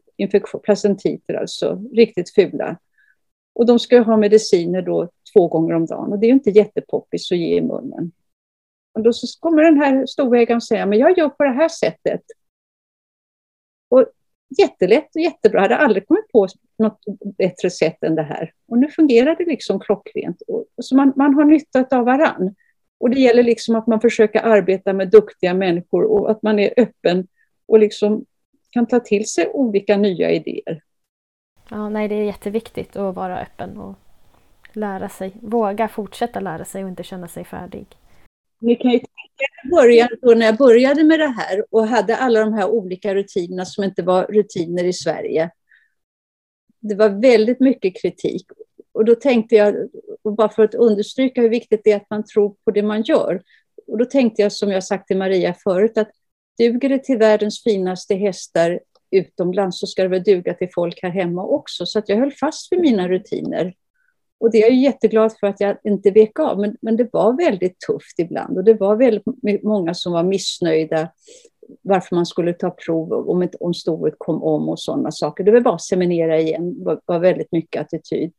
placentiter, 0.62 1.34
alltså 1.34 1.82
riktigt 1.92 2.34
fula. 2.34 2.76
Och 3.54 3.66
de 3.66 3.78
ska 3.78 4.00
ha 4.00 4.16
mediciner 4.16 4.82
då 4.82 5.08
två 5.32 5.48
gånger 5.48 5.74
om 5.74 5.86
dagen 5.86 6.12
och 6.12 6.18
det 6.18 6.26
är 6.26 6.30
inte 6.30 6.50
jättepoppis 6.50 7.32
att 7.32 7.38
ge 7.38 7.56
i 7.56 7.60
munnen. 7.60 8.12
Och 8.94 9.02
då 9.02 9.12
så 9.12 9.26
kommer 9.40 9.62
den 9.62 9.76
här 9.76 10.06
storägaren 10.06 10.56
och 10.56 10.62
säger, 10.62 10.86
men 10.86 10.98
jag 10.98 11.18
gör 11.18 11.28
på 11.28 11.44
det 11.44 11.50
här 11.50 11.68
sättet. 11.68 12.22
Och 13.88 14.06
jättelätt 14.58 15.16
och 15.16 15.20
jättebra. 15.20 15.58
Jag 15.58 15.62
hade 15.62 15.76
aldrig 15.76 16.08
kommit 16.08 16.32
på 16.32 16.48
något 16.78 17.00
bättre 17.38 17.70
sätt 17.70 18.02
än 18.02 18.14
det 18.14 18.22
här. 18.22 18.52
Och 18.68 18.78
nu 18.78 18.88
fungerar 18.88 19.36
det 19.36 19.44
liksom 19.44 19.80
klockrent. 19.80 20.42
Så 20.82 20.96
man, 20.96 21.12
man 21.16 21.34
har 21.34 21.44
nytta 21.44 21.96
av 21.96 22.04
varann. 22.04 22.54
Och 23.00 23.10
det 23.10 23.20
gäller 23.20 23.42
liksom 23.42 23.76
att 23.76 23.86
man 23.86 24.00
försöker 24.00 24.42
arbeta 24.42 24.92
med 24.92 25.10
duktiga 25.10 25.54
människor 25.54 26.04
och 26.04 26.30
att 26.30 26.42
man 26.42 26.58
är 26.58 26.74
öppen 26.76 27.26
och 27.66 27.78
liksom 27.78 28.24
kan 28.70 28.86
ta 28.86 29.00
till 29.00 29.28
sig 29.28 29.48
olika 29.48 29.96
nya 29.96 30.30
idéer. 30.30 30.82
Ja, 31.70 31.88
nej, 31.88 32.08
det 32.08 32.14
är 32.14 32.24
jätteviktigt 32.24 32.96
att 32.96 33.14
vara 33.14 33.40
öppen 33.40 33.78
och 33.78 33.94
lära 34.72 35.08
sig. 35.08 35.32
Våga 35.42 35.88
fortsätta 35.88 36.40
lära 36.40 36.64
sig 36.64 36.84
och 36.84 36.88
inte 36.88 37.02
känna 37.02 37.28
sig 37.28 37.44
färdig. 37.44 37.86
Ni 38.60 38.76
kan 38.76 38.90
ju 38.90 38.98
tänka 38.98 39.76
början, 39.76 40.08
då 40.22 40.34
när 40.34 40.46
jag 40.46 40.56
började 40.56 41.04
med 41.04 41.20
det 41.20 41.34
här 41.36 41.64
och 41.70 41.86
hade 41.86 42.16
alla 42.16 42.40
de 42.40 42.52
här 42.52 42.68
olika 42.68 43.14
rutinerna 43.14 43.64
som 43.64 43.84
inte 43.84 44.02
var 44.02 44.26
rutiner 44.26 44.84
i 44.84 44.92
Sverige. 44.92 45.50
Det 46.80 46.94
var 46.94 47.08
väldigt 47.08 47.60
mycket 47.60 48.02
kritik. 48.02 48.46
Och 48.92 49.04
då 49.04 49.14
tänkte 49.14 49.54
jag, 49.54 49.74
och 50.22 50.32
bara 50.32 50.48
för 50.48 50.64
att 50.64 50.74
understryka 50.74 51.42
hur 51.42 51.48
viktigt 51.48 51.80
det 51.84 51.92
är 51.92 51.96
att 51.96 52.10
man 52.10 52.24
tror 52.24 52.54
på 52.64 52.70
det 52.70 52.82
man 52.82 53.02
gör. 53.02 53.42
Och 53.86 53.98
då 53.98 54.04
tänkte 54.04 54.42
jag, 54.42 54.52
som 54.52 54.70
jag 54.70 54.84
sagt 54.84 55.06
till 55.06 55.16
Maria 55.16 55.54
förut, 55.64 55.98
att 55.98 56.10
duger 56.58 56.88
det 56.88 57.04
till 57.04 57.18
världens 57.18 57.62
finaste 57.62 58.14
hästar 58.14 58.80
utomlands 59.10 59.80
så 59.80 59.86
ska 59.86 60.02
det 60.02 60.08
väl 60.08 60.22
duga 60.22 60.54
till 60.54 60.68
folk 60.74 61.02
här 61.02 61.10
hemma 61.10 61.44
också. 61.44 61.86
Så 61.86 61.98
att 61.98 62.08
jag 62.08 62.16
höll 62.16 62.32
fast 62.32 62.72
vid 62.72 62.80
mina 62.80 63.08
rutiner. 63.08 63.74
Och 64.40 64.50
det 64.50 64.58
är 64.58 64.62
jag 64.62 64.76
jätteglad 64.76 65.32
för 65.40 65.46
att 65.46 65.60
jag 65.60 65.76
inte 65.84 66.10
vek 66.10 66.38
av, 66.38 66.58
men, 66.58 66.76
men 66.80 66.96
det 66.96 67.08
var 67.12 67.36
väldigt 67.36 67.80
tufft 67.80 68.18
ibland 68.18 68.58
och 68.58 68.64
det 68.64 68.74
var 68.74 68.96
väldigt 68.96 69.62
många 69.62 69.94
som 69.94 70.12
var 70.12 70.22
missnöjda 70.22 71.08
varför 71.82 72.16
man 72.16 72.26
skulle 72.26 72.52
ta 72.52 72.70
prov 72.70 73.12
om, 73.12 73.42
ett, 73.42 73.54
om 73.60 73.74
stoet 73.74 74.14
kom 74.18 74.42
om 74.42 74.68
och 74.68 74.80
sådana 74.80 75.10
saker. 75.10 75.44
Det 75.44 75.50
var 75.50 75.60
bara 75.60 75.74
att 75.74 75.82
seminera 75.82 76.40
igen, 76.40 76.84
var, 76.84 77.00
var 77.04 77.18
väldigt 77.18 77.52
mycket 77.52 77.80
attityd. 77.80 78.32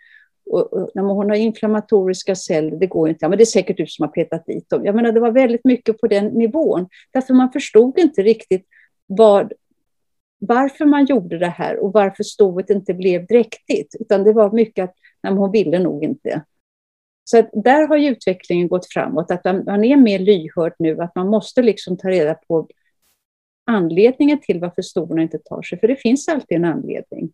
Och, 0.51 0.73
och, 0.73 0.89
när 0.95 1.03
hon 1.03 1.30
har 1.30 1.38
inflammatoriska 1.38 2.36
celler, 2.36 2.77
det 2.77 2.88
går 2.88 3.09
inte. 3.09 3.25
Ja, 3.25 3.30
men 3.30 3.38
det 3.38 3.43
är 3.43 3.45
säkert 3.45 3.77
du 3.77 3.88
som 3.88 4.03
har 4.03 4.11
petat 4.11 4.45
dit 4.45 4.69
dem. 4.69 4.86
Jag 4.86 4.95
menar, 4.95 5.11
det 5.11 5.19
var 5.19 5.32
väldigt 5.32 5.65
mycket 5.65 6.01
på 6.01 6.07
den 6.07 6.25
nivån. 6.25 6.88
Därför 7.13 7.34
man 7.34 7.51
förstod 7.51 7.99
inte 7.99 8.21
riktigt 8.21 8.65
vad, 9.05 9.53
varför 10.39 10.86
man 10.86 11.05
gjorde 11.05 11.38
det 11.38 11.47
här 11.47 11.80
och 11.80 11.93
varför 11.93 12.23
stovet 12.23 12.69
inte 12.69 12.93
blev 12.93 13.25
dräktigt. 13.25 13.95
Utan 13.99 14.23
det 14.23 14.34
var 14.34 14.51
mycket 14.51 14.84
att 14.84 14.95
nej, 15.23 15.34
hon 15.34 15.51
ville 15.51 15.80
nog 15.80 16.03
inte. 16.03 16.43
Så 17.23 17.43
där 17.53 17.88
har 17.88 17.97
utvecklingen 17.97 18.67
gått 18.67 18.93
framåt, 18.93 19.32
att 19.32 19.45
man 19.45 19.84
är 19.84 19.97
mer 19.97 20.19
lyhörd 20.19 20.73
nu, 20.80 21.01
att 21.01 21.15
man 21.15 21.27
måste 21.27 21.61
liksom 21.61 21.97
ta 21.97 22.09
reda 22.09 22.34
på 22.34 22.67
anledningen 23.70 24.39
till 24.41 24.59
varför 24.59 24.82
stoven 24.82 25.20
inte 25.20 25.39
tar 25.39 25.61
sig, 25.61 25.80
för 25.80 25.88
det 25.88 25.95
finns 25.95 26.28
alltid 26.28 26.57
en 26.57 26.65
anledning. 26.65 27.32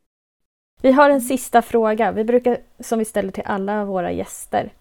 Vi 0.81 0.91
har 0.91 1.09
en 1.09 1.21
sista 1.21 1.61
fråga, 1.61 2.11
vi 2.11 2.23
brukar, 2.23 2.57
som 2.79 2.99
vi 2.99 3.05
ställer 3.05 3.31
till 3.31 3.43
alla 3.45 3.86
våra 3.86 4.11
gäster. 4.11 4.73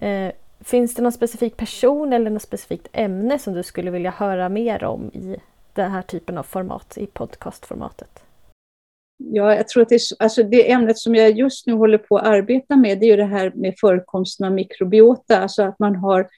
Eh, 0.00 0.32
finns 0.60 0.94
det 0.94 1.02
någon 1.02 1.12
specifik 1.12 1.56
person 1.56 2.12
eller 2.12 2.30
något 2.30 2.42
specifikt 2.42 2.88
ämne 2.92 3.38
som 3.38 3.54
du 3.54 3.62
skulle 3.62 3.90
vilja 3.90 4.10
höra 4.10 4.48
mer 4.48 4.84
om 4.84 5.10
i 5.14 5.36
den 5.74 5.90
här 5.90 6.02
typen 6.02 6.38
av 6.38 6.42
format, 6.42 6.98
i 6.98 7.06
podcastformatet? 7.06 8.22
Ja, 9.16 9.54
jag 9.54 9.68
tror 9.68 9.82
att 9.82 9.88
det, 9.88 10.00
alltså 10.18 10.42
det 10.42 10.72
ämnet 10.72 10.98
som 10.98 11.14
jag 11.14 11.30
just 11.30 11.66
nu 11.66 11.72
håller 11.72 11.98
på 11.98 12.16
att 12.16 12.26
arbeta 12.26 12.76
med, 12.76 13.00
det 13.00 13.10
är 13.10 13.16
det 13.16 13.24
här 13.24 13.52
med 13.54 13.74
förekomsten 13.80 14.46
av 14.46 14.52
mikrobiota, 14.52 15.38
alltså 15.38 15.62
att 15.62 15.78
man 15.78 15.96
har, 15.96 16.28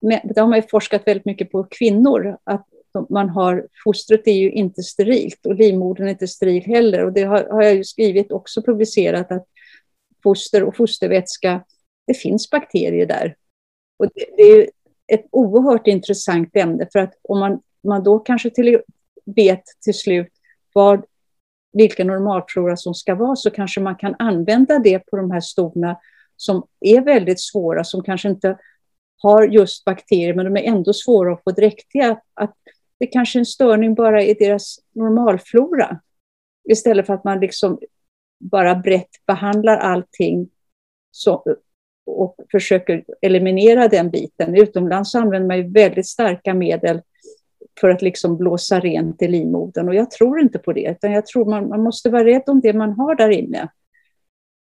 det 0.00 0.40
har 0.40 0.48
man 0.48 0.58
ju 0.58 0.62
forskat 0.62 1.06
väldigt 1.06 1.24
mycket 1.24 1.52
på 1.52 1.66
kvinnor, 1.70 2.36
att 2.44 2.66
man 3.10 3.28
har, 3.28 3.68
fostret 3.84 4.26
är 4.26 4.32
ju 4.32 4.50
inte 4.50 4.82
sterilt 4.82 5.46
och 5.46 5.54
livmodern 5.54 6.06
är 6.06 6.10
inte 6.10 6.28
steril 6.28 6.62
heller. 6.62 7.04
Och 7.04 7.12
det 7.12 7.22
har, 7.22 7.44
har 7.44 7.62
jag 7.62 7.74
ju 7.74 7.84
skrivit 7.84 8.32
också 8.32 8.62
publicerat 8.62 9.32
att 9.32 9.46
foster 10.22 10.64
och 10.64 10.76
fostervätska, 10.76 11.64
det 12.06 12.14
finns 12.14 12.50
bakterier 12.50 13.06
där. 13.06 13.36
Och 13.98 14.06
det, 14.14 14.24
det 14.36 14.42
är 14.42 14.70
ett 15.12 15.26
oerhört 15.30 15.86
intressant 15.86 16.56
ämne 16.56 16.88
för 16.92 16.98
att 16.98 17.14
om 17.22 17.38
man, 17.38 17.60
man 17.82 18.02
då 18.02 18.18
kanske 18.18 18.50
till, 18.50 18.80
vet 19.24 19.62
till 19.84 19.94
slut 19.94 20.32
vad, 20.72 21.04
vilken 21.72 22.06
normalflora 22.06 22.76
som 22.76 22.94
ska 22.94 23.14
vara 23.14 23.36
så 23.36 23.50
kanske 23.50 23.80
man 23.80 23.96
kan 23.96 24.14
använda 24.18 24.78
det 24.78 24.98
på 24.98 25.16
de 25.16 25.30
här 25.30 25.40
stona 25.40 25.96
som 26.36 26.66
är 26.80 27.00
väldigt 27.00 27.40
svåra, 27.40 27.84
som 27.84 28.02
kanske 28.02 28.28
inte 28.28 28.58
har 29.22 29.42
just 29.42 29.84
bakterier, 29.84 30.34
men 30.34 30.44
de 30.44 30.56
är 30.56 30.68
ändå 30.68 30.92
svåra 30.92 31.32
att 31.32 31.44
få 31.44 31.50
dräktiga. 31.50 32.20
Att 32.34 32.54
det 33.00 33.06
kanske 33.06 33.38
är 33.38 33.40
en 33.40 33.46
störning 33.46 33.94
bara 33.94 34.22
i 34.22 34.34
deras 34.34 34.78
normalflora. 34.94 36.00
Istället 36.68 37.06
för 37.06 37.14
att 37.14 37.24
man 37.24 37.40
liksom 37.40 37.78
bara 38.40 38.74
brett 38.74 39.26
behandlar 39.26 39.76
allting 39.76 40.48
så, 41.10 41.56
och 42.06 42.36
försöker 42.52 43.04
eliminera 43.22 43.88
den 43.88 44.10
biten. 44.10 44.56
Utomlands 44.56 45.14
använder 45.14 45.48
man 45.48 45.56
ju 45.56 45.70
väldigt 45.70 46.06
starka 46.06 46.54
medel 46.54 47.02
för 47.80 47.88
att 47.90 48.02
liksom 48.02 48.36
blåsa 48.36 48.80
rent 48.80 49.22
i 49.22 49.28
livmodern 49.28 49.88
och 49.88 49.94
jag 49.94 50.10
tror 50.10 50.40
inte 50.40 50.58
på 50.58 50.72
det, 50.72 50.90
utan 50.90 51.12
jag 51.12 51.26
tror 51.26 51.44
man, 51.44 51.68
man 51.68 51.82
måste 51.82 52.10
vara 52.10 52.24
rädd 52.24 52.42
om 52.46 52.60
det 52.60 52.72
man 52.72 52.92
har 52.92 53.14
där 53.14 53.30
inne 53.30 53.68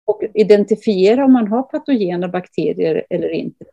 och 0.05 0.23
identifiera 0.35 1.25
om 1.25 1.33
man 1.33 1.49
har 1.49 1.63
patogena 1.63 2.29
bakterier 2.29 3.07
eller 3.11 3.29
inte. 3.29 3.65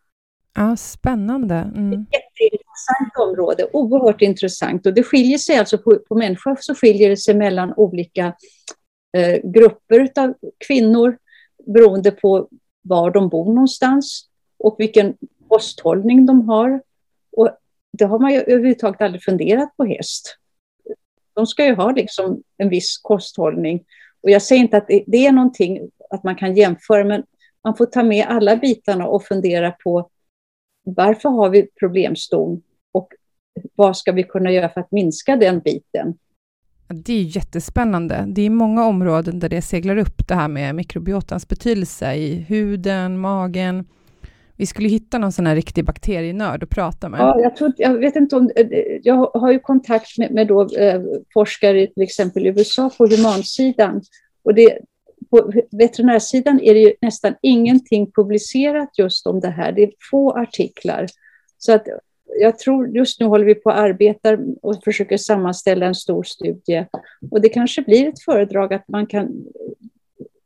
Ja, 0.56 0.76
spännande. 0.78 1.56
Mm. 1.56 1.94
Ett 1.94 2.00
jätteintressant 2.00 3.30
område, 3.30 3.68
oerhört 3.74 4.22
intressant. 4.22 4.86
Och 4.86 4.94
det 4.94 5.04
skiljer 5.04 5.38
sig 5.38 5.58
alltså 5.58 5.78
på, 5.78 6.00
på 6.08 6.16
människor 6.16 6.58
så 6.60 6.76
skiljer 6.76 7.10
det 7.10 7.18
sig 7.18 7.36
mellan 7.36 7.74
olika 7.78 8.34
eh, 9.18 9.40
grupper 9.44 10.10
av 10.16 10.34
kvinnor 10.68 11.18
beroende 11.66 12.12
på 12.12 12.50
var 12.82 13.12
de 13.12 13.30
bor 13.30 13.46
någonstans 13.46 14.30
och 14.58 14.76
vilken 14.80 15.18
kosthållning 15.48 16.26
de 16.26 16.50
har. 16.50 16.82
Och 17.38 17.50
det 17.98 18.06
har 18.06 18.20
man 18.20 18.34
ju 18.34 18.40
överhuvudtaget 18.40 19.02
aldrig 19.02 19.24
funderat 19.24 19.78
på 19.78 19.86
häst. 19.86 20.38
De 21.34 21.48
ska 21.48 21.66
ju 21.66 21.76
ha 21.76 21.92
liksom 21.92 22.44
en 22.58 22.70
viss 22.70 22.98
kosthållning. 22.98 23.84
Och 24.22 24.30
jag 24.30 24.42
säger 24.42 24.62
inte 24.62 24.78
att 24.78 24.88
det, 24.88 25.04
det 25.08 25.26
är 25.26 25.32
någonting 25.32 25.90
att 26.10 26.24
man 26.24 26.36
kan 26.36 26.56
jämföra, 26.56 27.04
men 27.04 27.24
man 27.64 27.76
får 27.76 27.86
ta 27.86 28.04
med 28.04 28.26
alla 28.28 28.56
bitarna 28.56 29.08
och 29.08 29.24
fundera 29.24 29.72
på 29.72 30.10
varför 30.94 31.30
har 31.30 31.50
vi 31.50 31.68
problemston 31.80 32.62
och 32.92 33.10
vad 33.76 33.98
ska 33.98 34.12
vi 34.12 34.24
kunna 34.24 34.52
göra 34.52 34.70
för 34.70 34.82
att 34.82 34.92
minska 34.92 35.36
den 35.36 35.60
biten? 35.60 36.14
Det 36.88 37.14
är 37.14 37.36
jättespännande. 37.36 38.26
Det 38.28 38.42
är 38.42 38.50
många 38.50 38.86
områden 38.86 39.40
där 39.40 39.50
det 39.50 39.62
seglar 39.62 39.98
upp 39.98 40.28
det 40.28 40.36
här 40.36 40.48
med 40.48 40.76
mikrobiotans 40.76 41.48
betydelse 41.48 42.14
i 42.14 42.36
huden, 42.36 43.20
magen. 43.20 43.86
Vi 44.56 44.66
skulle 44.66 44.90
hitta 44.90 45.18
någon 45.18 45.32
sån 45.32 45.48
här 45.48 45.56
riktig 45.56 45.86
bakterienörd 45.86 46.64
att 46.64 46.70
prata 46.70 47.10
med. 47.10 47.20
Ja, 47.20 47.40
jag, 47.40 47.56
tror, 47.56 47.74
jag 47.78 47.98
vet 47.98 48.16
inte 48.16 48.36
om... 48.36 48.52
Jag 49.04 49.32
har 49.34 49.52
ju 49.52 49.60
kontakt 49.60 50.18
med, 50.18 50.32
med 50.32 50.48
då, 50.48 50.76
eh, 50.76 51.02
forskare 51.34 51.88
till 51.88 52.04
exempel 52.04 52.46
i 52.46 52.50
USA 52.50 52.92
på 52.98 53.08
humansidan. 53.08 54.02
Och 54.44 54.54
det, 54.54 54.80
på 55.30 55.52
veterinärsidan 55.72 56.60
är 56.60 56.74
det 56.74 56.80
ju 56.80 56.94
nästan 57.02 57.36
ingenting 57.42 58.12
publicerat 58.12 58.90
just 58.98 59.28
om 59.28 59.40
det 59.40 59.50
här. 59.50 59.72
Det 59.72 59.84
är 59.84 59.92
få 60.12 60.32
artiklar. 60.38 61.08
Så 61.58 61.74
att 61.74 61.88
jag 62.40 62.60
tror 62.60 62.88
just 62.88 63.20
nu 63.20 63.26
håller 63.26 63.46
vi 63.46 63.56
på 63.56 63.70
att 63.70 63.80
arbeta 63.80 64.38
och 64.62 64.84
försöker 64.84 65.18
sammanställa 65.18 65.86
en 65.86 65.96
stor 65.96 66.24
studie. 66.24 66.86
Och 67.32 67.42
det 67.42 67.50
kanske 67.50 67.82
blir 67.82 68.08
ett 68.08 68.24
föredrag 68.24 68.74
att 68.74 68.88
man 68.88 69.06
kan... 69.06 69.46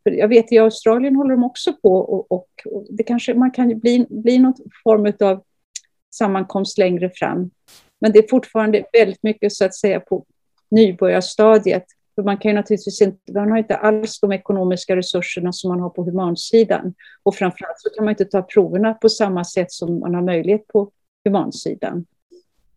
jag 0.04 0.28
vet 0.28 0.52
i 0.52 0.58
Australien 0.58 1.16
håller 1.16 1.32
de 1.32 1.44
också 1.44 1.74
på 1.74 1.96
och, 1.96 2.32
och, 2.32 2.48
och 2.66 2.86
det 2.90 3.04
kanske 3.04 3.34
man 3.34 3.52
kan 3.52 3.80
bli, 3.80 4.06
bli 4.10 4.38
någon 4.38 4.54
form 4.84 5.14
av 5.30 5.44
sammankomst 6.14 6.78
längre 6.78 7.10
fram. 7.10 7.52
Men 8.02 8.12
det 8.12 8.20
är 8.20 8.30
fortfarande 8.30 8.84
väldigt 8.94 9.24
mycket 9.24 9.54
så 9.54 9.66
att 9.66 9.76
säga 9.76 10.00
på 10.00 10.26
nybörjarstadiet. 10.72 11.86
För 12.16 12.24
man 12.24 12.38
kan 12.38 12.52
ju 12.52 12.56
naturligtvis 12.56 13.02
inte, 13.02 13.34
man 13.34 13.52
har 13.52 13.58
inte 13.58 13.76
alls 13.76 14.20
de 14.20 14.32
ekonomiska 14.32 14.96
resurserna 14.96 15.52
som 15.52 15.70
man 15.70 15.80
har 15.80 15.90
på 15.90 16.04
humansidan. 16.04 16.94
Och 17.24 17.36
framförallt 17.36 17.80
så 17.80 17.90
kan 17.90 18.06
man 18.06 18.12
inte 18.12 18.26
ta 18.26 18.42
proverna 18.42 18.94
på 18.94 19.10
samma 19.10 19.44
sätt 19.44 19.72
som 19.72 20.00
man 20.00 20.16
har 20.16 20.22
möjlighet 20.22 20.68
på 20.68 20.92
humansidan. 21.26 22.06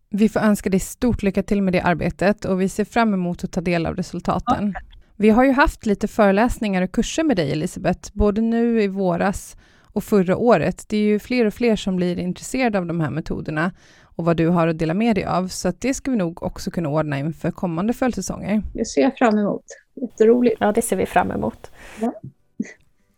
Vi 0.09 0.28
får 0.28 0.41
önska 0.41 0.70
dig 0.70 0.80
stort 0.80 1.22
lycka 1.22 1.43
till 1.43 1.62
med 1.62 1.72
det 1.72 1.80
arbetet 1.80 2.45
och 2.45 2.61
vi 2.61 2.68
ser 2.68 2.84
fram 2.84 3.14
emot 3.14 3.45
att 3.45 3.53
ta 3.53 3.61
del 3.61 3.87
av 3.87 3.97
resultaten. 3.97 4.72
Ja. 4.74 4.80
Vi 5.16 5.30
har 5.30 5.45
ju 5.45 5.53
haft 5.53 5.87
lite 5.87 6.09
föreläsningar 6.09 6.82
och 6.82 6.93
kurser 6.93 7.24
med 7.24 7.37
dig 7.37 7.53
Elisabeth, 7.53 8.11
både 8.12 8.41
nu 8.41 8.82
i 8.82 8.89
våras 8.89 9.57
och 9.82 10.05
förra 10.05 10.37
året. 10.37 10.84
Det 10.89 10.97
är 10.97 11.03
ju 11.03 11.18
fler 11.18 11.45
och 11.47 11.55
fler 11.55 11.76
som 11.76 11.97
blir 11.97 12.18
intresserade 12.18 12.78
av 12.78 12.87
de 12.87 13.01
här 13.01 13.11
metoderna 13.11 13.72
och 14.17 14.25
vad 14.25 14.37
du 14.37 14.49
har 14.49 14.69
att 14.69 14.79
dela 14.79 14.95
med 14.95 15.17
dig 15.17 15.25
av. 15.25 15.49
Så 15.49 15.73
det 15.79 15.95
ska 15.95 16.11
vi 16.11 16.17
nog 16.17 16.43
också 16.43 16.71
kunna 16.71 16.89
ordna 16.89 17.19
inför 17.19 17.51
kommande 17.51 17.93
följdsäsonger. 17.93 18.62
Det 18.75 18.85
ser 18.85 19.03
jag 19.03 19.17
fram 19.17 19.39
emot. 19.39 19.64
Jätteroligt. 19.95 20.57
Ja, 20.61 20.73
det 20.73 20.83
ser 20.83 20.97
vi 20.97 21.07
fram 21.07 21.31
emot. 21.31 21.71
Ja. 22.01 22.12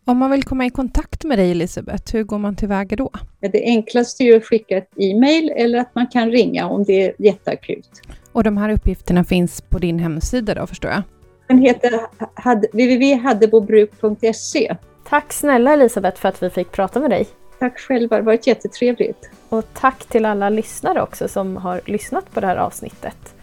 Om 0.05 0.17
man 0.17 0.31
vill 0.31 0.43
komma 0.43 0.65
i 0.65 0.69
kontakt 0.69 1.23
med 1.23 1.37
dig 1.37 1.51
Elisabeth, 1.51 2.15
hur 2.15 2.23
går 2.23 2.37
man 2.37 2.55
tillväga 2.55 2.95
då? 2.95 3.11
Det 3.39 3.63
enklaste 3.63 4.23
är 4.23 4.37
att 4.37 4.45
skicka 4.45 4.77
ett 4.77 4.89
e-mail 4.95 5.53
eller 5.55 5.79
att 5.79 5.95
man 5.95 6.07
kan 6.07 6.31
ringa 6.31 6.67
om 6.67 6.83
det 6.83 7.05
är 7.05 7.13
jätteakut. 7.19 7.89
Och 8.31 8.43
de 8.43 8.57
här 8.57 8.69
uppgifterna 8.69 9.23
finns 9.23 9.61
på 9.61 9.79
din 9.79 9.99
hemsida 9.99 10.53
då 10.53 10.67
förstår 10.67 10.91
jag? 10.91 11.03
Den 11.47 11.57
heter 11.57 11.91
www.haddebobruk.se. 12.71 14.75
Tack 15.09 15.33
snälla 15.33 15.73
Elisabeth 15.73 16.21
för 16.21 16.29
att 16.29 16.43
vi 16.43 16.49
fick 16.49 16.71
prata 16.71 16.99
med 16.99 17.09
dig. 17.09 17.27
Tack 17.59 17.79
själva, 17.79 18.15
det 18.15 18.21
har 18.21 18.25
varit 18.25 18.47
jättetrevligt. 18.47 19.29
Och 19.49 19.65
tack 19.73 20.05
till 20.05 20.25
alla 20.25 20.49
lyssnare 20.49 21.01
också 21.01 21.27
som 21.27 21.57
har 21.57 21.81
lyssnat 21.85 22.31
på 22.31 22.39
det 22.39 22.47
här 22.47 22.57
avsnittet. 22.57 23.33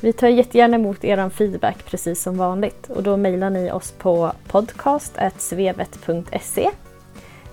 Vi 0.00 0.12
tar 0.12 0.28
jättegärna 0.28 0.76
emot 0.76 1.04
er 1.04 1.28
feedback 1.28 1.86
precis 1.86 2.22
som 2.22 2.36
vanligt 2.36 2.90
och 2.90 3.02
då 3.02 3.16
mejlar 3.16 3.50
ni 3.50 3.72
oss 3.72 3.94
på 3.98 4.32
podcast.svevet.se 4.48 6.70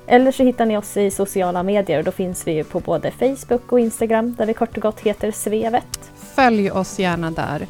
eller 0.08 0.32
så 0.32 0.44
hittar 0.44 0.66
ni 0.66 0.78
oss 0.78 0.98
i 0.98 1.12
sociala 1.12 1.64
medier 1.64 2.00
och 2.00 2.04
då 2.04 2.12
finns 2.12 2.48
vi 2.48 2.64
på 2.64 2.80
både 2.80 3.12
Facebook 3.12 3.72
och 3.72 3.80
Instagram 3.80 4.36
där 4.38 4.46
vi 4.46 4.54
kort 4.54 4.78
och 4.78 4.84
gott 4.84 5.00
heter 5.00 5.32
Svevet. 5.32 6.12
Följ 6.36 6.72
oss 6.72 7.00
gärna 7.00 7.32
där. 7.32 7.68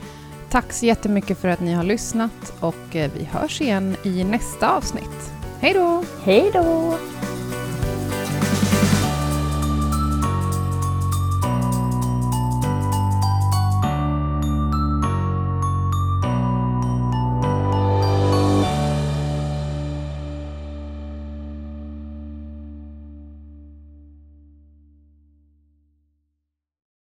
Tack 0.49 0.73
så 0.73 0.85
jättemycket 0.85 1.37
för 1.37 1.47
att 1.47 1.59
ni 1.59 1.73
har 1.73 1.83
lyssnat 1.83 2.53
och 2.59 2.95
eh, 2.95 3.11
vi 3.17 3.23
hörs 3.23 3.61
igen 3.61 3.95
i 4.03 4.23
nästa 4.23 4.75
avsnitt. 4.75 5.31
Hej 5.59 5.73
då! 5.73 6.03
Hej 6.23 6.51
då! 6.53 6.95